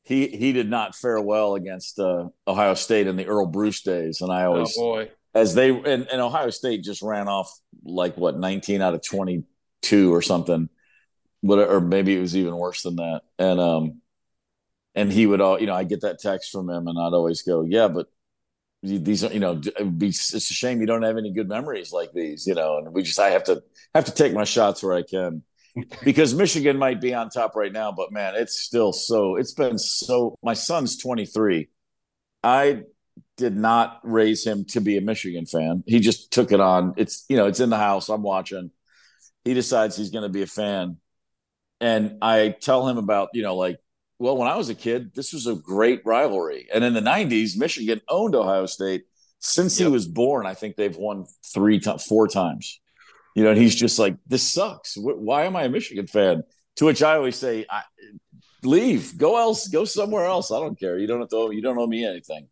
he 0.02 0.26
he 0.26 0.52
did 0.52 0.68
not 0.68 0.94
fare 0.94 1.20
well 1.20 1.54
against 1.54 1.98
uh, 1.98 2.28
Ohio 2.46 2.74
State 2.74 3.06
in 3.06 3.16
the 3.16 3.26
Earle 3.26 3.46
Bruce 3.46 3.82
days. 3.82 4.20
And 4.20 4.32
I 4.32 4.44
always, 4.44 4.76
oh 4.78 5.06
as 5.34 5.54
they 5.54 5.70
and, 5.70 6.06
and 6.08 6.20
Ohio 6.20 6.50
State 6.50 6.82
just 6.82 7.02
ran 7.02 7.28
off 7.28 7.50
like 7.84 8.16
what 8.16 8.38
19 8.38 8.82
out 8.82 8.94
of 8.94 9.02
22 9.02 10.12
or 10.12 10.22
something, 10.22 10.68
but 11.42 11.58
or 11.58 11.80
maybe 11.80 12.16
it 12.16 12.20
was 12.20 12.36
even 12.36 12.56
worse 12.56 12.82
than 12.82 12.96
that. 12.96 13.22
And 13.38 13.60
um, 13.60 14.00
and 14.94 15.12
he 15.12 15.26
would 15.26 15.40
all 15.40 15.60
you 15.60 15.66
know 15.66 15.74
I 15.74 15.84
get 15.84 16.02
that 16.02 16.20
text 16.20 16.50
from 16.50 16.68
him, 16.68 16.88
and 16.88 16.98
I'd 16.98 17.14
always 17.14 17.42
go, 17.42 17.62
yeah, 17.62 17.88
but 17.88 18.08
these 18.82 19.24
are 19.24 19.32
you 19.32 19.40
know 19.40 19.54
be, 19.56 20.08
it's 20.08 20.34
a 20.34 20.40
shame 20.40 20.80
you 20.80 20.86
don't 20.86 21.02
have 21.02 21.16
any 21.16 21.32
good 21.32 21.48
memories 21.48 21.92
like 21.92 22.12
these, 22.12 22.46
you 22.46 22.54
know. 22.54 22.78
And 22.78 22.92
we 22.92 23.02
just 23.02 23.18
I 23.18 23.30
have 23.30 23.44
to 23.44 23.62
have 23.94 24.04
to 24.06 24.12
take 24.12 24.32
my 24.32 24.44
shots 24.44 24.82
where 24.82 24.94
I 24.94 25.02
can. 25.02 25.42
because 26.04 26.34
Michigan 26.34 26.76
might 26.76 27.00
be 27.00 27.14
on 27.14 27.30
top 27.30 27.56
right 27.56 27.72
now, 27.72 27.92
but 27.92 28.12
man, 28.12 28.34
it's 28.34 28.58
still 28.58 28.92
so. 28.92 29.36
It's 29.36 29.54
been 29.54 29.78
so. 29.78 30.36
My 30.42 30.54
son's 30.54 30.98
23. 30.98 31.68
I 32.42 32.82
did 33.36 33.56
not 33.56 34.00
raise 34.02 34.46
him 34.46 34.64
to 34.66 34.80
be 34.80 34.96
a 34.96 35.00
Michigan 35.00 35.46
fan. 35.46 35.82
He 35.86 36.00
just 36.00 36.32
took 36.32 36.52
it 36.52 36.60
on. 36.60 36.94
It's 36.96 37.24
you 37.28 37.36
know, 37.36 37.46
it's 37.46 37.60
in 37.60 37.70
the 37.70 37.78
house. 37.78 38.08
I'm 38.08 38.22
watching. 38.22 38.70
He 39.44 39.54
decides 39.54 39.96
he's 39.96 40.10
going 40.10 40.24
to 40.24 40.28
be 40.28 40.42
a 40.42 40.46
fan, 40.46 40.98
and 41.80 42.18
I 42.20 42.54
tell 42.60 42.86
him 42.88 42.98
about 42.98 43.30
you 43.32 43.42
know 43.42 43.56
like, 43.56 43.78
well, 44.18 44.36
when 44.36 44.48
I 44.48 44.56
was 44.56 44.68
a 44.68 44.74
kid, 44.74 45.14
this 45.14 45.32
was 45.32 45.46
a 45.46 45.54
great 45.54 46.02
rivalry, 46.04 46.68
and 46.72 46.84
in 46.84 46.94
the 46.94 47.00
'90s, 47.00 47.56
Michigan 47.56 48.00
owned 48.08 48.34
Ohio 48.34 48.66
State. 48.66 49.04
Since 49.44 49.80
yep. 49.80 49.88
he 49.88 49.92
was 49.92 50.06
born, 50.06 50.46
I 50.46 50.54
think 50.54 50.76
they've 50.76 50.96
won 50.96 51.26
three, 51.52 51.80
to- 51.80 51.98
four 51.98 52.28
times. 52.28 52.80
You 53.34 53.42
know, 53.42 53.50
and 53.50 53.58
he's 53.58 53.74
just 53.74 53.98
like, 53.98 54.16
this 54.26 54.48
sucks. 54.52 54.94
Why 54.96 55.46
am 55.46 55.56
I 55.56 55.64
a 55.64 55.68
Michigan 55.68 56.06
fan? 56.06 56.44
To 56.76 56.84
which 56.84 57.02
I 57.02 57.16
always 57.16 57.34
say, 57.34 57.66
I, 57.68 57.82
leave, 58.62 59.18
go 59.18 59.38
else, 59.38 59.66
go 59.66 59.84
somewhere 59.84 60.26
else. 60.26 60.52
I 60.52 60.60
don't 60.60 60.78
care. 60.78 60.96
You 60.96 61.08
don't 61.08 61.20
have 61.20 61.30
to. 61.30 61.50
You 61.52 61.60
don't 61.60 61.76
owe 61.78 61.86
me 61.86 62.04
anything 62.04 62.46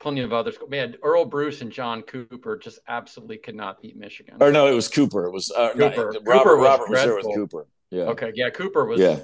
plenty 0.00 0.22
of 0.22 0.32
others. 0.32 0.56
Man, 0.68 0.96
Earle 1.02 1.26
Bruce 1.26 1.60
and 1.60 1.70
John 1.70 2.02
Cooper 2.02 2.56
just 2.56 2.80
absolutely 2.88 3.38
could 3.38 3.54
not 3.54 3.80
beat 3.80 3.96
Michigan. 3.96 4.36
Or 4.40 4.50
no, 4.50 4.66
it 4.66 4.74
was 4.74 4.88
Cooper. 4.88 5.26
It 5.26 5.32
was 5.32 5.50
uh, 5.50 5.72
Cooper 5.72 6.12
Robert, 6.24 6.56
was 6.56 6.66
Robert 6.66 6.90
was 6.90 6.98
there 6.98 7.14
with 7.14 7.34
Cooper. 7.34 7.66
Yeah. 7.90 8.04
Okay. 8.04 8.32
Yeah. 8.34 8.50
Cooper 8.50 8.84
was 8.84 8.98
yeah. 9.00 9.18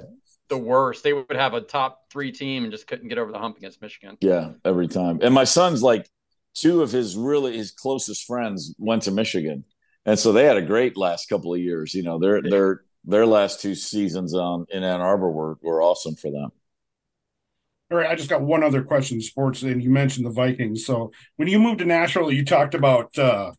The 0.48 0.58
worst. 0.58 1.02
They 1.02 1.12
would 1.12 1.32
have 1.32 1.54
a 1.54 1.60
top 1.60 2.10
three 2.10 2.32
team 2.32 2.64
and 2.64 2.72
just 2.72 2.86
couldn't 2.86 3.08
get 3.08 3.18
over 3.18 3.32
the 3.32 3.38
hump 3.38 3.56
against 3.56 3.80
Michigan. 3.82 4.16
Yeah, 4.20 4.52
every 4.64 4.88
time. 4.88 5.20
And 5.22 5.34
my 5.34 5.44
son's 5.44 5.82
like 5.82 6.08
two 6.54 6.82
of 6.82 6.90
his 6.90 7.16
really 7.16 7.56
his 7.56 7.70
closest 7.70 8.26
friends 8.26 8.74
went 8.78 9.02
to 9.02 9.10
Michigan, 9.10 9.64
and 10.04 10.18
so 10.18 10.32
they 10.32 10.44
had 10.44 10.56
a 10.56 10.62
great 10.62 10.96
last 10.96 11.28
couple 11.28 11.54
of 11.54 11.60
years. 11.60 11.94
You 11.94 12.02
know, 12.02 12.18
their 12.18 12.42
yeah. 12.44 12.50
their 12.50 12.82
their 13.04 13.26
last 13.26 13.60
two 13.60 13.74
seasons 13.74 14.34
on 14.34 14.66
in 14.70 14.82
Ann 14.82 15.00
Arbor 15.00 15.30
were 15.30 15.58
were 15.62 15.82
awesome 15.82 16.16
for 16.16 16.30
them. 16.30 16.50
All 17.90 17.98
right, 17.98 18.10
I 18.10 18.16
just 18.16 18.28
got 18.28 18.42
one 18.42 18.64
other 18.64 18.82
question, 18.82 19.20
sports, 19.20 19.62
and 19.62 19.80
you 19.80 19.90
mentioned 19.90 20.26
the 20.26 20.30
Vikings. 20.30 20.84
So 20.84 21.12
when 21.36 21.46
you 21.46 21.60
moved 21.60 21.78
to 21.78 21.84
Nashville, 21.84 22.32
you 22.32 22.44
talked 22.44 22.74
about 22.74 23.16
uh, 23.16 23.52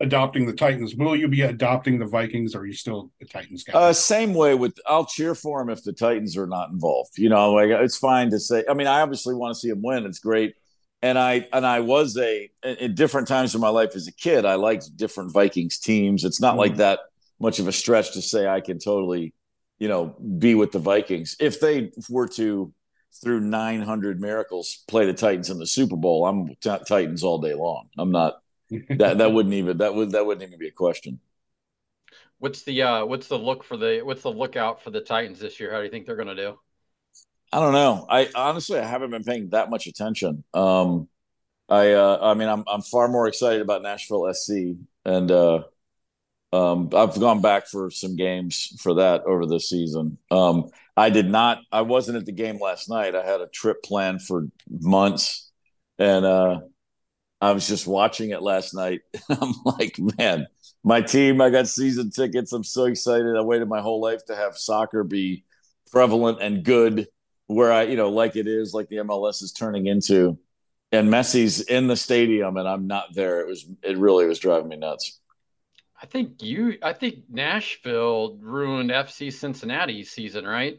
adopting 0.00 0.46
the 0.46 0.52
Titans. 0.52 0.94
Will 0.94 1.16
you 1.16 1.28
be 1.28 1.42
adopting 1.42 1.98
the 1.98 2.06
Vikings, 2.06 2.54
or 2.54 2.60
are 2.60 2.66
you 2.66 2.72
still 2.72 3.10
a 3.20 3.24
Titans 3.24 3.64
guy? 3.64 3.72
Uh, 3.72 3.92
same 3.92 4.34
way 4.34 4.54
with 4.54 4.78
I'll 4.86 5.04
cheer 5.04 5.34
for 5.34 5.58
them 5.58 5.70
if 5.70 5.82
the 5.82 5.92
Titans 5.92 6.36
are 6.36 6.46
not 6.46 6.70
involved. 6.70 7.18
You 7.18 7.28
know, 7.28 7.52
like 7.52 7.70
it's 7.70 7.96
fine 7.96 8.30
to 8.30 8.38
say. 8.38 8.64
I 8.68 8.74
mean, 8.74 8.86
I 8.86 9.00
obviously 9.00 9.34
want 9.34 9.54
to 9.54 9.60
see 9.60 9.70
them 9.70 9.82
win. 9.82 10.06
It's 10.06 10.18
great, 10.18 10.54
and 11.02 11.18
I 11.18 11.48
and 11.52 11.66
I 11.66 11.80
was 11.80 12.16
a 12.16 12.50
at 12.62 12.94
different 12.94 13.28
times 13.28 13.54
in 13.54 13.60
my 13.60 13.68
life 13.70 13.94
as 13.94 14.06
a 14.06 14.12
kid. 14.12 14.44
I 14.44 14.54
liked 14.54 14.96
different 14.96 15.32
Vikings 15.32 15.78
teams. 15.78 16.24
It's 16.24 16.40
not 16.40 16.52
mm-hmm. 16.52 16.60
like 16.60 16.76
that 16.76 17.00
much 17.40 17.58
of 17.58 17.68
a 17.68 17.72
stretch 17.72 18.12
to 18.12 18.22
say 18.22 18.48
I 18.48 18.60
can 18.60 18.78
totally, 18.78 19.32
you 19.78 19.88
know, 19.88 20.16
be 20.38 20.54
with 20.54 20.72
the 20.72 20.80
Vikings 20.80 21.36
if 21.40 21.60
they 21.60 21.92
were 22.08 22.28
to 22.28 22.72
through 23.22 23.40
900 23.40 24.20
miracles 24.20 24.84
play 24.86 25.06
the 25.06 25.12
Titans 25.12 25.50
in 25.50 25.58
the 25.58 25.66
Super 25.66 25.96
Bowl, 25.96 26.26
I'm 26.26 26.48
t- 26.60 26.84
Titans 26.86 27.24
all 27.24 27.38
day 27.38 27.54
long. 27.54 27.88
I'm 27.98 28.12
not 28.12 28.42
that 28.70 29.18
that 29.18 29.32
wouldn't 29.32 29.54
even 29.54 29.78
that 29.78 29.94
would 29.94 30.12
that 30.12 30.26
wouldn't 30.26 30.46
even 30.46 30.58
be 30.58 30.68
a 30.68 30.72
question. 30.72 31.20
What's 32.38 32.62
the 32.62 32.82
uh 32.82 33.04
what's 33.04 33.28
the 33.28 33.38
look 33.38 33.64
for 33.64 33.76
the 33.76 34.00
what's 34.02 34.22
the 34.22 34.32
lookout 34.32 34.82
for 34.82 34.90
the 34.90 35.00
Titans 35.00 35.38
this 35.38 35.58
year? 35.58 35.70
How 35.72 35.78
do 35.78 35.84
you 35.84 35.90
think 35.90 36.06
they're 36.06 36.16
going 36.16 36.28
to 36.28 36.34
do? 36.34 36.58
I 37.52 37.60
don't 37.60 37.72
know. 37.72 38.06
I 38.08 38.28
honestly 38.34 38.78
I 38.78 38.84
haven't 38.84 39.10
been 39.10 39.24
paying 39.24 39.50
that 39.50 39.70
much 39.70 39.86
attention. 39.86 40.44
Um 40.52 41.08
I 41.68 41.92
uh 41.92 42.18
I 42.22 42.34
mean 42.34 42.48
I'm 42.48 42.64
I'm 42.68 42.82
far 42.82 43.08
more 43.08 43.28
excited 43.28 43.62
about 43.62 43.82
Nashville 43.82 44.26
SC 44.28 44.76
and 45.04 45.30
uh 45.30 45.62
um 46.52 46.90
I've 46.94 47.18
gone 47.18 47.42
back 47.42 47.68
for 47.68 47.90
some 47.90 48.16
games 48.16 48.74
for 48.80 48.94
that 48.94 49.22
over 49.24 49.46
the 49.46 49.60
season. 49.60 50.18
Um 50.30 50.70
I 50.96 51.10
did 51.10 51.30
not. 51.30 51.60
I 51.70 51.82
wasn't 51.82 52.18
at 52.18 52.26
the 52.26 52.32
game 52.32 52.58
last 52.60 52.88
night. 52.88 53.14
I 53.14 53.24
had 53.24 53.40
a 53.40 53.46
trip 53.46 53.84
planned 53.84 54.20
for 54.22 54.48
months, 54.68 55.48
and 55.96 56.26
uh, 56.26 56.60
I 57.40 57.52
was 57.52 57.68
just 57.68 57.86
watching 57.86 58.30
it 58.30 58.42
last 58.42 58.74
night. 58.74 59.00
I'm 59.28 59.54
like, 59.64 59.98
man, 60.18 60.46
my 60.82 61.00
team. 61.00 61.40
I 61.40 61.50
got 61.50 61.68
season 61.68 62.10
tickets. 62.10 62.52
I'm 62.52 62.64
so 62.64 62.84
excited. 62.84 63.36
I 63.36 63.42
waited 63.42 63.68
my 63.68 63.80
whole 63.80 64.00
life 64.00 64.24
to 64.26 64.36
have 64.36 64.58
soccer 64.58 65.04
be 65.04 65.44
prevalent 65.90 66.42
and 66.42 66.64
good, 66.64 67.08
where 67.46 67.72
I, 67.72 67.82
you 67.82 67.96
know, 67.96 68.10
like 68.10 68.36
it 68.36 68.46
is, 68.46 68.74
like 68.74 68.88
the 68.88 68.96
MLS 68.96 69.42
is 69.42 69.52
turning 69.52 69.86
into. 69.86 70.38
And 70.90 71.10
Messi's 71.10 71.60
in 71.60 71.86
the 71.86 71.96
stadium, 71.96 72.56
and 72.56 72.66
I'm 72.66 72.86
not 72.86 73.14
there. 73.14 73.40
It 73.40 73.46
was. 73.46 73.66
It 73.82 73.98
really 73.98 74.26
was 74.26 74.38
driving 74.38 74.68
me 74.68 74.76
nuts. 74.76 75.20
I 76.00 76.06
think 76.06 76.42
you. 76.42 76.78
I 76.82 76.94
think 76.94 77.24
Nashville 77.28 78.38
ruined 78.40 78.90
FC 78.90 79.30
Cincinnati's 79.30 80.10
season, 80.10 80.46
right? 80.46 80.78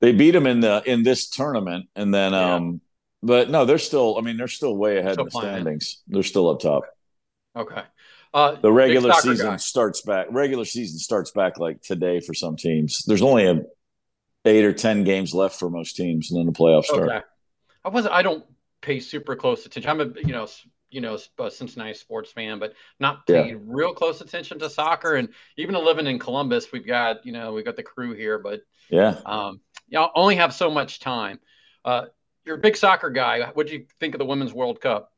they 0.00 0.12
beat 0.12 0.32
them 0.32 0.46
in 0.46 0.60
the 0.60 0.82
in 0.84 1.02
this 1.02 1.28
tournament, 1.28 1.88
and 1.94 2.12
then 2.12 2.32
yeah. 2.32 2.54
um, 2.54 2.80
but 3.26 3.50
no, 3.50 3.64
they're 3.64 3.78
still. 3.78 4.16
I 4.18 4.20
mean, 4.22 4.36
they're 4.36 4.48
still 4.48 4.76
way 4.76 4.98
ahead 4.98 5.14
still 5.14 5.24
in 5.24 5.30
the 5.32 5.40
standings. 5.40 6.02
They're 6.08 6.22
still 6.22 6.48
up 6.48 6.60
top. 6.60 6.84
Okay. 7.54 7.82
Uh, 8.32 8.52
the 8.60 8.72
regular 8.72 9.12
season 9.14 9.46
guy. 9.46 9.56
starts 9.56 10.02
back. 10.02 10.26
Regular 10.30 10.64
season 10.64 10.98
starts 10.98 11.30
back 11.30 11.58
like 11.58 11.80
today 11.82 12.20
for 12.20 12.34
some 12.34 12.56
teams. 12.56 13.04
There's 13.04 13.22
only 13.22 13.46
a 13.46 13.62
eight 14.44 14.64
or 14.64 14.72
ten 14.72 15.04
games 15.04 15.34
left 15.34 15.58
for 15.58 15.70
most 15.70 15.96
teams, 15.96 16.30
and 16.30 16.38
then 16.38 16.46
the 16.46 16.52
playoffs 16.52 16.84
start. 16.84 17.08
Okay. 17.08 17.20
I 17.84 17.88
wasn't. 17.88 18.14
I 18.14 18.22
don't 18.22 18.44
pay 18.80 19.00
super 19.00 19.36
close 19.36 19.64
attention. 19.66 19.90
I'm 19.90 20.00
a 20.00 20.20
you 20.20 20.32
know 20.32 20.46
you 20.90 21.00
know 21.00 21.18
a 21.38 21.50
Cincinnati 21.50 21.94
sports 21.94 22.30
fan, 22.30 22.58
but 22.58 22.74
not 23.00 23.26
paying 23.26 23.48
yeah. 23.48 23.56
real 23.64 23.94
close 23.94 24.20
attention 24.20 24.58
to 24.58 24.70
soccer. 24.70 25.14
And 25.14 25.30
even 25.56 25.74
living 25.74 26.06
in 26.06 26.18
Columbus, 26.18 26.70
we've 26.72 26.86
got 26.86 27.24
you 27.24 27.32
know 27.32 27.52
we've 27.52 27.64
got 27.64 27.76
the 27.76 27.82
crew 27.82 28.14
here, 28.14 28.38
but 28.38 28.60
yeah, 28.90 29.18
um, 29.24 29.60
you 29.88 29.98
know, 29.98 30.10
only 30.14 30.36
have 30.36 30.54
so 30.54 30.70
much 30.70 31.00
time. 31.00 31.40
Uh, 31.84 32.06
you're 32.46 32.56
a 32.56 32.60
big 32.60 32.76
soccer 32.76 33.10
guy. 33.10 33.50
What 33.54 33.66
do 33.66 33.74
you 33.74 33.86
think 34.00 34.14
of 34.14 34.18
the 34.18 34.24
Women's 34.24 34.52
World 34.52 34.80
Cup? 34.80 35.12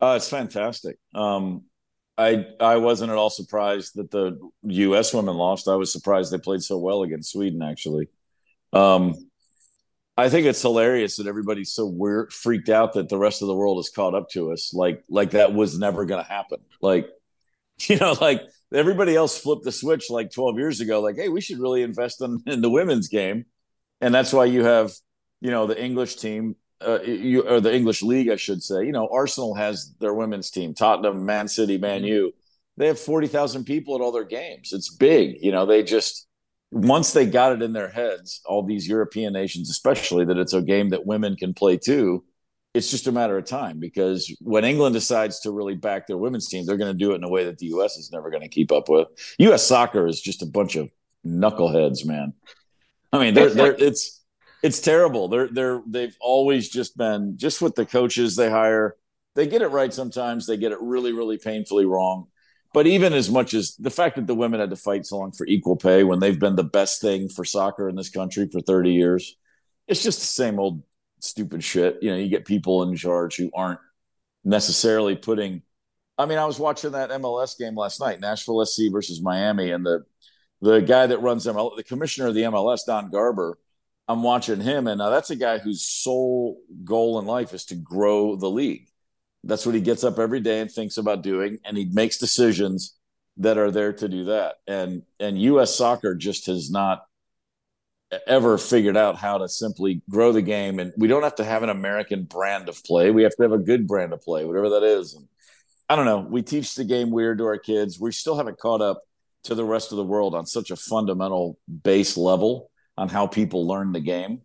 Uh, 0.00 0.14
it's 0.16 0.28
fantastic. 0.28 0.96
Um, 1.14 1.64
I 2.16 2.46
I 2.60 2.76
wasn't 2.76 3.10
at 3.10 3.16
all 3.16 3.30
surprised 3.30 3.96
that 3.96 4.10
the 4.10 4.38
U.S. 4.62 5.12
women 5.12 5.36
lost. 5.36 5.68
I 5.68 5.76
was 5.76 5.92
surprised 5.92 6.32
they 6.32 6.38
played 6.38 6.62
so 6.62 6.78
well 6.78 7.02
against 7.02 7.32
Sweden. 7.32 7.62
Actually, 7.62 8.08
um, 8.72 9.14
I 10.16 10.28
think 10.28 10.46
it's 10.46 10.62
hilarious 10.62 11.16
that 11.16 11.26
everybody's 11.26 11.72
so 11.72 11.86
weird, 11.86 12.32
freaked 12.32 12.68
out 12.68 12.94
that 12.94 13.08
the 13.08 13.18
rest 13.18 13.42
of 13.42 13.48
the 13.48 13.54
world 13.54 13.78
has 13.78 13.90
caught 13.90 14.14
up 14.14 14.28
to 14.30 14.52
us. 14.52 14.72
Like 14.74 15.02
like 15.08 15.30
that 15.30 15.54
was 15.54 15.78
never 15.78 16.04
going 16.04 16.22
to 16.22 16.30
happen. 16.30 16.58
Like 16.80 17.08
you 17.80 17.96
know, 17.96 18.14
like 18.20 18.42
everybody 18.72 19.16
else 19.16 19.38
flipped 19.38 19.64
the 19.64 19.72
switch 19.72 20.10
like 20.10 20.30
12 20.30 20.58
years 20.58 20.80
ago. 20.80 21.00
Like, 21.00 21.16
hey, 21.16 21.28
we 21.28 21.40
should 21.40 21.58
really 21.58 21.82
invest 21.82 22.20
in, 22.20 22.42
in 22.46 22.60
the 22.60 22.70
women's 22.70 23.08
game 23.08 23.46
and 24.02 24.12
that's 24.12 24.32
why 24.32 24.44
you 24.44 24.64
have 24.64 24.92
you 25.42 25.50
know 25.50 25.66
the 25.66 25.82
English 25.82 26.16
team 26.16 26.54
uh, 26.86 27.00
you, 27.02 27.42
or 27.42 27.60
the 27.60 27.74
English 27.74 28.02
league, 28.02 28.30
I 28.30 28.36
should 28.36 28.62
say. 28.62 28.86
You 28.86 28.92
know, 28.92 29.08
Arsenal 29.12 29.54
has 29.54 29.92
their 30.00 30.14
women's 30.14 30.50
team, 30.50 30.72
Tottenham, 30.72 31.26
Man 31.26 31.48
City, 31.48 31.78
Man 31.78 32.04
U. 32.04 32.32
They 32.76 32.86
have 32.86 32.98
forty 32.98 33.26
thousand 33.26 33.64
people 33.64 33.94
at 33.94 34.00
all 34.00 34.12
their 34.12 34.24
games. 34.24 34.72
It's 34.72 34.94
big. 34.94 35.36
You 35.42 35.52
know, 35.52 35.66
they 35.66 35.82
just 35.82 36.28
once 36.70 37.12
they 37.12 37.26
got 37.26 37.52
it 37.52 37.60
in 37.60 37.72
their 37.72 37.88
heads, 37.88 38.40
all 38.46 38.62
these 38.62 38.88
European 38.88 39.32
nations, 39.32 39.68
especially, 39.68 40.24
that 40.24 40.38
it's 40.38 40.54
a 40.54 40.62
game 40.62 40.90
that 40.90 41.06
women 41.06 41.36
can 41.36 41.52
play 41.52 41.76
too. 41.76 42.24
It's 42.72 42.90
just 42.90 43.06
a 43.08 43.12
matter 43.12 43.36
of 43.36 43.44
time 43.44 43.80
because 43.80 44.34
when 44.40 44.64
England 44.64 44.94
decides 44.94 45.40
to 45.40 45.50
really 45.50 45.74
back 45.74 46.06
their 46.06 46.16
women's 46.16 46.48
team, 46.48 46.64
they're 46.64 46.78
going 46.78 46.92
to 46.92 46.98
do 46.98 47.12
it 47.12 47.16
in 47.16 47.24
a 47.24 47.28
way 47.28 47.44
that 47.44 47.58
the 47.58 47.66
U.S. 47.66 47.96
is 47.96 48.10
never 48.10 48.30
going 48.30 48.42
to 48.42 48.48
keep 48.48 48.72
up 48.72 48.88
with. 48.88 49.08
U.S. 49.38 49.66
soccer 49.66 50.06
is 50.06 50.20
just 50.20 50.40
a 50.40 50.46
bunch 50.46 50.76
of 50.76 50.88
knuckleheads, 51.26 52.06
man. 52.06 52.32
I 53.12 53.18
mean, 53.18 53.34
they're, 53.34 53.50
they're, 53.50 53.74
it's 53.74 54.21
it's 54.62 54.80
terrible. 54.80 55.28
They're 55.28 55.48
they're 55.48 55.82
they've 55.86 56.16
always 56.20 56.68
just 56.68 56.96
been 56.96 57.36
just 57.36 57.60
with 57.60 57.74
the 57.74 57.86
coaches 57.86 58.36
they 58.36 58.50
hire. 58.50 58.96
They 59.34 59.46
get 59.46 59.62
it 59.62 59.68
right 59.68 59.92
sometimes. 59.92 60.46
They 60.46 60.56
get 60.56 60.72
it 60.72 60.78
really 60.80 61.12
really 61.12 61.38
painfully 61.38 61.84
wrong. 61.84 62.28
But 62.74 62.86
even 62.86 63.12
as 63.12 63.30
much 63.30 63.52
as 63.52 63.76
the 63.76 63.90
fact 63.90 64.16
that 64.16 64.26
the 64.26 64.34
women 64.34 64.60
had 64.60 64.70
to 64.70 64.76
fight 64.76 65.04
so 65.04 65.18
long 65.18 65.32
for 65.32 65.46
equal 65.46 65.76
pay 65.76 66.04
when 66.04 66.20
they've 66.20 66.38
been 66.38 66.56
the 66.56 66.64
best 66.64 67.02
thing 67.02 67.28
for 67.28 67.44
soccer 67.44 67.88
in 67.88 67.96
this 67.96 68.08
country 68.08 68.48
for 68.50 68.62
30 68.62 68.92
years, 68.92 69.36
it's 69.86 70.02
just 70.02 70.20
the 70.20 70.26
same 70.26 70.58
old 70.58 70.82
stupid 71.20 71.62
shit. 71.62 71.98
You 72.00 72.10
know, 72.10 72.16
you 72.16 72.28
get 72.28 72.46
people 72.46 72.82
in 72.82 72.96
charge 72.96 73.36
who 73.36 73.50
aren't 73.54 73.80
necessarily 74.44 75.16
putting 75.16 75.62
I 76.18 76.26
mean, 76.26 76.38
I 76.38 76.44
was 76.44 76.58
watching 76.58 76.92
that 76.92 77.10
MLS 77.10 77.58
game 77.58 77.74
last 77.76 78.00
night, 78.00 78.20
Nashville 78.20 78.64
SC 78.64 78.82
versus 78.92 79.22
Miami, 79.22 79.70
and 79.70 79.84
the 79.84 80.04
the 80.60 80.80
guy 80.80 81.06
that 81.06 81.18
runs 81.18 81.46
ML, 81.46 81.76
the 81.76 81.82
commissioner 81.82 82.28
of 82.28 82.34
the 82.34 82.42
MLS, 82.42 82.80
Don 82.86 83.10
Garber. 83.10 83.58
I'm 84.08 84.22
watching 84.22 84.60
him, 84.60 84.86
and 84.86 85.00
uh, 85.00 85.10
that's 85.10 85.30
a 85.30 85.36
guy 85.36 85.58
whose 85.58 85.82
sole 85.82 86.58
goal 86.84 87.18
in 87.18 87.26
life 87.26 87.54
is 87.54 87.64
to 87.66 87.74
grow 87.74 88.36
the 88.36 88.50
league. 88.50 88.88
That's 89.44 89.64
what 89.64 89.74
he 89.74 89.80
gets 89.80 90.04
up 90.04 90.18
every 90.18 90.40
day 90.40 90.60
and 90.60 90.70
thinks 90.70 90.96
about 90.96 91.22
doing, 91.22 91.58
and 91.64 91.76
he 91.76 91.86
makes 91.86 92.18
decisions 92.18 92.96
that 93.38 93.58
are 93.58 93.70
there 93.70 93.92
to 93.92 94.08
do 94.08 94.24
that. 94.24 94.56
And 94.66 95.02
and 95.18 95.40
US 95.40 95.74
soccer 95.74 96.14
just 96.14 96.46
has 96.46 96.70
not 96.70 97.06
ever 98.26 98.58
figured 98.58 98.96
out 98.96 99.16
how 99.16 99.38
to 99.38 99.48
simply 99.48 100.02
grow 100.10 100.32
the 100.32 100.42
game 100.42 100.78
and 100.78 100.92
we 100.98 101.08
don't 101.08 101.22
have 101.22 101.34
to 101.36 101.44
have 101.44 101.62
an 101.62 101.70
American 101.70 102.24
brand 102.24 102.68
of 102.68 102.82
play. 102.84 103.10
We 103.10 103.22
have 103.22 103.34
to 103.36 103.42
have 103.42 103.52
a 103.52 103.58
good 103.58 103.86
brand 103.86 104.12
of 104.12 104.20
play, 104.20 104.44
whatever 104.44 104.68
that 104.70 104.82
is. 104.82 105.14
And 105.14 105.26
I 105.88 105.96
don't 105.96 106.04
know, 106.04 106.18
we 106.18 106.42
teach 106.42 106.74
the 106.74 106.84
game 106.84 107.10
weird 107.10 107.38
to 107.38 107.44
our 107.44 107.58
kids. 107.58 107.98
We 107.98 108.12
still 108.12 108.36
haven't 108.36 108.58
caught 108.58 108.82
up 108.82 109.02
to 109.44 109.54
the 109.54 109.64
rest 109.64 109.92
of 109.92 109.96
the 109.96 110.04
world 110.04 110.34
on 110.34 110.46
such 110.46 110.70
a 110.70 110.76
fundamental 110.76 111.58
base 111.82 112.16
level 112.16 112.70
on 112.96 113.08
how 113.08 113.26
people 113.26 113.66
learn 113.66 113.92
the 113.92 114.00
game. 114.00 114.42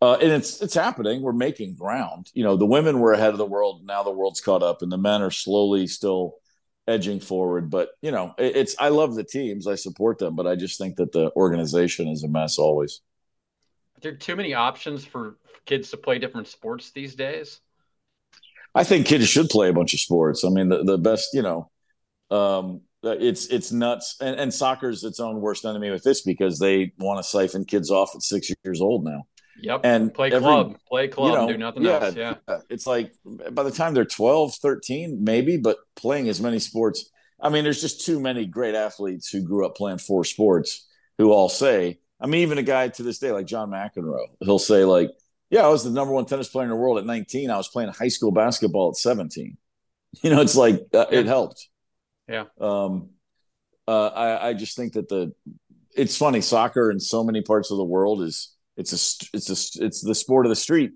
Uh, 0.00 0.14
and 0.14 0.32
it's 0.32 0.60
it's 0.60 0.74
happening. 0.74 1.22
We're 1.22 1.32
making 1.32 1.76
ground. 1.76 2.28
You 2.34 2.42
know, 2.42 2.56
the 2.56 2.66
women 2.66 2.98
were 2.98 3.12
ahead 3.12 3.30
of 3.30 3.38
the 3.38 3.46
world. 3.46 3.84
Now 3.84 4.02
the 4.02 4.10
world's 4.10 4.40
caught 4.40 4.62
up, 4.62 4.82
and 4.82 4.90
the 4.90 4.98
men 4.98 5.22
are 5.22 5.30
slowly 5.30 5.86
still 5.86 6.34
edging 6.88 7.20
forward. 7.20 7.70
But 7.70 7.90
you 8.02 8.10
know, 8.10 8.34
it, 8.36 8.56
it's 8.56 8.74
I 8.80 8.88
love 8.88 9.14
the 9.14 9.22
teams. 9.22 9.68
I 9.68 9.76
support 9.76 10.18
them, 10.18 10.34
but 10.34 10.46
I 10.46 10.56
just 10.56 10.76
think 10.76 10.96
that 10.96 11.12
the 11.12 11.30
organization 11.36 12.08
is 12.08 12.24
a 12.24 12.28
mess 12.28 12.58
always. 12.58 13.00
There 14.00 14.12
Are 14.12 14.16
too 14.16 14.34
many 14.34 14.54
options 14.54 15.04
for 15.04 15.36
kids 15.66 15.90
to 15.90 15.96
play 15.96 16.18
different 16.18 16.48
sports 16.48 16.90
these 16.90 17.14
days? 17.14 17.60
I 18.74 18.84
think 18.84 19.06
kids 19.06 19.28
should 19.28 19.48
play 19.48 19.68
a 19.68 19.72
bunch 19.72 19.94
of 19.94 20.00
sports. 20.00 20.44
I 20.44 20.48
mean, 20.48 20.68
the, 20.68 20.82
the 20.82 20.98
best, 20.98 21.28
you 21.34 21.42
know, 21.42 21.70
um, 22.30 22.80
it's 23.02 23.46
it's 23.46 23.72
nuts. 23.72 24.16
And, 24.20 24.38
and 24.38 24.52
soccer's 24.52 25.04
its 25.04 25.20
own 25.20 25.40
worst 25.40 25.64
enemy 25.64 25.90
with 25.90 26.04
this 26.04 26.22
because 26.22 26.58
they 26.58 26.92
want 26.98 27.18
to 27.18 27.24
siphon 27.24 27.64
kids 27.64 27.90
off 27.90 28.14
at 28.14 28.22
six 28.22 28.50
years 28.64 28.80
old 28.80 29.04
now. 29.04 29.24
Yep. 29.60 29.80
And 29.84 30.12
play 30.12 30.28
every- 30.28 30.40
club, 30.40 30.76
play 30.88 31.08
club, 31.08 31.28
you 31.28 31.34
know, 31.34 31.52
do 31.52 31.58
nothing 31.58 31.82
yeah, 31.84 32.00
else. 32.00 32.16
Yeah. 32.16 32.34
It's 32.68 32.86
like 32.86 33.12
by 33.24 33.62
the 33.62 33.70
time 33.70 33.94
they're 33.94 34.04
12, 34.04 34.54
13, 34.56 35.22
maybe, 35.22 35.56
but 35.56 35.78
playing 35.94 36.28
as 36.28 36.40
many 36.40 36.58
sports. 36.58 37.10
I 37.40 37.48
mean, 37.48 37.64
there's 37.64 37.80
just 37.80 38.06
too 38.06 38.20
many 38.20 38.46
great 38.46 38.74
athletes 38.74 39.28
who 39.28 39.42
grew 39.42 39.66
up 39.66 39.76
playing 39.76 39.98
four 39.98 40.24
sports 40.24 40.88
who 41.18 41.32
all 41.32 41.48
say, 41.48 41.98
I 42.20 42.26
mean, 42.26 42.42
even 42.42 42.58
a 42.58 42.62
guy 42.62 42.88
to 42.88 43.02
this 43.02 43.18
day 43.18 43.32
like 43.32 43.46
John 43.46 43.70
McEnroe, 43.70 44.26
he'll 44.40 44.60
say, 44.60 44.84
like, 44.84 45.10
yeah, 45.50 45.66
I 45.66 45.68
was 45.68 45.84
the 45.84 45.90
number 45.90 46.14
one 46.14 46.24
tennis 46.24 46.48
player 46.48 46.64
in 46.64 46.70
the 46.70 46.76
world 46.76 46.98
at 46.98 47.04
19. 47.04 47.50
I 47.50 47.56
was 47.56 47.68
playing 47.68 47.90
high 47.90 48.08
school 48.08 48.30
basketball 48.30 48.90
at 48.90 48.96
17. 48.96 49.56
You 50.22 50.28
know, 50.28 50.42
it's 50.42 50.54
like 50.56 50.78
uh, 50.92 51.06
it 51.10 51.24
helped. 51.24 51.68
Yeah. 52.28 52.44
Um, 52.60 53.10
uh, 53.86 54.08
I, 54.08 54.48
I 54.48 54.54
just 54.54 54.76
think 54.76 54.94
that 54.94 55.08
the 55.08 55.32
it's 55.94 56.16
funny 56.16 56.40
soccer 56.40 56.90
in 56.90 57.00
so 57.00 57.22
many 57.24 57.42
parts 57.42 57.70
of 57.70 57.76
the 57.76 57.84
world 57.84 58.22
is 58.22 58.54
it's 58.76 58.92
a 58.92 59.36
it's 59.36 59.50
a 59.50 59.84
it's 59.84 60.00
the 60.00 60.14
sport 60.14 60.46
of 60.46 60.50
the 60.50 60.56
street, 60.56 60.92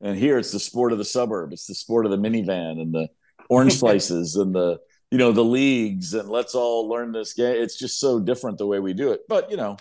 and 0.00 0.16
here 0.16 0.38
it's 0.38 0.52
the 0.52 0.60
sport 0.60 0.92
of 0.92 0.98
the 0.98 1.04
suburb. 1.04 1.52
It's 1.52 1.66
the 1.66 1.74
sport 1.74 2.04
of 2.04 2.10
the 2.10 2.18
minivan 2.18 2.80
and 2.80 2.92
the 2.92 3.08
orange 3.48 3.74
slices 3.78 4.36
and 4.36 4.54
the 4.54 4.78
you 5.10 5.18
know 5.18 5.32
the 5.32 5.44
leagues 5.44 6.14
and 6.14 6.28
let's 6.28 6.54
all 6.54 6.88
learn 6.88 7.12
this 7.12 7.32
game. 7.32 7.56
It's 7.56 7.78
just 7.78 8.00
so 8.00 8.20
different 8.20 8.58
the 8.58 8.66
way 8.66 8.80
we 8.80 8.92
do 8.92 9.12
it. 9.12 9.20
But 9.28 9.50
you 9.50 9.56
know, 9.56 9.76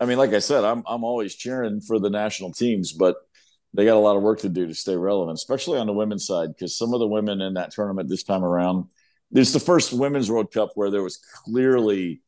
I 0.00 0.06
mean, 0.06 0.18
like 0.18 0.32
I 0.32 0.40
said, 0.40 0.64
I'm 0.64 0.82
I'm 0.86 1.04
always 1.04 1.34
cheering 1.34 1.80
for 1.80 1.98
the 1.98 2.10
national 2.10 2.52
teams, 2.52 2.92
but 2.92 3.16
they 3.74 3.84
got 3.84 3.96
a 3.96 4.00
lot 4.00 4.16
of 4.16 4.22
work 4.22 4.40
to 4.40 4.48
do 4.48 4.66
to 4.66 4.74
stay 4.74 4.96
relevant, 4.96 5.36
especially 5.36 5.78
on 5.78 5.86
the 5.86 5.92
women's 5.92 6.26
side, 6.26 6.48
because 6.48 6.76
some 6.76 6.92
of 6.92 7.00
the 7.00 7.06
women 7.06 7.40
in 7.40 7.54
that 7.54 7.70
tournament 7.70 8.08
this 8.08 8.22
time 8.22 8.44
around, 8.44 8.86
is 9.34 9.52
the 9.52 9.60
first 9.60 9.92
women's 9.92 10.30
World 10.30 10.52
Cup 10.52 10.70
where 10.74 10.90
there 10.90 11.02
was 11.02 11.16
clearly, 11.18 12.22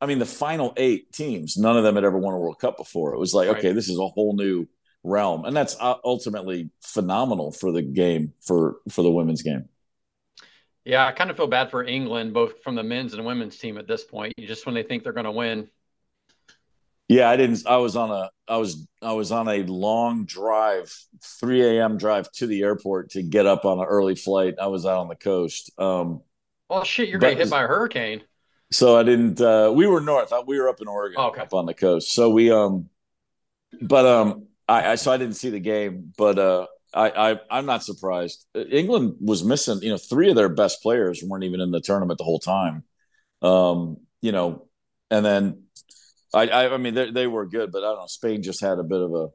I 0.00 0.06
mean, 0.06 0.18
the 0.18 0.26
final 0.26 0.72
eight 0.76 1.12
teams, 1.12 1.56
none 1.56 1.76
of 1.76 1.84
them 1.84 1.94
had 1.96 2.04
ever 2.04 2.18
won 2.18 2.34
a 2.34 2.38
World 2.38 2.58
Cup 2.60 2.76
before. 2.76 3.14
It 3.14 3.18
was 3.18 3.34
like, 3.34 3.48
Right. 3.48 3.58
okay, 3.58 3.72
this 3.72 3.88
is 3.88 3.98
a 3.98 4.08
whole 4.08 4.34
new 4.36 4.66
realm, 5.04 5.44
and 5.44 5.56
that's 5.56 5.76
uh, 5.80 5.96
ultimately 6.04 6.70
phenomenal 6.82 7.52
for 7.52 7.72
the 7.72 7.82
game 7.82 8.34
for 8.42 8.76
for 8.90 9.02
the 9.02 9.10
women's 9.10 9.42
game. 9.42 9.68
Yeah, 10.84 11.06
I 11.06 11.12
kind 11.12 11.30
of 11.30 11.36
feel 11.36 11.46
bad 11.46 11.70
for 11.70 11.84
England, 11.84 12.34
both 12.34 12.62
from 12.62 12.74
the 12.74 12.82
men's 12.82 13.14
and 13.14 13.24
women's 13.24 13.56
team 13.56 13.78
at 13.78 13.86
this 13.86 14.04
point. 14.04 14.34
Just 14.38 14.66
when 14.66 14.74
they 14.74 14.82
think 14.82 15.04
they're 15.04 15.12
going 15.12 15.24
to 15.24 15.30
win. 15.30 15.68
Yeah, 17.08 17.28
I 17.28 17.36
didn't. 17.36 17.66
I 17.66 17.76
was 17.76 17.96
on 17.96 18.10
a. 18.10 18.30
I 18.48 18.56
was. 18.56 18.86
I 19.02 19.12
was 19.12 19.32
on 19.32 19.48
a 19.48 19.62
long 19.64 20.24
drive, 20.24 20.94
three 21.22 21.62
a.m. 21.78 21.98
drive 21.98 22.30
to 22.32 22.46
the 22.46 22.62
airport 22.62 23.10
to 23.10 23.22
get 23.22 23.44
up 23.46 23.64
on 23.64 23.78
an 23.80 23.84
early 23.84 24.14
flight. 24.14 24.54
I 24.60 24.68
was 24.68 24.86
out 24.86 24.98
on 24.98 25.08
the 25.08 25.16
coast. 25.16 25.70
Um, 25.78 26.22
Oh 26.70 26.84
shit, 26.84 27.08
you're 27.08 27.18
getting 27.18 27.38
hit 27.38 27.50
by 27.50 27.64
a 27.64 27.66
hurricane. 27.66 28.22
So 28.70 28.96
I 28.96 29.02
didn't. 29.02 29.40
Uh, 29.40 29.70
we 29.74 29.86
were 29.86 30.00
north. 30.00 30.32
We 30.46 30.58
were 30.58 30.68
up 30.68 30.80
in 30.80 30.88
Oregon, 30.88 31.20
Okay. 31.20 31.42
up 31.42 31.52
on 31.52 31.66
the 31.66 31.74
coast. 31.74 32.12
So 32.12 32.30
we. 32.30 32.50
Um, 32.50 32.88
but 33.80 34.06
um, 34.06 34.46
I, 34.68 34.92
I 34.92 34.94
so 34.94 35.12
I 35.12 35.16
didn't 35.18 35.36
see 35.36 35.50
the 35.50 35.60
game, 35.60 36.12
but 36.16 36.38
uh, 36.38 36.66
I, 36.94 37.32
I 37.32 37.40
I'm 37.50 37.66
not 37.66 37.82
surprised. 37.82 38.46
England 38.54 39.16
was 39.20 39.44
missing. 39.44 39.80
You 39.82 39.90
know, 39.90 39.98
three 39.98 40.30
of 40.30 40.36
their 40.36 40.48
best 40.48 40.82
players 40.82 41.22
weren't 41.22 41.44
even 41.44 41.60
in 41.60 41.70
the 41.70 41.80
tournament 41.80 42.18
the 42.18 42.24
whole 42.24 42.38
time. 42.38 42.84
Um, 43.42 43.98
you 44.22 44.32
know, 44.32 44.68
and 45.10 45.24
then 45.24 45.64
I 46.34 46.48
I, 46.48 46.74
I 46.74 46.76
mean 46.78 46.94
they 46.94 47.10
they 47.10 47.26
were 47.26 47.46
good, 47.46 47.72
but 47.72 47.80
I 47.80 47.88
don't 47.88 47.98
know. 47.98 48.06
Spain 48.06 48.42
just 48.42 48.60
had 48.62 48.78
a 48.78 48.84
bit 48.84 49.00
of 49.00 49.14
a 49.14 49.28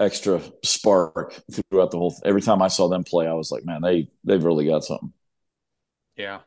extra 0.00 0.40
spark 0.64 1.34
throughout 1.70 1.90
the 1.90 1.98
whole. 1.98 2.14
Every 2.24 2.42
time 2.42 2.62
I 2.62 2.68
saw 2.68 2.88
them 2.88 3.04
play, 3.04 3.26
I 3.26 3.34
was 3.34 3.50
like, 3.50 3.64
man, 3.64 3.82
they 3.82 4.10
they've 4.24 4.42
really 4.42 4.66
got 4.66 4.84
something. 4.84 5.12
Yeah. 6.18 6.40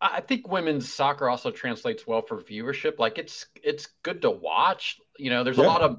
I 0.00 0.20
think 0.22 0.48
women's 0.48 0.92
soccer 0.92 1.28
also 1.28 1.50
translates 1.50 2.06
well 2.06 2.22
for 2.22 2.38
viewership. 2.42 2.98
Like 2.98 3.18
it's 3.18 3.46
it's 3.62 3.88
good 4.04 4.22
to 4.22 4.30
watch. 4.30 4.98
You 5.18 5.30
know, 5.30 5.44
there's 5.44 5.58
a 5.58 5.62
lot 5.64 5.82
of 5.82 5.98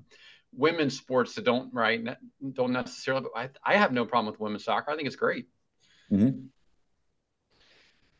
women's 0.54 0.98
sports 0.98 1.36
that 1.36 1.46
don't 1.46 1.74
right 1.74 2.06
don't 2.54 2.74
necessarily. 2.74 3.28
But 3.34 3.58
I 3.66 3.74
I 3.76 3.78
have 3.78 3.94
no 3.94 4.06
problem 4.06 4.32
with 4.32 4.42
women's 4.42 4.66
soccer. 4.66 4.92
I 4.92 4.98
think 4.98 5.08
it's 5.08 5.18
great. 5.18 5.48
Mhm. 6.10 6.50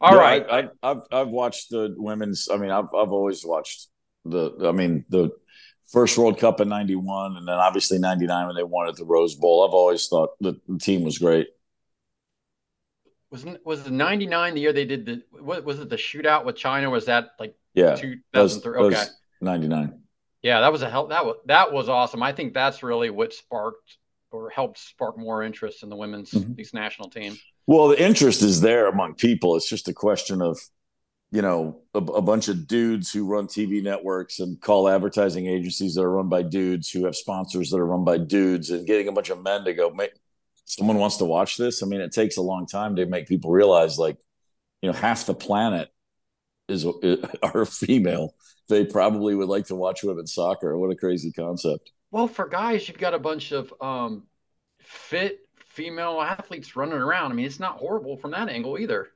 All 0.02 0.16
Yeah, 0.16 0.18
right. 0.18 0.46
I, 0.50 0.60
I, 0.60 0.70
I've 0.82 1.02
I've 1.12 1.28
watched 1.28 1.70
the 1.70 1.94
women's. 1.98 2.48
I 2.52 2.58
mean, 2.58 2.72
I've 2.72 2.86
I've 2.96 3.12
always 3.12 3.46
watched 3.46 3.88
the. 4.26 4.52
I 4.68 4.72
mean, 4.72 5.06
the 5.10 5.32
first 5.92 6.18
World 6.18 6.40
Cup 6.40 6.62
in 6.62 6.70
'91, 6.70 7.38
and 7.38 7.48
then 7.48 7.56
obviously 7.56 8.00
'99 8.00 8.48
when 8.48 8.56
they 8.56 8.64
won 8.64 8.88
at 8.88 8.96
the 8.96 9.06
Rose 9.06 9.36
Bowl. 9.36 9.66
I've 9.68 9.74
always 9.74 10.08
thought 10.08 10.32
the, 10.40 10.56
the 10.68 10.80
team 10.80 11.04
was 11.04 11.18
great. 11.18 11.50
Was 13.32 13.46
was 13.64 13.84
the 13.84 13.92
'99 13.92 14.56
the 14.56 14.62
year 14.62 14.74
they 14.74 14.86
did 14.86 15.06
the 15.06 15.22
what 15.32 15.64
was 15.64 15.80
it 15.80 15.90
the 15.90 15.96
shootout 15.96 16.46
with 16.46 16.56
China? 16.56 16.90
Was 16.90 17.06
that 17.06 17.32
like 17.40 17.56
Yeah, 17.74 17.96
2003? 17.96 18.80
Okay. 18.86 19.04
'99. 19.42 20.02
Yeah, 20.42 20.62
that 20.62 20.72
was 20.72 20.82
a 20.82 20.90
help. 20.90 21.10
That 21.10 21.26
was 21.26 21.36
that 21.46 21.72
was 21.72 21.90
awesome. 21.90 22.24
I 22.24 22.32
think 22.32 22.54
that's 22.54 22.82
really 22.82 23.10
what 23.10 23.34
sparked 23.34 23.98
or 24.32 24.50
helped 24.50 24.80
spark 24.80 25.18
more 25.18 25.44
interest 25.44 25.84
in 25.84 25.90
the 25.90 25.96
women's 25.96 26.32
mm-hmm. 26.32 26.54
these 26.54 26.74
national 26.74 27.10
team. 27.10 27.38
Well, 27.68 27.90
the 27.90 28.04
interest 28.04 28.42
is 28.42 28.62
there 28.62 28.88
among 28.88 29.16
people. 29.16 29.56
It's 29.56 29.70
just 29.70 29.88
a 29.88 29.94
question 29.94 30.42
of, 30.42 30.60
you 31.32 31.42
know, 31.42 31.82
a, 31.94 32.00
a 32.00 32.22
bunch 32.22 32.48
of 32.48 32.68
dudes 32.68 33.12
who 33.12 33.26
run 33.26 33.48
TV 33.48 33.84
networks 33.84 34.40
and 34.40 34.60
call 34.60 34.90
advertising 34.90 35.46
agencies 35.46 35.96
that 35.96 36.02
are 36.02 36.12
run 36.12 36.30
by 36.30 36.42
dudes 36.42 36.90
who 36.90 37.06
have 37.06 37.16
sponsors 37.16 37.70
that 37.70 37.78
are 37.78 37.86
run 37.86 38.04
by 38.04 38.18
dudes 38.18 38.70
and 38.72 38.88
getting 38.88 39.08
a 39.08 39.12
bunch 39.12 39.30
of 39.30 39.44
men 39.44 39.66
to 39.66 39.74
go, 39.74 39.90
"Mate, 39.90 40.14
someone 40.70 41.00
wants 41.00 41.18
to 41.18 41.26
watch 41.26 41.58
this. 41.58 41.82
I 41.82 41.88
mean, 41.88 42.00
it 42.00 42.12
takes 42.12 42.38
a 42.38 42.42
long 42.42 42.68
time 42.68 42.96
to 42.96 43.06
make 43.08 43.28
people 43.28 43.52
realize, 43.52 43.98
like, 43.98 44.18
you 44.82 44.90
know, 44.90 44.98
half 44.98 45.26
the 45.26 45.34
planet 45.34 45.90
is 46.68 46.86
are 47.44 47.66
female. 47.66 48.36
They 48.70 48.86
probably 48.86 49.34
would 49.34 49.50
like 49.50 49.66
to 49.68 49.76
watch 49.76 50.04
women's 50.04 50.34
soccer. 50.34 50.78
What 50.78 50.92
a 50.92 50.96
crazy 50.96 51.32
concept. 51.32 51.92
Well, 52.12 52.28
for 52.28 52.48
guys, 52.48 52.88
you've 52.88 53.00
got 53.00 53.16
a 53.16 53.20
bunch 53.20 53.52
of 53.52 53.74
um, 53.82 54.28
fit 54.80 55.40
female 55.66 56.22
athletes 56.22 56.76
running 56.76 56.94
around. 57.00 57.32
I 57.32 57.36
mean, 57.36 57.48
it's 57.48 57.60
not 57.60 57.78
horrible 57.78 58.18
from 58.18 58.32
that 58.32 58.50
angle 58.50 58.78
either. 58.78 59.10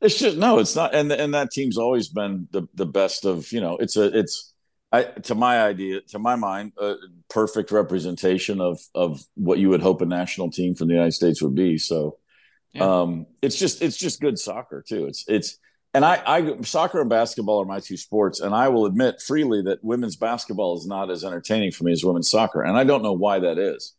It's 0.00 0.18
just 0.18 0.36
no, 0.36 0.58
it's 0.58 0.74
not, 0.74 0.92
and 0.92 1.12
and 1.12 1.32
that 1.34 1.52
team's 1.52 1.78
always 1.78 2.08
been 2.08 2.48
the 2.50 2.66
the 2.74 2.86
best 2.86 3.24
of 3.24 3.52
you 3.52 3.60
know. 3.60 3.76
It's 3.76 3.96
a 3.96 4.18
it's 4.18 4.51
I 4.92 5.04
to 5.04 5.34
my 5.34 5.62
idea 5.62 6.02
to 6.08 6.18
my 6.18 6.36
mind 6.36 6.72
a 6.78 6.96
perfect 7.30 7.70
representation 7.70 8.60
of 8.60 8.78
of 8.94 9.22
what 9.34 9.58
you 9.58 9.70
would 9.70 9.82
hope 9.82 10.02
a 10.02 10.06
national 10.06 10.50
team 10.50 10.74
from 10.74 10.88
the 10.88 10.94
United 10.94 11.12
States 11.12 11.40
would 11.42 11.54
be. 11.54 11.78
So, 11.78 12.18
Yeah. 12.74 13.00
um, 13.00 13.26
it's 13.40 13.58
just 13.58 13.80
it's 13.82 13.96
just 13.96 14.20
good 14.20 14.38
soccer 14.38 14.84
too. 14.86 15.06
It's 15.06 15.24
it's 15.28 15.58
and 15.94 16.04
I 16.04 16.22
I 16.26 16.62
soccer 16.62 17.00
and 17.00 17.10
basketball 17.10 17.62
are 17.62 17.66
my 17.66 17.80
two 17.80 17.96
sports, 17.96 18.40
and 18.40 18.54
I 18.54 18.68
will 18.68 18.86
admit 18.86 19.22
freely 19.22 19.62
that 19.62 19.82
women's 19.82 20.16
basketball 20.16 20.76
is 20.76 20.86
not 20.86 21.10
as 21.10 21.24
entertaining 21.24 21.72
for 21.72 21.84
me 21.84 21.92
as 21.92 22.04
women's 22.04 22.30
soccer, 22.30 22.62
and 22.62 22.76
I 22.76 22.84
don't 22.84 23.02
know 23.02 23.12
why 23.14 23.38
that 23.40 23.58
is. 23.58 23.94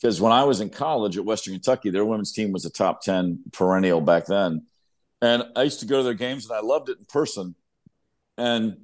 Because 0.00 0.20
when 0.20 0.32
I 0.32 0.44
was 0.44 0.60
in 0.60 0.68
college 0.70 1.16
at 1.16 1.24
Western 1.24 1.54
Kentucky, 1.54 1.90
their 1.90 2.04
women's 2.04 2.32
team 2.32 2.52
was 2.52 2.64
a 2.64 2.70
top 2.70 3.02
ten 3.02 3.42
perennial 3.52 4.00
back 4.00 4.26
then. 4.26 4.66
And 5.22 5.44
I 5.56 5.62
used 5.62 5.80
to 5.80 5.86
go 5.86 5.98
to 5.98 6.02
their 6.02 6.14
games 6.14 6.44
and 6.44 6.54
I 6.56 6.60
loved 6.60 6.90
it 6.90 6.98
in 6.98 7.06
person. 7.06 7.54
And 8.36 8.76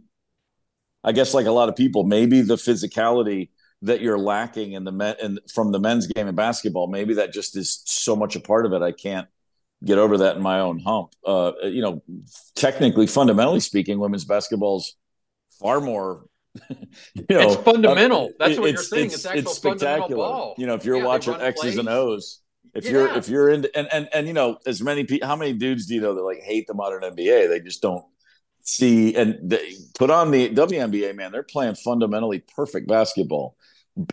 I 1.03 1.13
guess 1.13 1.35
like 1.35 1.47
a 1.47 1.53
lot 1.53 1.69
of 1.69 1.77
people, 1.77 2.05
maybe 2.05 2.43
the 2.43 2.57
physicality 2.57 3.49
that 3.83 4.01
you're 4.01 4.19
lacking 4.19 4.73
in 4.73 4.85
the 4.85 4.93
men 4.93 5.17
and 5.23 5.41
from 5.53 5.73
the 5.73 5.81
men's 5.81 6.07
game 6.07 6.29
in 6.29 6.35
basketball, 6.35 6.87
maybe 6.87 7.15
that 7.15 7.33
just 7.33 7.57
is 7.57 7.83
so 7.87 8.15
much 8.15 8.37
a 8.37 8.41
part 8.41 8.67
of 8.67 8.73
it. 8.73 8.83
I 8.83 8.93
can't 8.93 9.27
get 9.85 9.99
over 9.99 10.19
that 10.19 10.37
in 10.37 10.43
my 10.43 10.61
own 10.61 10.79
hump. 10.81 11.15
Uh, 11.27 11.53
you 11.63 11.81
know, 11.81 12.03
technically, 12.55 13.07
fundamentally 13.07 13.61
speaking, 13.61 13.99
women's 13.99 14.25
basketball's 14.25 14.97
far 15.59 15.81
more. 15.81 16.25
You 17.15 17.25
know, 17.31 17.53
It's 17.53 17.63
fundamental. 17.63 18.33
That's 18.39 18.59
uh, 18.59 18.63
what 18.63 18.73
you're 18.73 18.83
saying. 18.83 19.13
It's 19.13 19.25
actual 19.25 19.55
fundamental 19.55 20.09
spectacular. 20.09 20.27
ball. 20.29 20.55
You 20.59 20.67
know, 20.67 20.75
if 20.75 20.85
you're 20.85 20.97
Yeah, 20.99 21.05
watching 21.05 21.35
X's 21.35 21.79
and. 21.79 21.89
O's, 21.89 22.41
If 22.75 22.85
Yeah. 22.85 22.91
you're 22.93 23.09
if 23.17 23.29
you're 23.29 23.51
into 23.51 23.71
and 23.79 23.89
and 23.93 24.09
and 24.13 24.27
you 24.27 24.33
know 24.33 24.59
as 24.67 24.81
many 24.83 25.05
people, 25.05 25.27
how 25.29 25.37
many 25.37 25.53
dudes 25.53 25.87
do 25.87 25.95
you 25.95 26.01
know 26.01 26.15
that 26.15 26.23
like 26.23 26.41
hate 26.41 26.67
the 26.67 26.75
modern 26.75 27.03
NBA? 27.05 27.49
They 27.49 27.61
just 27.61 27.83
don't 27.83 28.05
see 28.63 29.15
and 29.15 29.59
put 29.99 30.11
on 30.11 30.31
the 30.31 30.51
WNBA. 30.51 31.15
Man, 31.15 31.33
they're 31.33 31.43
playing 31.43 31.75
fundamentally 31.75 32.43
perfect 32.55 32.89
basketball. 32.89 33.57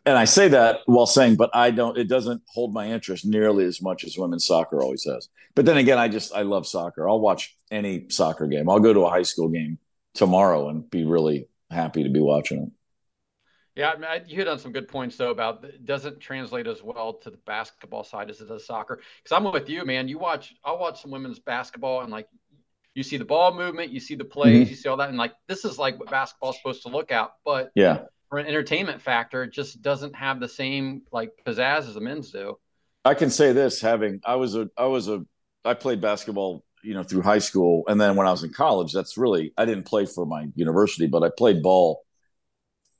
And 0.06 0.18
I 0.18 0.26
say 0.26 0.48
that 0.50 0.80
while 0.86 1.06
saying, 1.06 1.36
but 1.36 1.52
I 1.54 1.72
don't. 1.72 1.98
It 1.98 2.10
doesn't 2.10 2.42
hold 2.48 2.74
my 2.74 2.88
interest 2.88 3.26
nearly 3.26 3.66
as 3.66 3.82
much 3.82 4.04
as 4.04 4.18
women's 4.18 4.46
soccer 4.46 4.82
always 4.82 5.04
has. 5.06 5.30
But 5.56 5.66
then 5.66 5.78
again, 5.78 5.98
I 5.98 6.08
just 6.08 6.34
I 6.36 6.42
love 6.42 6.68
soccer. 6.68 7.08
I'll 7.08 7.20
watch 7.20 7.56
any 7.72 8.10
soccer 8.10 8.48
game. 8.48 8.70
I'll 8.70 8.80
go 8.80 8.94
to 8.94 9.02
a 9.02 9.10
high 9.10 9.24
school 9.24 9.50
game 9.50 9.78
tomorrow 10.14 10.70
and 10.70 10.90
be 10.90 11.06
really 11.06 11.48
happy 11.70 12.04
to 12.04 12.10
be 12.10 12.20
watching 12.20 12.64
it. 12.64 12.70
Yeah, 13.78 13.92
I 13.92 13.98
mean, 13.98 14.10
you 14.28 14.36
hit 14.36 14.48
on 14.48 14.58
some 14.58 14.72
good 14.72 14.88
points 14.88 15.18
though 15.18 15.30
about 15.30 15.64
it 15.64 15.86
doesn't 15.86 16.20
translate 16.20 16.66
as 16.66 16.82
well 16.82 17.14
to 17.14 17.30
the 17.30 17.38
basketball 17.38 18.04
side 18.04 18.32
as 18.32 18.42
it 18.42 18.48
does 18.48 18.66
soccer. 18.66 19.00
Because 19.24 19.38
I'm 19.38 19.52
with 19.52 19.70
you, 19.70 19.86
man. 19.86 20.08
You 20.08 20.18
watch, 20.18 20.56
I'll 20.66 20.80
watch 20.80 21.04
some 21.04 21.12
women's 21.12 21.38
basketball 21.38 22.02
and 22.02 22.12
like 22.12 22.28
you 22.98 23.04
see 23.04 23.18
the 23.18 23.26
ball 23.26 23.54
movement, 23.54 23.92
you 23.92 24.00
see 24.00 24.16
the 24.16 24.26
plays, 24.26 24.68
Mhm. 24.68 24.70
you 24.72 24.76
see 24.76 24.90
all 24.90 24.98
that, 24.98 25.10
and 25.10 25.18
like 25.20 25.34
this 25.48 25.64
is 25.66 25.78
like 25.78 26.00
what 26.00 26.10
basketball's 26.10 26.58
supposed 26.58 26.82
to 26.82 26.90
look 26.90 27.12
at. 27.12 27.30
But 27.46 27.72
Yeah. 27.76 28.06
for 28.30 28.40
an 28.40 28.48
entertainment 28.48 29.02
factor, 29.02 29.44
it 29.44 29.54
just 29.54 29.84
doesn't 29.84 30.16
have 30.16 30.40
the 30.40 30.48
same 30.48 31.04
like 31.12 31.32
pizzazz 31.46 31.88
as 31.88 31.94
the 31.94 32.02
men's 32.02 32.32
do. 32.32 32.58
I 33.06 33.14
can 33.14 33.30
say 33.30 33.54
this 33.54 33.80
having 33.80 34.20
I 34.26 34.36
was 34.36 34.56
a 34.56 34.70
I 34.76 34.86
was 34.86 35.08
a 35.08 35.24
I 35.64 35.76
played 35.76 36.02
basketball, 36.02 36.66
you 36.84 36.96
know, 36.96 37.04
through 37.04 37.22
high 37.22 37.38
school 37.38 37.84
and 37.88 38.02
then 38.02 38.16
when 38.16 38.26
I 38.28 38.32
was 38.32 38.44
in 38.44 38.52
college, 38.52 38.92
that's 38.94 39.16
really 39.16 39.54
I 39.58 39.66
didn't 39.66 39.86
play 39.86 40.08
for 40.08 40.26
my 40.26 40.48
university, 40.56 41.06
but 41.06 41.24
I 41.24 41.30
played 41.30 41.62
ball 41.62 42.04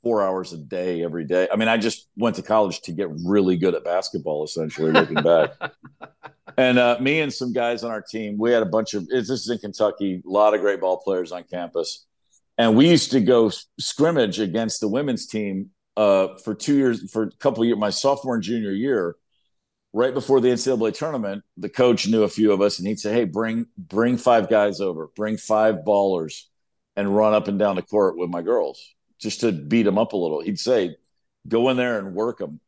4 0.04 0.22
hours 0.22 0.52
a 0.52 0.58
day 0.58 1.02
every 1.02 1.24
day. 1.24 1.48
I 1.52 1.56
mean, 1.56 1.66
I 1.66 1.76
just 1.76 2.08
went 2.16 2.36
to 2.36 2.42
college 2.42 2.82
to 2.82 2.92
get 2.92 3.08
really 3.26 3.56
good 3.56 3.74
at 3.74 3.82
basketball 3.82 4.44
essentially 4.44 4.92
looking 4.92 5.24
back. 5.24 5.50
And 6.58 6.78
uh, 6.78 6.98
me 7.00 7.20
and 7.20 7.32
some 7.32 7.52
guys 7.52 7.84
on 7.84 7.90
our 7.90 8.02
team, 8.02 8.36
we 8.36 8.50
had 8.50 8.62
a 8.62 8.66
bunch 8.66 8.92
of 8.92 9.08
this 9.08 9.30
is 9.30 9.48
in 9.48 9.58
Kentucky, 9.58 10.20
a 10.26 10.28
lot 10.28 10.54
of 10.54 10.60
great 10.60 10.80
ball 10.80 10.98
players 10.98 11.32
on 11.32 11.44
campus. 11.44 12.04
And 12.58 12.76
we 12.76 12.90
used 12.90 13.12
to 13.12 13.20
go 13.20 13.52
scrimmage 13.78 14.40
against 14.40 14.80
the 14.80 14.88
women's 14.88 15.26
team 15.26 15.70
uh, 15.96 16.36
for 16.44 16.54
two 16.54 16.76
years, 16.76 17.10
for 17.12 17.22
a 17.22 17.30
couple 17.38 17.62
of 17.62 17.68
years, 17.68 17.78
my 17.78 17.90
sophomore 17.90 18.34
and 18.34 18.42
junior 18.42 18.72
year 18.72 19.14
right 19.92 20.12
before 20.12 20.40
the 20.40 20.48
NCAA 20.48 20.94
tournament, 20.94 21.44
the 21.56 21.68
coach 21.68 22.08
knew 22.08 22.22
a 22.22 22.28
few 22.28 22.52
of 22.52 22.60
us, 22.60 22.78
and 22.78 22.86
he'd 22.86 23.00
say, 23.00 23.12
"Hey, 23.12 23.24
bring 23.24 23.66
bring 23.76 24.16
five 24.16 24.48
guys 24.48 24.80
over, 24.80 25.08
bring 25.16 25.36
five 25.36 25.76
ballers, 25.86 26.42
and 26.96 27.14
run 27.14 27.34
up 27.34 27.48
and 27.48 27.58
down 27.58 27.76
the 27.76 27.82
court 27.82 28.18
with 28.18 28.30
my 28.30 28.42
girls, 28.42 28.94
just 29.18 29.40
to 29.40 29.52
beat 29.52 29.84
them 29.84 29.98
up 29.98 30.12
a 30.12 30.16
little." 30.16 30.40
He'd 30.40 30.58
say, 30.58 30.96
"Go 31.46 31.68
in 31.70 31.76
there 31.76 31.98
and 31.98 32.14
work 32.14 32.38
them," 32.38 32.60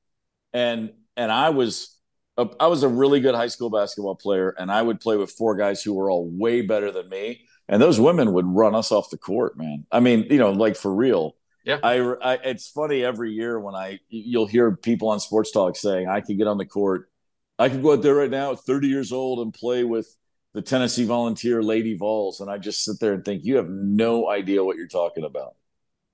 and 0.52 0.92
and 1.16 1.30
I 1.30 1.50
was. 1.50 1.96
A- 2.40 2.56
I 2.60 2.66
was 2.66 2.82
a 2.82 2.88
really 2.88 3.20
good 3.20 3.34
high 3.34 3.48
school 3.48 3.70
basketball 3.70 4.16
player, 4.16 4.50
and 4.58 4.70
I 4.70 4.82
would 4.82 5.00
play 5.00 5.16
with 5.16 5.30
four 5.30 5.56
guys 5.56 5.82
who 5.82 5.94
were 5.94 6.10
all 6.10 6.28
way 6.28 6.62
better 6.62 6.90
than 6.90 7.08
me. 7.08 7.42
And 7.68 7.80
those 7.80 8.00
women 8.00 8.32
would 8.32 8.46
run 8.46 8.74
us 8.74 8.90
off 8.90 9.10
the 9.10 9.16
court, 9.16 9.56
man. 9.56 9.86
I 9.92 10.00
mean, 10.00 10.26
you 10.30 10.38
know, 10.38 10.50
like 10.50 10.76
for 10.76 10.92
real. 10.92 11.36
Yeah. 11.64 11.78
I, 11.82 11.98
I 12.00 12.34
it's 12.42 12.68
funny 12.68 13.04
every 13.04 13.32
year 13.32 13.60
when 13.60 13.74
I 13.74 14.00
you'll 14.08 14.46
hear 14.46 14.74
people 14.74 15.08
on 15.10 15.20
sports 15.20 15.52
talk 15.52 15.76
saying 15.76 16.08
I 16.08 16.20
could 16.20 16.38
get 16.38 16.46
on 16.46 16.58
the 16.58 16.64
court, 16.64 17.10
I 17.58 17.68
could 17.68 17.82
go 17.82 17.92
out 17.92 18.02
there 18.02 18.14
right 18.14 18.30
now 18.30 18.52
at 18.52 18.60
30 18.60 18.88
years 18.88 19.12
old 19.12 19.40
and 19.40 19.52
play 19.52 19.84
with 19.84 20.16
the 20.52 20.62
Tennessee 20.62 21.04
Volunteer 21.04 21.62
Lady 21.62 21.96
Vols, 21.96 22.40
and 22.40 22.50
I 22.50 22.58
just 22.58 22.82
sit 22.82 22.98
there 22.98 23.12
and 23.12 23.24
think 23.24 23.44
you 23.44 23.56
have 23.56 23.68
no 23.68 24.28
idea 24.28 24.64
what 24.64 24.76
you're 24.76 24.88
talking 24.88 25.24
about. 25.24 25.54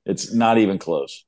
It's 0.05 0.33
not 0.33 0.59
even 0.59 0.79
close. 0.79 1.25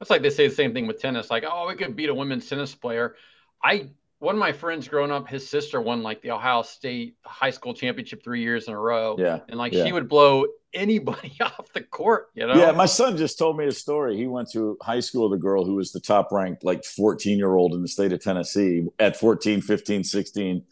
That's 0.00 0.10
like 0.10 0.22
they 0.22 0.30
say 0.30 0.48
the 0.48 0.54
same 0.54 0.72
thing 0.72 0.86
with 0.86 1.00
tennis. 1.00 1.30
Like, 1.30 1.44
oh, 1.46 1.66
we 1.68 1.74
could 1.74 1.94
beat 1.94 2.08
a 2.08 2.14
women's 2.14 2.48
tennis 2.48 2.74
player. 2.74 3.16
I 3.62 3.90
one 4.20 4.34
of 4.34 4.38
my 4.40 4.52
friends 4.52 4.88
growing 4.88 5.12
up, 5.12 5.28
his 5.28 5.48
sister 5.48 5.80
won 5.80 6.02
like 6.02 6.22
the 6.22 6.32
Ohio 6.32 6.62
State 6.62 7.16
high 7.24 7.50
school 7.50 7.72
championship 7.72 8.24
three 8.24 8.42
years 8.42 8.66
in 8.66 8.74
a 8.74 8.78
row. 8.78 9.16
Yeah, 9.18 9.40
And 9.48 9.58
like 9.58 9.72
yeah. 9.72 9.84
she 9.84 9.92
would 9.92 10.08
blow 10.08 10.46
anybody 10.74 11.36
off 11.40 11.72
the 11.72 11.82
court, 11.82 12.28
you 12.34 12.46
know? 12.46 12.54
Yeah, 12.54 12.72
my 12.72 12.86
son 12.86 13.16
just 13.16 13.38
told 13.38 13.56
me 13.56 13.66
a 13.66 13.72
story. 13.72 14.16
He 14.16 14.26
went 14.26 14.50
to 14.52 14.76
high 14.82 15.00
school 15.00 15.30
with 15.30 15.38
a 15.38 15.40
girl 15.40 15.64
who 15.64 15.76
was 15.76 15.92
the 15.92 16.00
top 16.00 16.32
ranked, 16.32 16.64
like 16.64 16.84
14 16.84 17.38
year 17.38 17.54
old 17.54 17.74
in 17.74 17.82
the 17.82 17.88
state 17.88 18.12
of 18.12 18.20
Tennessee 18.20 18.86
at 18.98 19.16
14, 19.16 19.60
15, 19.60 20.02
16. 20.04 20.64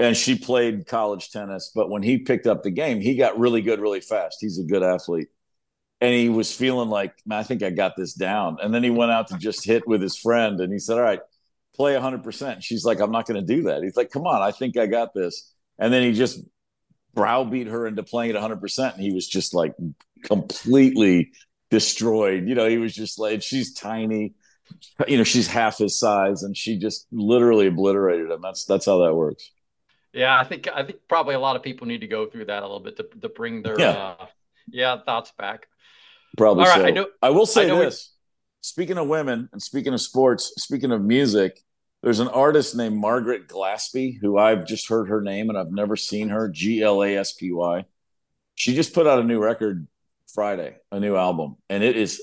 And 0.00 0.16
she 0.16 0.36
played 0.36 0.86
college 0.86 1.30
tennis. 1.30 1.70
But 1.74 1.90
when 1.90 2.02
he 2.02 2.18
picked 2.18 2.46
up 2.46 2.62
the 2.62 2.70
game, 2.70 3.00
he 3.00 3.16
got 3.16 3.38
really 3.38 3.62
good 3.62 3.80
really 3.80 4.00
fast. 4.00 4.38
He's 4.40 4.58
a 4.58 4.64
good 4.64 4.82
athlete. 4.82 5.28
And 6.00 6.14
he 6.14 6.28
was 6.28 6.54
feeling 6.54 6.88
like, 6.88 7.14
man, 7.26 7.38
I 7.38 7.42
think 7.42 7.62
I 7.62 7.70
got 7.70 7.96
this 7.96 8.14
down. 8.14 8.58
And 8.62 8.72
then 8.72 8.84
he 8.84 8.90
went 8.90 9.10
out 9.10 9.28
to 9.28 9.38
just 9.38 9.64
hit 9.64 9.86
with 9.86 10.00
his 10.00 10.16
friend 10.16 10.60
and 10.60 10.72
he 10.72 10.78
said, 10.78 10.96
All 10.96 11.02
right, 11.02 11.20
play 11.78 11.94
100%. 11.94 12.62
She's 12.62 12.84
like, 12.84 13.00
I'm 13.00 13.12
not 13.12 13.26
going 13.26 13.40
to 13.40 13.54
do 13.54 13.62
that. 13.64 13.82
He's 13.82 13.96
like, 13.96 14.10
Come 14.10 14.26
on, 14.26 14.42
I 14.42 14.50
think 14.50 14.76
I 14.76 14.86
got 14.86 15.14
this. 15.14 15.50
And 15.78 15.92
then 15.92 16.02
he 16.02 16.12
just 16.12 16.40
browbeat 17.14 17.68
her 17.68 17.86
into 17.86 18.02
playing 18.02 18.34
at 18.36 18.42
100%. 18.42 18.94
And 18.94 19.02
he 19.02 19.12
was 19.12 19.26
just 19.26 19.54
like 19.54 19.74
completely 20.24 21.32
destroyed. 21.70 22.46
You 22.48 22.54
know, 22.54 22.68
he 22.68 22.78
was 22.78 22.94
just 22.94 23.18
like, 23.18 23.42
she's 23.42 23.72
tiny, 23.74 24.34
you 25.06 25.16
know, 25.18 25.24
she's 25.24 25.46
half 25.46 25.78
his 25.78 25.98
size, 25.98 26.42
and 26.42 26.56
she 26.56 26.78
just 26.78 27.06
literally 27.12 27.68
obliterated 27.68 28.30
him. 28.30 28.40
That's 28.42 28.64
that's 28.64 28.86
how 28.86 28.98
that 29.04 29.14
works. 29.14 29.50
Yeah, 30.12 30.38
I 30.38 30.44
think 30.44 30.68
I 30.74 30.84
think 30.84 30.98
probably 31.08 31.34
a 31.34 31.40
lot 31.40 31.56
of 31.56 31.62
people 31.62 31.86
need 31.86 32.00
to 32.00 32.06
go 32.06 32.26
through 32.26 32.46
that 32.46 32.62
a 32.62 32.66
little 32.66 32.80
bit 32.80 32.96
to, 32.96 33.04
to 33.20 33.28
bring 33.28 33.62
their 33.62 33.78
Yeah. 33.78 33.90
uh, 33.90 34.26
yeah 34.70 34.96
thoughts 35.04 35.32
back. 35.38 35.68
Probably 36.36 36.64
All 36.64 36.70
right, 36.70 36.80
so. 36.80 36.86
I 36.86 36.90
know- 36.90 37.08
I 37.22 37.30
will 37.30 37.46
say 37.46 37.64
I 37.64 37.68
know 37.68 37.78
we- 37.78 37.84
this. 37.86 38.12
Speaking 38.60 38.98
of 38.98 39.06
women 39.06 39.48
and 39.52 39.62
speaking 39.62 39.94
of 39.94 40.00
sports, 40.00 40.52
speaking 40.56 40.90
of 40.90 41.00
music, 41.00 41.62
there's 42.02 42.20
an 42.20 42.28
artist 42.28 42.76
named 42.76 42.96
Margaret 42.96 43.48
Glaspy 43.48 44.18
who 44.20 44.38
I've 44.38 44.66
just 44.66 44.88
heard 44.88 45.08
her 45.08 45.20
name 45.20 45.48
and 45.48 45.58
I've 45.58 45.72
never 45.72 45.96
seen 45.96 46.28
her. 46.28 46.48
G 46.48 46.82
L 46.82 47.02
A 47.02 47.16
S 47.16 47.32
P 47.32 47.52
Y. 47.52 47.84
She 48.54 48.74
just 48.74 48.94
put 48.94 49.06
out 49.06 49.18
a 49.20 49.24
new 49.24 49.40
record 49.42 49.86
Friday, 50.34 50.76
a 50.92 51.00
new 51.00 51.16
album, 51.16 51.56
and 51.68 51.82
it 51.82 51.96
is 51.96 52.22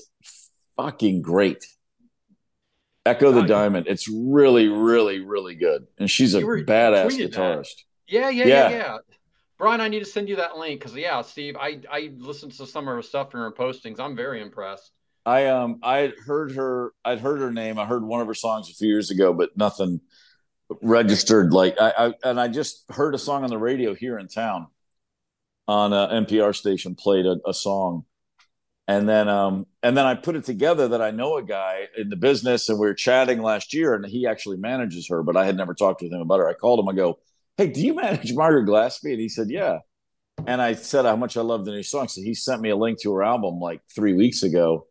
fucking 0.76 1.22
great. 1.22 1.64
Echo 3.04 3.30
the 3.30 3.38
Oh, 3.38 3.42
yeah. 3.42 3.46
Diamond. 3.48 3.86
It's 3.88 4.08
really, 4.08 4.68
really, 4.68 5.20
really 5.20 5.54
good. 5.54 5.86
And 5.98 6.10
she's 6.10 6.34
a 6.34 6.40
badass 6.42 7.16
guitarist. 7.16 7.84
Yeah, 8.08 8.28
yeah, 8.30 8.44
yeah, 8.44 8.46
Yeah. 8.46 8.70
yeah. 8.70 8.98
Brian, 9.58 9.80
I 9.80 9.88
need 9.88 10.00
to 10.00 10.04
send 10.04 10.28
you 10.28 10.36
that 10.36 10.58
link 10.58 10.80
because 10.80 10.94
yeah, 10.94 11.22
Steve, 11.22 11.56
I 11.58 11.80
I 11.90 12.12
listened 12.18 12.52
to 12.52 12.66
some 12.66 12.86
of 12.88 12.94
her 12.94 13.02
stuff 13.02 13.30
from 13.30 13.40
her 13.40 13.52
postings. 13.52 13.98
I'm 14.00 14.14
very 14.14 14.42
impressed. 14.42 14.92
I 15.26 15.46
um 15.46 15.80
I 15.82 16.12
heard 16.24 16.52
her 16.52 16.92
I'd 17.04 17.18
heard 17.18 17.40
her 17.40 17.50
name. 17.52 17.78
I 17.78 17.84
heard 17.84 18.04
one 18.04 18.20
of 18.20 18.28
her 18.28 18.34
songs 18.34 18.70
a 18.70 18.74
few 18.74 18.88
years 18.88 19.10
ago, 19.10 19.34
but 19.34 19.56
nothing 19.56 20.00
registered. 20.80 21.52
Like 21.52 21.76
I, 21.80 21.92
I 21.98 22.14
and 22.22 22.40
I 22.40 22.46
just 22.46 22.84
heard 22.90 23.14
a 23.14 23.18
song 23.18 23.42
on 23.42 23.50
the 23.50 23.58
radio 23.58 23.92
here 23.94 24.18
in 24.18 24.28
town 24.28 24.68
on 25.66 25.92
a 25.92 26.22
NPR 26.24 26.54
station 26.54 26.94
played 26.94 27.26
a, 27.26 27.38
a 27.44 27.52
song. 27.52 28.04
And 28.86 29.08
then 29.08 29.28
um 29.28 29.66
and 29.82 29.96
then 29.96 30.06
I 30.06 30.14
put 30.14 30.36
it 30.36 30.44
together 30.44 30.86
that 30.88 31.02
I 31.02 31.10
know 31.10 31.38
a 31.38 31.42
guy 31.42 31.88
in 31.98 32.08
the 32.08 32.16
business 32.16 32.68
and 32.68 32.78
we 32.78 32.86
were 32.86 32.94
chatting 32.94 33.42
last 33.42 33.74
year 33.74 33.94
and 33.94 34.06
he 34.06 34.28
actually 34.28 34.58
manages 34.58 35.08
her, 35.08 35.24
but 35.24 35.36
I 35.36 35.44
had 35.44 35.56
never 35.56 35.74
talked 35.74 36.02
with 36.02 36.12
him 36.12 36.20
about 36.20 36.38
her. 36.38 36.48
I 36.48 36.54
called 36.54 36.78
him, 36.78 36.88
I 36.88 36.92
go, 36.92 37.18
Hey, 37.56 37.66
do 37.66 37.84
you 37.84 37.96
manage 37.96 38.32
Margaret 38.34 38.66
Glaspy? 38.66 39.10
And 39.10 39.20
he 39.20 39.28
said, 39.28 39.50
Yeah. 39.50 39.78
And 40.46 40.62
I 40.62 40.74
said 40.74 41.04
how 41.04 41.16
much 41.16 41.36
I 41.36 41.40
love 41.40 41.64
the 41.64 41.72
new 41.72 41.82
song. 41.82 42.06
So 42.06 42.20
he 42.20 42.34
sent 42.34 42.60
me 42.60 42.70
a 42.70 42.76
link 42.76 43.00
to 43.00 43.12
her 43.14 43.24
album 43.24 43.58
like 43.58 43.80
three 43.92 44.12
weeks 44.12 44.44
ago 44.44 44.86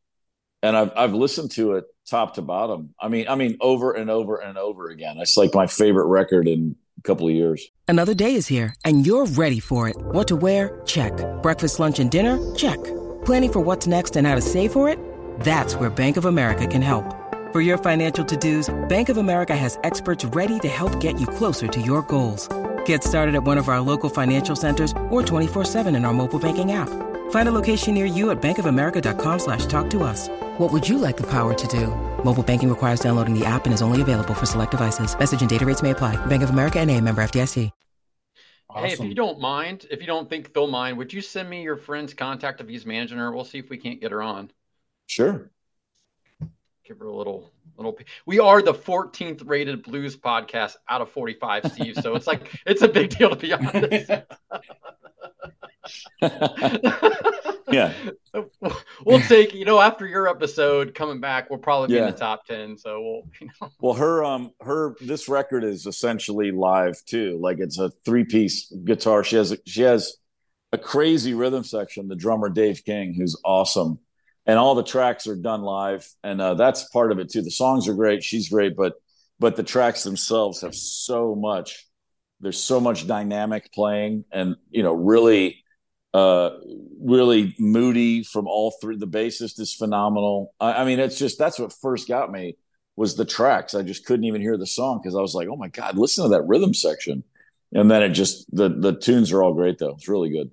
and 0.65 0.75
I've 0.75 0.91
I've 0.95 1.13
listened 1.13 1.51
to 1.51 1.73
it 1.73 1.85
top 2.05 2.35
to 2.35 2.41
bottom. 2.41 2.93
I 2.99 3.07
mean, 3.07 3.27
I 3.27 3.35
mean, 3.35 3.57
over 3.61 3.93
and 3.93 4.09
over 4.09 4.37
and 4.37 4.57
over 4.57 4.89
again. 4.89 5.17
It's 5.17 5.37
like 5.37 5.53
my 5.53 5.67
favorite 5.67 6.07
record 6.07 6.47
in 6.47 6.75
a 6.97 7.01
couple 7.01 7.27
of 7.27 7.33
years. 7.33 7.67
Another 7.87 8.13
day 8.13 8.35
is 8.35 8.47
here, 8.47 8.75
and 8.83 9.05
you're 9.05 9.25
ready 9.25 9.59
for 9.59 9.89
it. 9.89 9.95
What 9.97 10.27
to 10.29 10.35
wear? 10.35 10.81
Check. 10.85 11.13
Breakfast, 11.41 11.79
lunch, 11.79 11.99
and 11.99 12.09
dinner? 12.11 12.55
Check. 12.55 12.83
Planning 13.25 13.51
for 13.51 13.59
what's 13.59 13.87
next 13.87 14.15
and 14.15 14.27
how 14.27 14.35
to 14.35 14.41
save 14.41 14.71
for 14.71 14.89
it? 14.89 14.99
That's 15.41 15.75
where 15.75 15.89
Bank 15.89 16.17
of 16.17 16.25
America 16.25 16.67
can 16.67 16.81
help. 16.81 17.05
For 17.51 17.61
your 17.61 17.77
financial 17.77 18.25
to-dos, 18.25 18.73
Bank 18.89 19.09
of 19.09 19.17
America 19.17 19.55
has 19.55 19.79
experts 19.83 20.25
ready 20.25 20.59
to 20.59 20.67
help 20.67 20.99
get 20.99 21.19
you 21.19 21.27
closer 21.27 21.67
to 21.67 21.81
your 21.81 22.01
goals. 22.03 22.49
Get 22.85 23.03
started 23.03 23.33
at 23.35 23.43
one 23.43 23.57
of 23.57 23.69
our 23.69 23.79
local 23.79 24.09
financial 24.09 24.55
centers 24.55 24.91
or 25.09 25.21
24-7 25.21 25.95
in 25.95 26.05
our 26.05 26.13
mobile 26.13 26.39
banking 26.39 26.73
app. 26.73 26.89
Find 27.31 27.49
a 27.49 27.51
location 27.51 27.93
near 27.93 28.05
you 28.05 28.29
at 28.31 28.41
bankofamerica.com 28.41 29.39
slash 29.39 29.65
talk 29.67 29.89
to 29.91 30.03
us. 30.03 30.29
What 30.57 30.71
would 30.71 30.87
you 30.87 30.97
like 30.97 31.17
the 31.17 31.27
power 31.27 31.53
to 31.53 31.67
do? 31.67 31.87
Mobile 32.23 32.43
banking 32.43 32.69
requires 32.69 32.99
downloading 32.99 33.37
the 33.37 33.45
app 33.45 33.65
and 33.65 33.73
is 33.73 33.81
only 33.81 34.01
available 34.01 34.33
for 34.33 34.45
select 34.45 34.71
devices. 34.71 35.17
Message 35.17 35.41
and 35.41 35.49
data 35.49 35.65
rates 35.65 35.81
may 35.81 35.91
apply. 35.91 36.23
Bank 36.27 36.43
of 36.43 36.49
America 36.49 36.79
and 36.79 36.91
a 36.91 36.99
member 36.99 37.23
FDIC. 37.23 37.71
Hey, 38.77 38.91
if 38.91 38.99
you 38.99 39.15
don't 39.15 39.39
mind, 39.39 39.85
if 39.89 40.01
you 40.01 40.07
don't 40.07 40.29
think 40.29 40.53
they'll 40.53 40.67
mind, 40.67 40.97
would 40.97 41.13
you 41.13 41.21
send 41.21 41.49
me 41.49 41.63
your 41.63 41.77
friend's 41.77 42.13
contact 42.13 42.59
if 42.59 42.67
he's 42.67 42.85
managing 42.85 43.17
her? 43.17 43.31
We'll 43.31 43.45
see 43.45 43.57
if 43.57 43.69
we 43.69 43.77
can't 43.77 44.01
get 44.01 44.11
her 44.11 44.21
on. 44.21 44.51
Sure. 45.07 45.49
Give 46.85 46.99
her 46.99 47.05
a 47.05 47.15
little 47.15 47.51
little. 47.77 47.93
p- 47.93 48.05
We 48.25 48.39
are 48.39 48.61
the 48.61 48.73
14th 48.73 49.47
rated 49.47 49.83
blues 49.83 50.15
podcast 50.17 50.75
out 50.89 51.01
of 51.01 51.09
45, 51.11 51.71
Steve. 51.73 51.95
So 52.01 52.15
it's 52.15 52.27
like 52.27 52.49
it's 52.65 52.81
a 52.81 52.87
big 52.87 53.09
deal 53.09 53.29
to 53.29 53.35
be 53.35 53.53
honest. 53.53 54.11
yeah. 57.71 57.93
we'll 59.05 59.19
take 59.21 59.53
you 59.53 59.65
know 59.65 59.79
after 59.79 60.07
your 60.07 60.27
episode 60.27 60.93
coming 60.95 61.19
back, 61.19 61.49
we'll 61.49 61.59
probably 61.59 61.87
be 61.87 61.93
Yeah. 61.95 62.07
in 62.07 62.11
the 62.11 62.17
top 62.17 62.45
ten. 62.45 62.77
So 62.77 63.01
we'll 63.01 63.21
you 63.41 63.47
know 63.61 63.69
Well, 63.79 63.93
her 63.93 64.23
um 64.23 64.51
her 64.61 64.95
this 65.01 65.27
record 65.29 65.63
is 65.63 65.85
essentially 65.85 66.51
live 66.51 67.03
too. 67.05 67.37
Like 67.41 67.59
it's 67.59 67.79
a 67.79 67.91
three 68.03 68.23
piece 68.25 68.71
guitar. 68.83 69.23
She 69.23 69.35
has 69.35 69.55
she 69.65 69.81
has 69.83 70.15
a 70.71 70.77
crazy 70.77 71.33
rhythm 71.33 71.63
section. 71.63 72.07
The 72.07 72.15
drummer 72.15 72.49
Dave 72.49 72.83
King, 72.83 73.13
who's 73.13 73.39
awesome, 73.45 73.99
and 74.45 74.59
all 74.59 74.75
the 74.75 74.83
tracks 74.83 75.27
are 75.27 75.35
done 75.35 75.61
live, 75.61 76.07
and 76.23 76.39
uh, 76.39 76.53
that's 76.53 76.87
part 76.89 77.11
of 77.11 77.19
it 77.19 77.29
too. 77.31 77.41
The 77.41 77.51
songs 77.51 77.87
are 77.87 77.93
great. 77.93 78.23
She's 78.23 78.49
great, 78.49 78.75
but 78.75 78.93
but 79.39 79.55
the 79.55 79.63
tracks 79.63 80.03
themselves 80.03 80.61
have 80.61 80.75
so 80.75 81.35
much. 81.35 81.87
There's 82.39 82.61
so 82.61 82.79
much 82.79 83.07
dynamic 83.07 83.71
playing, 83.73 84.25
and 84.31 84.55
you 84.69 84.83
know, 84.83 84.93
really, 84.93 85.63
uh, 86.13 86.51
really 87.01 87.55
moody 87.57 88.23
from 88.23 88.47
all 88.47 88.73
three. 88.81 88.97
The 88.97 89.07
bassist 89.07 89.59
is 89.59 89.73
phenomenal. 89.73 90.53
I, 90.59 90.73
I 90.73 90.85
mean, 90.85 90.99
it's 90.99 91.17
just 91.17 91.39
that's 91.39 91.59
what 91.59 91.73
first 91.81 92.07
got 92.07 92.31
me 92.31 92.57
was 92.95 93.15
the 93.15 93.25
tracks. 93.25 93.73
I 93.73 93.81
just 93.81 94.05
couldn't 94.05 94.25
even 94.25 94.41
hear 94.41 94.57
the 94.57 94.67
song 94.67 94.99
because 95.01 95.15
I 95.15 95.21
was 95.21 95.33
like, 95.33 95.47
oh 95.49 95.57
my 95.57 95.67
god, 95.69 95.97
listen 95.97 96.23
to 96.23 96.29
that 96.29 96.43
rhythm 96.43 96.73
section. 96.73 97.23
And 97.73 97.89
then 97.91 98.03
it 98.03 98.09
just 98.09 98.45
the 98.55 98.69
the 98.69 98.93
tunes 98.93 99.31
are 99.31 99.43
all 99.43 99.53
great 99.53 99.79
though. 99.79 99.95
It's 99.95 100.07
really 100.07 100.29
good. 100.29 100.51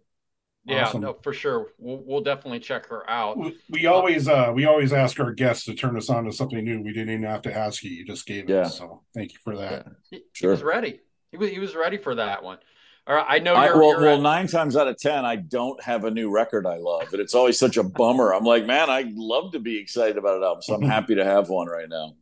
Yeah 0.65 0.87
Awesome. 0.87 1.01
no 1.03 1.17
for 1.23 1.33
sure. 1.33 1.69
We'll, 1.79 2.03
we'll 2.05 2.21
definitely 2.21 2.61
check 2.61 2.87
her 2.89 3.09
out. 3.11 3.37
We, 3.39 3.57
we 3.71 3.87
always 3.87 4.29
uh 4.29 4.53
we 4.55 4.65
always 4.67 4.93
ask 4.93 5.19
our 5.21 5.33
guests 5.33 5.65
to 5.67 5.75
turn 5.75 5.97
us 5.97 6.09
on 6.11 6.25
to 6.25 6.33
something 6.33 6.63
new. 6.65 6.81
We 6.83 6.93
didn't 6.93 7.11
even 7.11 7.25
have 7.25 7.43
to 7.43 7.57
ask 7.57 7.83
you. 7.83 7.91
You 7.91 8.05
just 8.05 8.27
gave 8.27 8.45
it. 8.45 8.53
Yeah. 8.53 8.65
So 8.69 9.03
thank 9.15 9.33
you 9.33 9.39
for 9.43 9.57
that. 9.57 9.87
He, 10.11 10.17
he 10.19 10.23
Sure. 10.33 10.51
was 10.53 10.63
ready. 10.63 11.01
He 11.31 11.37
was 11.37 11.51
he 11.51 11.59
was 11.59 11.75
ready 11.75 11.97
for 11.99 12.15
that 12.17 12.43
one. 12.43 12.59
All 13.05 13.17
right, 13.17 13.27
I 13.29 13.39
know 13.41 13.55
I, 13.55 13.65
you're, 13.67 13.79
well, 13.81 13.89
you're 13.91 14.01
well, 14.03 14.15
at- 14.19 14.23
nine 14.23 14.47
times 14.47 14.77
out 14.77 14.87
of 14.87 14.97
ten, 14.97 15.25
I 15.25 15.35
don't 15.35 15.83
have 15.83 16.05
a 16.05 16.11
new 16.13 16.31
record 16.31 16.67
I 16.69 16.77
love, 16.77 17.13
and 17.13 17.21
it's 17.21 17.35
always 17.35 17.59
such 17.59 17.77
a 17.77 17.83
bummer. 17.83 18.33
I'm 18.33 18.45
like, 18.45 18.65
man, 18.65 18.89
I 18.91 19.11
love 19.13 19.51
to 19.53 19.59
be 19.59 19.77
excited 19.81 20.17
about 20.19 20.37
an 20.37 20.45
album, 20.45 20.63
so 20.63 20.75
I'm 20.75 20.83
happy 20.97 21.17
to 21.17 21.25
have 21.25 21.49
one 21.49 21.67
right 21.67 21.89
now. 21.89 22.15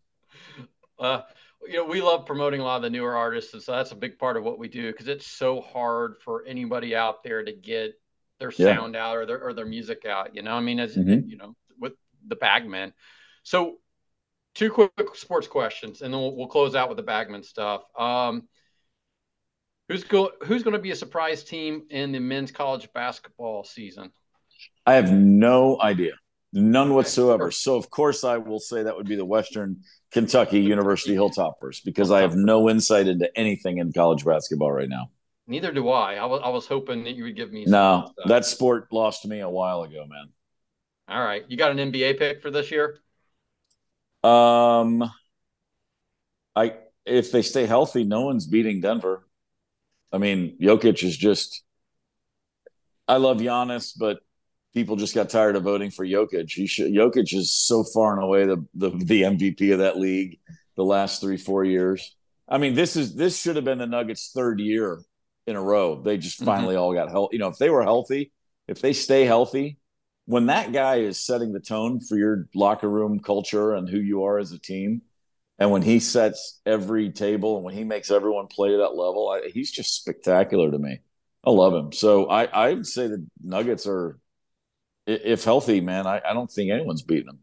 uh, 0.99 1.21
you 1.67 1.75
know, 1.75 1.85
we 1.85 2.01
love 2.01 2.25
promoting 2.25 2.61
a 2.63 2.65
lot 2.65 2.77
of 2.77 2.83
the 2.83 2.89
newer 2.89 3.15
artists, 3.15 3.53
and 3.53 3.63
so 3.63 3.73
that's 3.73 3.93
a 3.93 3.95
big 3.97 4.19
part 4.19 4.39
of 4.39 4.43
what 4.45 4.59
we 4.59 4.69
do 4.69 4.91
because 4.91 5.09
it's 5.09 5.27
so 5.27 5.61
hard 5.61 6.15
for 6.25 6.45
anybody 6.47 6.97
out 6.97 7.23
there 7.23 7.45
to 7.45 7.53
get 7.53 8.00
their 8.41 8.51
Yeah. 8.57 8.75
sound 8.75 8.97
out 8.97 9.17
or 9.17 9.27
their 9.27 9.43
or 9.43 9.53
their 9.53 9.67
music 9.67 10.05
out. 10.05 10.35
You 10.35 10.43
know, 10.43 10.55
I 10.55 10.61
mean, 10.61 10.81
as 10.81 10.97
Mhm. 10.97 11.29
you 11.29 11.37
know, 11.37 11.55
with 11.79 11.93
the 12.27 12.37
Bag 12.37 12.67
Men. 12.67 12.93
So, 13.45 13.79
two 14.55 14.71
quick 14.71 14.93
sports 15.15 15.47
questions, 15.47 16.03
and 16.03 16.13
then 16.13 16.21
we'll, 16.21 16.35
we'll 16.37 16.47
close 16.49 16.75
out 16.75 16.89
with 16.89 16.97
the 16.97 17.03
Bag 17.05 17.31
Men 17.31 17.43
stuff. 17.45 17.83
Um, 17.97 18.49
who's 19.89 20.05
go 20.05 20.33
Who's 20.43 20.63
going 20.63 20.73
to 20.75 20.81
be 20.83 20.91
a 20.91 20.97
surprise 20.97 21.45
team 21.45 21.87
in 21.91 22.13
the 22.13 22.19
men's 22.19 22.51
college 22.51 22.93
basketball 22.93 23.65
season? 23.65 24.11
I 24.87 24.95
have 24.95 25.13
no 25.13 25.81
idea, 25.81 26.15
none 26.53 26.95
whatsoever. 26.95 27.51
So, 27.51 27.77
of 27.77 27.91
course, 27.91 28.25
I 28.25 28.39
will 28.39 28.59
say 28.61 28.83
that 28.83 28.97
would 28.97 29.07
be 29.09 29.17
the 29.17 29.25
Western 29.25 29.85
Kentucky 30.11 30.61
University 30.61 31.15
Hilltoppers 31.15 31.85
because 31.85 32.11
I 32.11 32.23
have 32.23 32.35
no 32.35 32.69
insight 32.69 33.07
into 33.07 33.31
anything 33.39 33.79
in 33.79 33.93
college 33.93 34.25
basketball 34.25 34.73
right 34.73 34.89
now. 34.89 35.11
Neither 35.51 35.73
do 35.73 35.89
I. 35.89 36.15
I 36.15 36.27
was 36.27 36.41
I 36.45 36.49
was 36.49 36.67
hoping 36.69 37.03
that 37.05 37.17
you 37.17 37.25
would 37.25 37.35
give 37.35 37.51
me. 37.51 37.65
No, 37.65 38.13
stuff. 38.13 38.29
that 38.29 38.45
sport 38.45 38.87
lost 38.93 39.27
me 39.27 39.41
a 39.41 39.51
while 39.51 39.83
ago, 39.83 40.07
man. 40.09 40.29
all 41.09 41.25
right. 41.25 41.45
You 41.49 41.57
got 41.57 41.73
an 41.77 41.93
NBA 41.93 42.19
pick 42.21 42.41
for 42.41 42.53
this 42.53 42.71
year? 42.71 43.01
Um, 44.23 45.11
I 46.55 46.75
if 47.05 47.33
they 47.33 47.43
stay 47.43 47.67
healthy, 47.67 48.05
no 48.05 48.21
one's 48.21 48.47
beating 48.47 48.81
Denver. 48.81 49.27
I 50.13 50.19
mean, 50.19 50.57
Jokic 50.63 51.03
is 51.03 51.17
just. 51.17 51.65
I 53.09 53.17
love 53.17 53.39
Giannis, 53.39 53.95
but 53.99 54.21
people 54.73 54.95
just 54.95 55.17
got 55.17 55.31
tired 55.31 55.57
of 55.57 55.65
voting 55.65 55.91
for 55.91 56.07
Jokic. 56.07 56.49
He 56.53 56.69
should, 56.69 56.93
Jokic 56.93 57.35
is 57.35 57.51
so 57.51 57.83
far 57.83 58.15
and 58.15 58.23
away 58.23 58.47
the, 58.47 58.65
the 58.75 58.91
the 58.91 59.23
MVP 59.23 59.73
of 59.73 59.81
that 59.81 59.99
league 59.99 60.39
the 60.77 60.85
last 60.85 61.21
three 61.21 61.39
four 61.39 61.65
years. 61.65 62.15
I 62.49 62.59
mean, 62.59 62.75
this 62.75 62.95
is 62.95 63.17
this 63.17 63.37
should 63.37 63.57
have 63.57 63.65
been 63.65 63.79
the 63.79 63.87
Nuggets' 63.89 64.31
third 64.33 64.61
year 64.61 65.01
in 65.51 65.57
a 65.57 65.63
row. 65.63 66.01
They 66.03 66.19
just 66.19 66.41
Mhm. 66.41 66.47
finally 66.47 66.77
all 66.77 66.95
got 66.95 67.11
healthy. 67.11 67.37
You 67.37 67.41
know, 67.41 67.49
if 67.49 67.59
they 67.59 67.71
were 67.71 67.83
healthy, 67.83 68.33
if 68.69 68.81
they 68.81 68.93
stay 68.95 69.25
healthy, 69.27 69.79
when 70.27 70.47
that 70.47 70.73
guy 70.73 70.97
is 70.97 71.25
setting 71.25 71.53
the 71.53 71.61
tone 71.61 72.01
for 72.01 72.17
your 72.17 72.49
locker 72.55 72.89
room 72.89 73.21
culture 73.21 73.75
and 73.75 73.89
who 73.89 73.99
you 73.99 74.25
are 74.25 74.39
as 74.39 74.53
a 74.53 74.59
team, 74.59 75.03
and 75.59 75.71
when 75.71 75.83
he 75.83 76.01
sets 76.01 76.61
every 76.65 77.11
table 77.11 77.57
and 77.57 77.65
when 77.65 77.75
he 77.75 77.85
makes 77.85 78.11
everyone 78.11 78.47
play 78.47 78.71
to 78.71 78.79
that 78.79 78.97
level, 78.97 79.29
I, 79.29 79.51
he's 79.51 79.71
just 79.71 79.95
spectacular 79.97 80.71
to 80.71 80.79
me. 80.79 81.01
I 81.45 81.51
love 81.51 81.75
him. 81.75 81.93
So 81.93 82.27
I, 82.27 82.45
I 82.45 82.75
would 82.75 82.87
say 82.87 83.09
the 83.09 83.27
Nuggets 83.43 83.87
are, 83.87 84.19
if 85.07 85.45
healthy, 85.45 85.81
man, 85.81 86.07
I, 86.07 86.21
I 86.25 86.35
don't 86.35 86.51
think 86.51 86.71
anyone's 86.71 87.03
beating 87.03 87.27
them. 87.27 87.41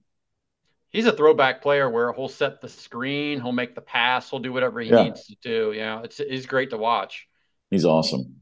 He's 0.89 1.05
a 1.05 1.11
throwback 1.11 1.61
player 1.61 1.89
where 1.89 2.13
he'll 2.13 2.29
set 2.29 2.61
the 2.61 2.69
screen, 2.69 3.41
he'll 3.41 3.51
make 3.51 3.75
the 3.75 3.81
pass, 3.81 4.29
he'll 4.29 4.39
do 4.39 4.53
whatever 4.53 4.79
he 4.79 4.89
Yeah. 4.89 5.03
needs 5.03 5.27
to 5.27 5.35
do. 5.41 5.73
Yeah, 5.73 6.01
it's 6.03 6.17
he's 6.17 6.45
great 6.45 6.69
to 6.71 6.77
watch. 6.77 7.27
He's 7.69 7.85
awesome. 7.85 8.41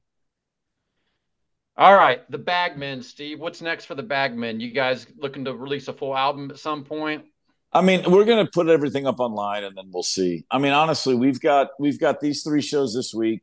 All 1.77 1.95
right, 1.95 2.29
the 2.31 2.37
Bag 2.37 2.77
Men, 2.77 3.01
Steve. 3.01 3.39
What's 3.39 3.61
next 3.61 3.85
for 3.85 3.95
the 3.95 4.03
Bag 4.03 4.35
Men? 4.35 4.59
You 4.61 4.71
guys 4.71 5.07
looking 5.17 5.43
to 5.45 5.53
release 5.53 5.87
a 5.89 5.93
full 5.93 6.15
album 6.15 6.49
at 6.49 6.57
some 6.57 6.85
point? 6.85 7.25
I 7.73 7.81
mean, 7.81 8.09
we're 8.09 8.23
gonna 8.23 8.47
put 8.47 8.69
everything 8.69 9.05
up 9.05 9.19
online 9.19 9.65
and 9.65 9.75
then 9.75 9.89
we'll 9.91 10.03
see. 10.03 10.45
I 10.49 10.57
mean, 10.57 10.71
honestly, 10.71 11.15
we've 11.15 11.41
got 11.41 11.71
we've 11.77 11.99
got 11.99 12.21
these 12.21 12.43
three 12.43 12.61
shows 12.61 12.93
this 12.95 13.13
week. 13.13 13.41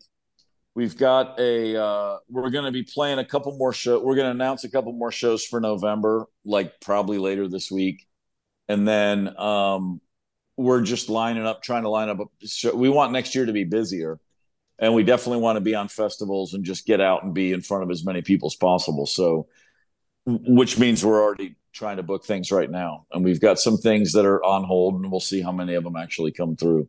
We've 0.74 0.96
got 0.96 1.38
a 1.38 1.76
uh 1.76 2.18
we're 2.30 2.48
gonna 2.48 2.72
be 2.72 2.84
playing 2.84 3.18
a 3.18 3.24
couple 3.26 3.54
more 3.58 3.74
shows. 3.74 4.02
We're 4.02 4.16
gonna 4.16 4.30
announce 4.30 4.64
a 4.64 4.70
couple 4.70 4.94
more 4.94 5.12
shows 5.12 5.44
for 5.44 5.60
November, 5.60 6.24
like 6.46 6.80
probably 6.80 7.18
later 7.18 7.46
this 7.46 7.70
week. 7.70 8.06
And 8.68 8.88
then 8.88 9.38
um 9.38 10.00
we're 10.56 10.80
just 10.80 11.10
lining 11.10 11.46
up, 11.46 11.62
trying 11.62 11.82
to 11.82 11.90
line 11.90 12.08
up 12.08 12.18
a 12.20 12.46
show. 12.46 12.74
We 12.74 12.88
want 12.88 13.12
next 13.12 13.34
year 13.34 13.44
to 13.44 13.52
be 13.52 13.64
busier. 13.64 14.18
And 14.78 14.94
we 14.94 15.04
definitely 15.04 15.42
want 15.42 15.56
to 15.56 15.60
be 15.60 15.74
on 15.74 15.88
festivals 15.88 16.54
and 16.54 16.64
just 16.64 16.86
get 16.86 17.00
out 17.00 17.22
and 17.22 17.34
be 17.34 17.52
in 17.52 17.60
front 17.60 17.84
of 17.84 17.90
as 17.90 18.04
many 18.04 18.22
people 18.22 18.46
as 18.46 18.56
possible. 18.56 19.06
So 19.06 19.46
which 20.24 20.78
means 20.78 21.04
we're 21.04 21.22
already 21.22 21.56
trying 21.72 21.96
to 21.96 22.02
book 22.02 22.24
things 22.24 22.52
right 22.52 22.70
now. 22.70 23.06
And 23.12 23.24
we've 23.24 23.40
got 23.40 23.58
some 23.58 23.76
things 23.76 24.12
that 24.12 24.24
are 24.24 24.42
on 24.44 24.64
hold, 24.64 24.94
and 24.94 25.10
we'll 25.10 25.20
see 25.20 25.40
how 25.40 25.52
many 25.52 25.74
of 25.74 25.84
them 25.84 25.96
actually 25.96 26.32
come 26.32 26.56
through. 26.56 26.88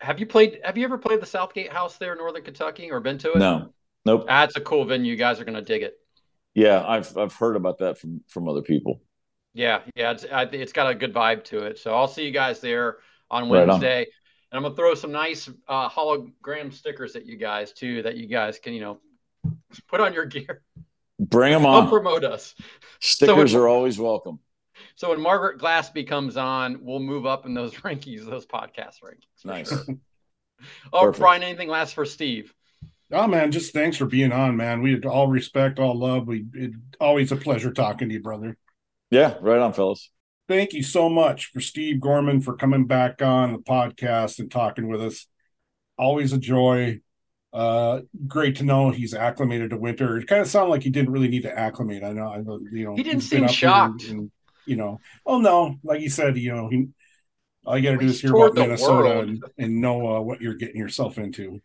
Have 0.00 0.20
you 0.20 0.26
played? 0.26 0.60
Have 0.64 0.78
you 0.78 0.84
ever 0.84 0.98
played 0.98 1.20
the 1.20 1.26
Southgate 1.26 1.72
House 1.72 1.98
there 1.98 2.12
in 2.12 2.18
Northern 2.18 2.44
Kentucky, 2.44 2.90
or 2.90 3.00
been 3.00 3.18
to 3.18 3.32
it? 3.32 3.38
No, 3.38 3.74
nope. 4.04 4.26
That's 4.28 4.56
a 4.56 4.60
cool 4.60 4.84
venue. 4.84 5.10
You 5.10 5.18
guys 5.18 5.40
are 5.40 5.44
gonna 5.44 5.62
dig 5.62 5.82
it. 5.82 5.94
Yeah, 6.54 6.84
I've 6.86 7.16
I've 7.18 7.34
heard 7.34 7.56
about 7.56 7.78
that 7.78 7.98
from 7.98 8.20
from 8.28 8.48
other 8.48 8.62
people. 8.62 9.02
Yeah, 9.54 9.80
yeah, 9.96 10.12
it's 10.12 10.24
I, 10.30 10.42
it's 10.44 10.72
got 10.72 10.88
a 10.88 10.94
good 10.94 11.12
vibe 11.12 11.42
to 11.44 11.64
it. 11.64 11.78
So 11.78 11.94
I'll 11.94 12.06
see 12.06 12.24
you 12.24 12.30
guys 12.30 12.60
there 12.60 12.98
on 13.28 13.50
Right 13.50 13.68
on. 13.68 13.80
Wednesday, 14.52 14.56
and 14.56 14.58
I'm 14.58 14.62
gonna 14.62 14.74
throw 14.76 14.94
some 14.94 15.12
nice 15.12 15.48
uh, 15.68 15.88
hologram 15.88 16.72
stickers 16.72 17.16
at 17.16 17.26
you 17.26 17.36
guys 17.36 17.72
too, 17.72 18.02
that 18.02 18.16
you 18.16 18.26
guys 18.26 18.58
can 18.58 18.72
you 18.72 18.80
know 18.80 19.00
put 19.88 20.00
on 20.00 20.12
your 20.14 20.24
gear. 20.26 20.62
Bring 21.20 21.52
them 21.52 21.62
Help 21.62 21.84
on. 21.84 21.88
promote 21.88 22.24
us. 22.24 22.54
Stickers 23.00 23.52
So- 23.52 23.60
are 23.60 23.68
always 23.68 23.98
welcome. 23.98 24.38
So 24.94 25.10
when 25.10 25.20
Margaret 25.20 25.58
Glaspy 25.58 26.06
comes 26.06 26.36
on, 26.36 26.78
we'll 26.82 27.00
move 27.00 27.26
up 27.26 27.46
in 27.46 27.54
those 27.54 27.74
rankings, 27.84 28.24
those 28.24 28.46
podcast 28.46 28.96
rankings. 29.02 29.44
Nice. 29.44 29.68
sure. 29.68 29.84
Oh, 30.92 31.02
Perfect. 31.02 31.20
Brian, 31.20 31.42
anything 31.44 31.68
last 31.68 31.94
for 31.94 32.04
Steve? 32.04 32.52
Oh 33.12 33.28
man, 33.28 33.52
just 33.52 33.72
thanks 33.72 33.96
for 33.96 34.06
being 34.06 34.32
on, 34.32 34.56
man. 34.56 34.82
We 34.82 35.00
all 35.02 35.28
respect, 35.28 35.78
all 35.78 35.96
love. 35.96 36.26
We 36.26 36.46
it, 36.52 36.72
always 37.00 37.30
a 37.30 37.36
pleasure 37.36 37.72
talking 37.72 38.08
to 38.08 38.14
you, 38.14 38.20
brother. 38.20 38.56
Yeah, 39.08 39.36
right 39.40 39.60
on, 39.60 39.72
fellas. 39.72 40.10
Thank 40.48 40.72
you 40.72 40.82
so 40.82 41.10
much 41.10 41.46
for 41.52 41.60
Steve 41.60 42.00
Gorman 42.00 42.40
for 42.40 42.56
coming 42.56 42.86
back 42.86 43.20
on 43.20 43.52
the 43.52 43.58
podcast 43.58 44.38
and 44.38 44.50
talking 44.50 44.88
with 44.88 45.02
us. 45.02 45.26
Always 45.98 46.32
a 46.32 46.38
joy. 46.38 47.00
Uh, 47.52 48.00
great 48.26 48.56
to 48.56 48.64
know 48.64 48.90
he's 48.90 49.14
acclimated 49.14 49.70
to 49.70 49.76
winter. 49.76 50.16
It 50.16 50.26
kind 50.26 50.40
of 50.40 50.48
sounded 50.48 50.70
like 50.70 50.82
he 50.82 50.90
didn't 50.90 51.10
really 51.12 51.28
need 51.28 51.42
to 51.42 51.58
acclimate. 51.58 52.02
I 52.02 52.12
know, 52.12 52.28
I 52.32 52.38
know, 52.38 52.60
you 52.72 52.84
know, 52.84 52.96
He 52.96 53.02
didn't 53.02 53.22
seem 53.22 53.46
shocked. 53.48 54.04
and- 54.04 54.18
and, 54.20 54.30
you 54.66 54.76
know, 54.76 55.00
oh 55.24 55.38
no, 55.40 55.76
like 55.82 56.00
you 56.02 56.10
said, 56.10 56.36
you 56.36 56.52
know, 56.54 56.68
he 56.68 56.88
all 57.64 57.76
you 57.78 57.84
got 57.84 57.92
to 57.92 57.98
do 57.98 58.06
is 58.06 58.20
hear 58.20 58.34
about 58.34 58.54
Minnesota 58.54 59.20
and, 59.20 59.42
and 59.58 59.80
know 59.80 60.16
uh, 60.16 60.20
what 60.20 60.40
you're 60.40 60.54
getting 60.54 60.76
yourself 60.76 61.18
into. 61.18 61.60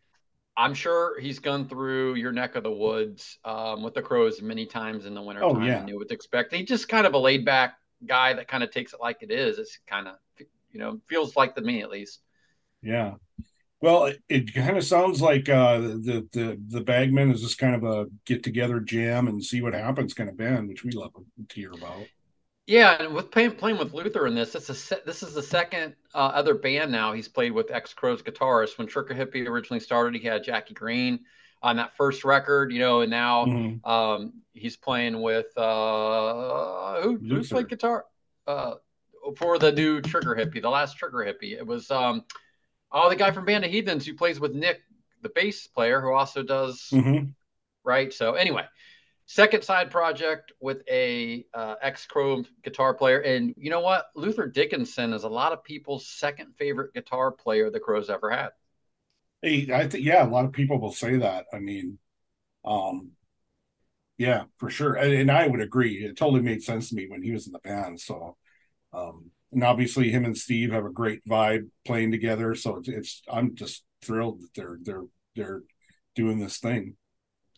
I'm 0.56 0.74
sure 0.74 1.20
he's 1.20 1.40
gone 1.40 1.68
through 1.68 2.16
your 2.16 2.32
neck 2.32 2.56
of 2.56 2.64
the 2.64 2.72
woods 2.72 3.40
um, 3.44 3.84
with 3.84 3.94
the 3.94 4.02
Crowes 4.02 4.42
many 4.42 4.66
times 4.66 5.06
in 5.06 5.14
the 5.16 5.22
winter 5.22 5.44
Oh, 5.44 5.54
time 5.54 5.64
yeah. 5.64 5.78
and 5.78 5.86
knew 5.86 5.98
what 5.98 6.08
to 6.10 6.14
expect. 6.14 6.54
He's 6.54 6.68
just 6.68 6.88
kind 6.90 7.06
of 7.08 7.14
a 7.14 7.18
laid 7.18 7.44
back 7.46 7.76
guy 8.08 8.34
that 8.34 8.47
kind 8.47 8.64
of 8.64 8.72
takes 8.72 8.93
it 8.93 8.99
like 8.99 9.18
it 9.22 9.32
is. 9.32 9.60
It's 9.60 9.80
kind 9.88 10.08
of, 10.08 10.16
you 10.72 10.80
know, 10.80 10.99
feels 11.08 11.36
like 11.36 11.56
to 11.56 11.62
me 11.62 11.82
at 11.82 11.89
least. 11.89 12.22
Yeah. 12.82 13.16
Well, 13.82 14.06
it, 14.06 14.24
it 14.30 14.54
kind 14.54 14.78
of 14.78 14.84
sounds 14.86 15.22
like 15.22 15.49
uh, 15.49 15.80
the 15.80 16.28
the 16.32 16.62
the 16.70 16.82
Bag 16.82 17.12
Men 17.12 17.32
is 17.32 17.41
just 17.41 17.58
kind 17.58 17.76
of 17.76 17.84
a 17.84 18.08
get 18.26 18.41
together 18.41 18.80
jam 18.80 19.28
and 19.28 19.43
see 19.43 19.62
what 19.62 19.74
happens 19.74 20.14
kind 20.14 20.30
of 20.30 20.38
band, 20.38 20.70
which 20.70 20.86
we 20.86 20.91
love 20.91 21.12
to 21.49 21.56
hear 21.56 21.74
about. 21.74 22.06
Yeah, 22.66 22.95
and 22.97 23.14
with 23.14 23.30
playing, 23.30 23.56
playing 23.56 23.78
with 23.78 23.93
Luther 23.93 24.26
in 24.26 24.36
this, 24.36 24.56
it's 24.56 24.70
a 24.70 24.74
se- 24.74 25.01
this 25.06 25.22
is 25.22 25.34
the 25.34 25.43
second 25.43 25.95
uh, 26.16 26.32
other 26.34 26.54
band 26.54 26.93
now 26.93 27.12
he's 27.12 27.28
played 27.28 27.51
with 27.51 27.72
ex 27.72 27.93
Crowes 27.93 28.22
guitarist. 28.22 28.78
When 28.78 28.88
Trigger 28.88 29.14
Hippy 29.14 29.45
originally 29.45 29.82
started, 29.82 30.22
he 30.22 30.28
had 30.28 30.45
Jackie 30.45 30.74
Greene. 30.74 31.20
On 31.64 31.78
that 31.78 31.95
first 31.95 32.26
record, 32.26 32.74
you 32.74 32.80
know, 32.80 33.01
and 33.01 33.09
now 33.09 33.45
Mhm. 33.45 33.88
um, 33.88 34.34
he's 34.53 34.76
playing 34.76 35.22
with 35.22 35.57
uh, 35.57 37.01
who, 37.01 37.18
who 37.18 37.36
Luther. 37.36 37.55
played 37.55 37.70
guitar 37.70 38.05
uh, 38.47 38.76
for 39.38 39.57
the 39.57 39.72
new 39.72 40.01
Trigger 40.01 40.36
Hippy, 40.36 40.59
the 40.59 40.70
last 40.70 40.97
Trigger 40.97 41.24
Hippy. 41.24 41.53
It 41.55 41.66
was 41.66 41.89
um, 41.89 42.26
oh 42.91 43.09
the 43.09 43.16
guy 43.16 43.32
from 43.32 43.45
Band 43.45 43.64
of 43.64 43.72
Heathens 43.72 44.05
who 44.05 44.14
plays 44.14 44.41
with 44.41 44.53
Nick, 44.53 44.82
the 45.22 45.30
bass 45.30 45.66
player, 45.68 46.01
who 46.01 46.11
also 46.11 46.43
does 46.43 46.89
Mhm. 46.91 47.34
right. 47.86 48.11
So 48.11 48.34
anyway, 48.34 48.66
second 49.26 49.64
side 49.64 49.89
project 49.89 50.51
with 50.59 50.84
a 50.89 51.45
uh, 51.53 51.76
ex 51.82 52.05
Crowes 52.05 52.45
guitar 52.64 52.93
player, 52.93 53.20
and 53.22 53.53
you 53.57 53.70
know 53.70 53.80
what? 53.80 54.07
Luther 54.16 54.47
Dickinson 54.47 55.14
is 55.14 55.24
a 55.24 55.30
lot 55.30 55.53
of 55.53 55.64
people's 55.64 56.07
second 56.09 56.55
favorite 56.57 56.93
guitar 56.93 57.32
player 57.32 57.70
the 57.70 57.80
Crowes 57.80 58.09
ever 58.09 58.30
had. 58.30 58.49
I 59.44 59.88
think 59.88 60.06
yeah, 60.06 60.26
a 60.26 60.30
lot 60.30 60.46
of 60.46 60.54
people 60.54 60.80
will 60.80 60.91
say 60.91 61.18
that. 61.18 61.46
I 61.54 61.60
mean, 61.60 61.98
um, 62.64 63.12
yeah, 64.18 64.44
for 64.58 64.70
sure, 64.70 64.94
and, 64.94 65.14
and 65.14 65.32
I 65.32 65.48
would 65.48 65.60
agree. 65.60 66.06
It 66.06 66.16
totally 66.18 66.41
made 66.41 66.64
sense 66.64 66.89
to 66.89 66.96
me 66.96 67.08
when 67.10 67.22
he 67.22 67.32
was 67.32 67.46
in 67.48 67.54
the 67.54 67.60
band. 67.60 68.00
So, 68.00 68.38
um, 68.94 69.32
and 69.52 69.64
obviously, 69.64 70.10
him 70.10 70.26
and 70.26 70.38
Steve 70.38 70.72
have 70.72 70.86
a 70.86 70.89
great 70.89 71.26
vibe 71.28 71.68
playing 71.86 72.12
together. 72.12 72.56
So 72.56 72.78
it's, 72.78 72.88
it's 72.88 73.22
I'm 73.32 73.56
just 73.56 73.84
thrilled 74.02 74.41
that 74.41 74.54
they're 74.56 74.78
they're 74.82 75.06
they're 75.36 75.64
doing 76.16 76.39
this 76.39 76.60
thing. 76.60 76.96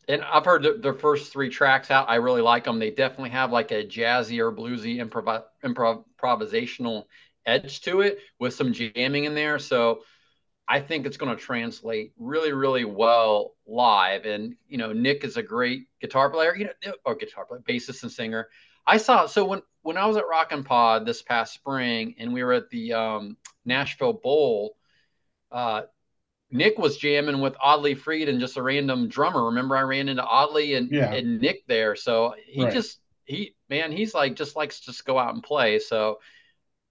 And 0.07 0.21
I've 0.21 0.45
heard 0.45 0.63
the, 0.63 0.73
their 0.73 0.93
first 0.93 1.31
three 1.31 1.49
tracks 1.49 1.89
out. 1.91 2.09
I 2.09 2.15
really 2.15 2.41
like 2.41 2.63
them. 2.63 2.79
They 2.79 2.91
definitely 2.91 3.31
have 3.31 3.51
like 3.51 3.71
a 3.71 3.85
jazzy 3.85 4.39
or 4.39 4.51
bluesy 4.51 4.97
improv, 4.97 5.43
improv 5.63 6.03
improvisational 6.19 7.05
edge 7.45 7.81
to 7.81 8.01
it 8.01 8.19
with 8.39 8.53
some 8.53 8.73
jamming 8.73 9.25
in 9.25 9.35
there. 9.35 9.59
So 9.59 10.01
I 10.67 10.79
think 10.79 11.05
it's 11.05 11.17
going 11.17 11.35
to 11.35 11.41
translate 11.41 12.13
really, 12.17 12.51
really 12.51 12.85
well 12.85 13.53
live. 13.67 14.25
And 14.25 14.55
you 14.67 14.77
know, 14.77 14.93
Nick 14.93 15.23
is 15.23 15.37
a 15.37 15.43
great 15.43 15.87
guitar 16.01 16.29
player, 16.29 16.55
you 16.55 16.65
know, 16.85 16.93
or 17.05 17.15
guitar 17.15 17.45
player, 17.45 17.61
bassist 17.67 18.03
and 18.03 18.11
singer. 18.11 18.49
I 18.87 18.97
saw 18.97 19.25
so 19.25 19.45
when 19.45 19.61
when 19.81 19.97
I 19.97 20.05
was 20.05 20.17
at 20.17 20.27
Rock 20.27 20.51
and 20.51 20.65
Pod 20.65 21.05
this 21.05 21.21
past 21.21 21.53
spring, 21.53 22.15
and 22.17 22.33
we 22.33 22.43
were 22.43 22.53
at 22.53 22.69
the 22.69 22.93
um, 22.93 23.37
Nashville 23.65 24.13
Bowl. 24.13 24.75
Uh, 25.51 25.83
Nick 26.51 26.77
was 26.77 26.97
jamming 26.97 27.41
with 27.41 27.55
Audley 27.61 27.95
Freed 27.95 28.29
and 28.29 28.39
just 28.39 28.57
a 28.57 28.61
random 28.61 29.07
drummer. 29.07 29.45
Remember, 29.45 29.75
I 29.75 29.81
ran 29.81 30.07
into 30.09 30.23
Audley 30.23 30.75
and, 30.75 30.89
Yeah. 30.91 31.13
and 31.13 31.41
Nick 31.41 31.65
there. 31.67 31.95
So 31.95 32.35
he 32.45 32.63
Right. 32.63 32.73
just 32.73 32.99
he 33.25 33.55
man, 33.69 33.91
he's 33.91 34.13
like 34.13 34.35
just 34.35 34.55
likes 34.55 34.79
to 34.79 34.85
just 34.87 35.05
go 35.05 35.17
out 35.17 35.33
and 35.33 35.43
play. 35.43 35.79
So 35.79 36.19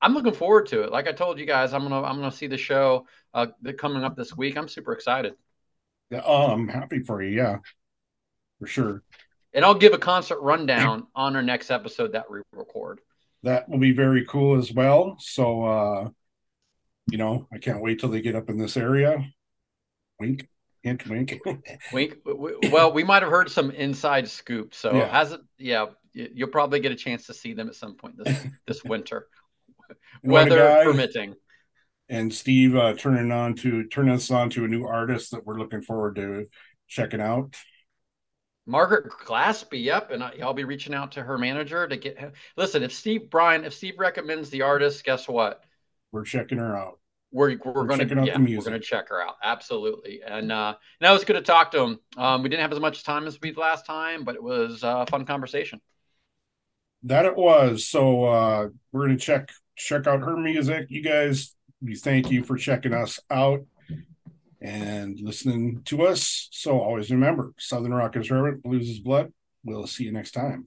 I'm 0.01 0.15
looking 0.15 0.35
forward 0.35 0.67
to 0.67 0.83
it. 0.83 0.93
Like 0.93 1.09
I 1.09 1.13
told 1.13 1.39
you 1.39 1.47
guys, 1.47 1.73
I'm 1.73 1.83
gonna 1.83 2.03
I'm 2.03 2.17
gonna 2.17 2.33
see 2.33 2.47
the 2.47 2.59
show 2.59 3.07
uh 3.33 3.47
coming 3.79 4.05
up 4.05 4.17
this 4.17 4.37
week. 4.37 4.57
I'm 4.57 4.69
super 4.69 4.93
excited. 4.93 5.35
Yeah, 6.11 6.23
oh, 6.25 6.51
I'm 6.51 6.69
happy 6.69 7.01
for 7.01 7.23
you. 7.23 7.37
Yeah, 7.37 7.59
for 8.61 8.67
sure. 8.67 9.03
And 9.55 9.65
I'll 9.65 9.75
give 9.75 9.93
a 9.93 9.99
concert 9.99 10.41
rundown 10.41 11.07
on 11.15 11.37
our 11.37 11.43
next 11.43 11.71
episode 11.71 12.13
that 12.13 12.31
we 12.31 12.41
record. 12.53 13.01
That 13.45 13.69
will 13.69 13.79
be 13.79 13.93
very 13.93 14.25
cool 14.25 14.59
as 14.59 14.73
well. 14.73 15.17
So, 15.21 15.65
uh, 15.65 16.09
you 17.11 17.19
know, 17.19 17.47
I 17.53 17.59
can't 17.59 17.81
wait 17.81 18.01
till 18.01 18.09
they 18.09 18.21
get 18.21 18.35
up 18.35 18.49
in 18.51 18.59
this 18.59 18.77
area. 18.77 19.25
Wink, 20.19 20.49
hint, 20.83 21.07
wink. 21.09 21.41
Wink. 21.93 22.17
Well, 22.25 22.93
we 22.93 23.05
might 23.05 23.23
have 23.23 23.31
heard 23.31 23.51
some 23.51 23.71
inside 23.71 24.29
scoop. 24.29 24.75
So 24.75 24.97
Yeah. 24.97 25.09
as 25.13 25.33
it, 25.33 25.41
yeah, 25.59 25.87
you'll 26.13 26.49
probably 26.49 26.81
get 26.81 26.93
a 26.93 26.97
chance 26.97 27.27
to 27.27 27.35
see 27.35 27.53
them 27.53 27.69
at 27.69 27.75
some 27.75 27.95
point 27.95 28.17
this 28.17 28.47
this 28.67 28.83
winter, 28.85 29.21
And 29.21 29.29
what 29.29 29.31
a 29.31 29.44
weather 30.23 30.59
guy. 30.59 30.85
permitting. 30.85 31.35
and 32.09 32.33
Steve 32.33 32.77
uh, 32.77 32.95
turning 32.95 33.33
on 33.33 33.55
to 33.57 33.87
turn 33.89 34.09
us 34.09 34.31
on 34.31 34.51
to 34.51 34.65
a 34.65 34.69
new 34.69 34.85
artist 34.87 35.31
that 35.31 35.47
we're 35.47 35.59
looking 35.59 35.83
forward 35.83 36.17
to 36.17 36.47
checking 36.89 37.21
out. 37.21 37.57
Margaret 38.67 39.13
Glaspy, 39.27 39.85
yep, 39.85 40.11
and 40.11 40.25
I- 40.25 40.39
I'll 40.43 40.55
be 40.55 40.65
reaching 40.65 40.95
out 40.95 41.13
to 41.13 41.23
her 41.23 41.37
manager 41.37 41.87
to 41.87 41.97
get. 41.97 42.33
Listen, 42.57 42.83
if 42.83 42.93
Steve 42.95 43.29
Brian, 43.31 43.65
if 43.65 43.75
Steve 43.75 43.95
recommends 43.99 44.49
the 44.51 44.63
artist, 44.63 45.05
guess 45.05 45.29
what? 45.29 45.63
We're 46.13 46.25
checking 46.25 46.59
her 46.59 46.77
out. 46.77 46.99
We're 47.31 47.59
we're, 47.65 47.73
We're 47.73 47.85
going 47.87 48.09
to 48.09 48.25
yeah, 48.25 48.39
we're 48.39 48.63
going 48.63 48.73
to 48.73 48.79
check 48.81 49.09
her 49.09 49.21
out 49.21 49.35
absolutely. 49.43 50.23
And 50.25 50.53
uh, 50.53 50.77
now 51.01 51.15
it's 51.15 51.25
good 51.25 51.33
to 51.33 51.43
talk 51.43 51.73
to 51.73 51.81
him. 51.81 51.99
Um, 52.17 52.43
we 52.45 52.49
didn't 52.49 52.63
have 52.63 52.73
as 52.73 52.79
much 52.79 53.03
time 53.03 53.27
as 53.27 53.39
we 53.41 53.51
did 53.51 53.59
last 53.59 53.85
time, 53.87 54.23
but 54.23 54.37
it 54.37 54.43
was 54.43 54.85
a 54.85 55.05
fun 55.11 55.27
conversation. 55.27 55.81
That 57.03 57.27
it 57.27 57.37
was. 57.37 57.87
So 57.87 58.25
uh, 58.25 58.69
we're 58.93 59.07
gonna 59.07 59.19
check 59.19 59.51
check 59.77 60.07
out 60.07 60.21
her 60.21 60.37
music. 60.37 60.87
You 60.89 61.03
guys, 61.03 61.55
we 61.83 61.95
thank 61.95 62.31
you 62.31 62.45
for 62.45 62.57
checking 62.57 62.95
us 62.95 63.21
out 63.31 63.61
and 64.61 65.19
listening 65.21 65.83
to 65.85 66.03
us. 66.07 66.49
So 66.51 66.81
always 66.81 67.11
remember, 67.11 67.53
Southern 67.59 67.93
Rock 67.93 68.17
is 68.17 68.31
reverent, 68.31 68.63
blues 68.63 68.89
is 68.89 69.01
blood. 69.01 69.33
We'll 69.65 69.87
see 69.87 70.05
you 70.05 70.13
next 70.13 70.33
time. 70.33 70.67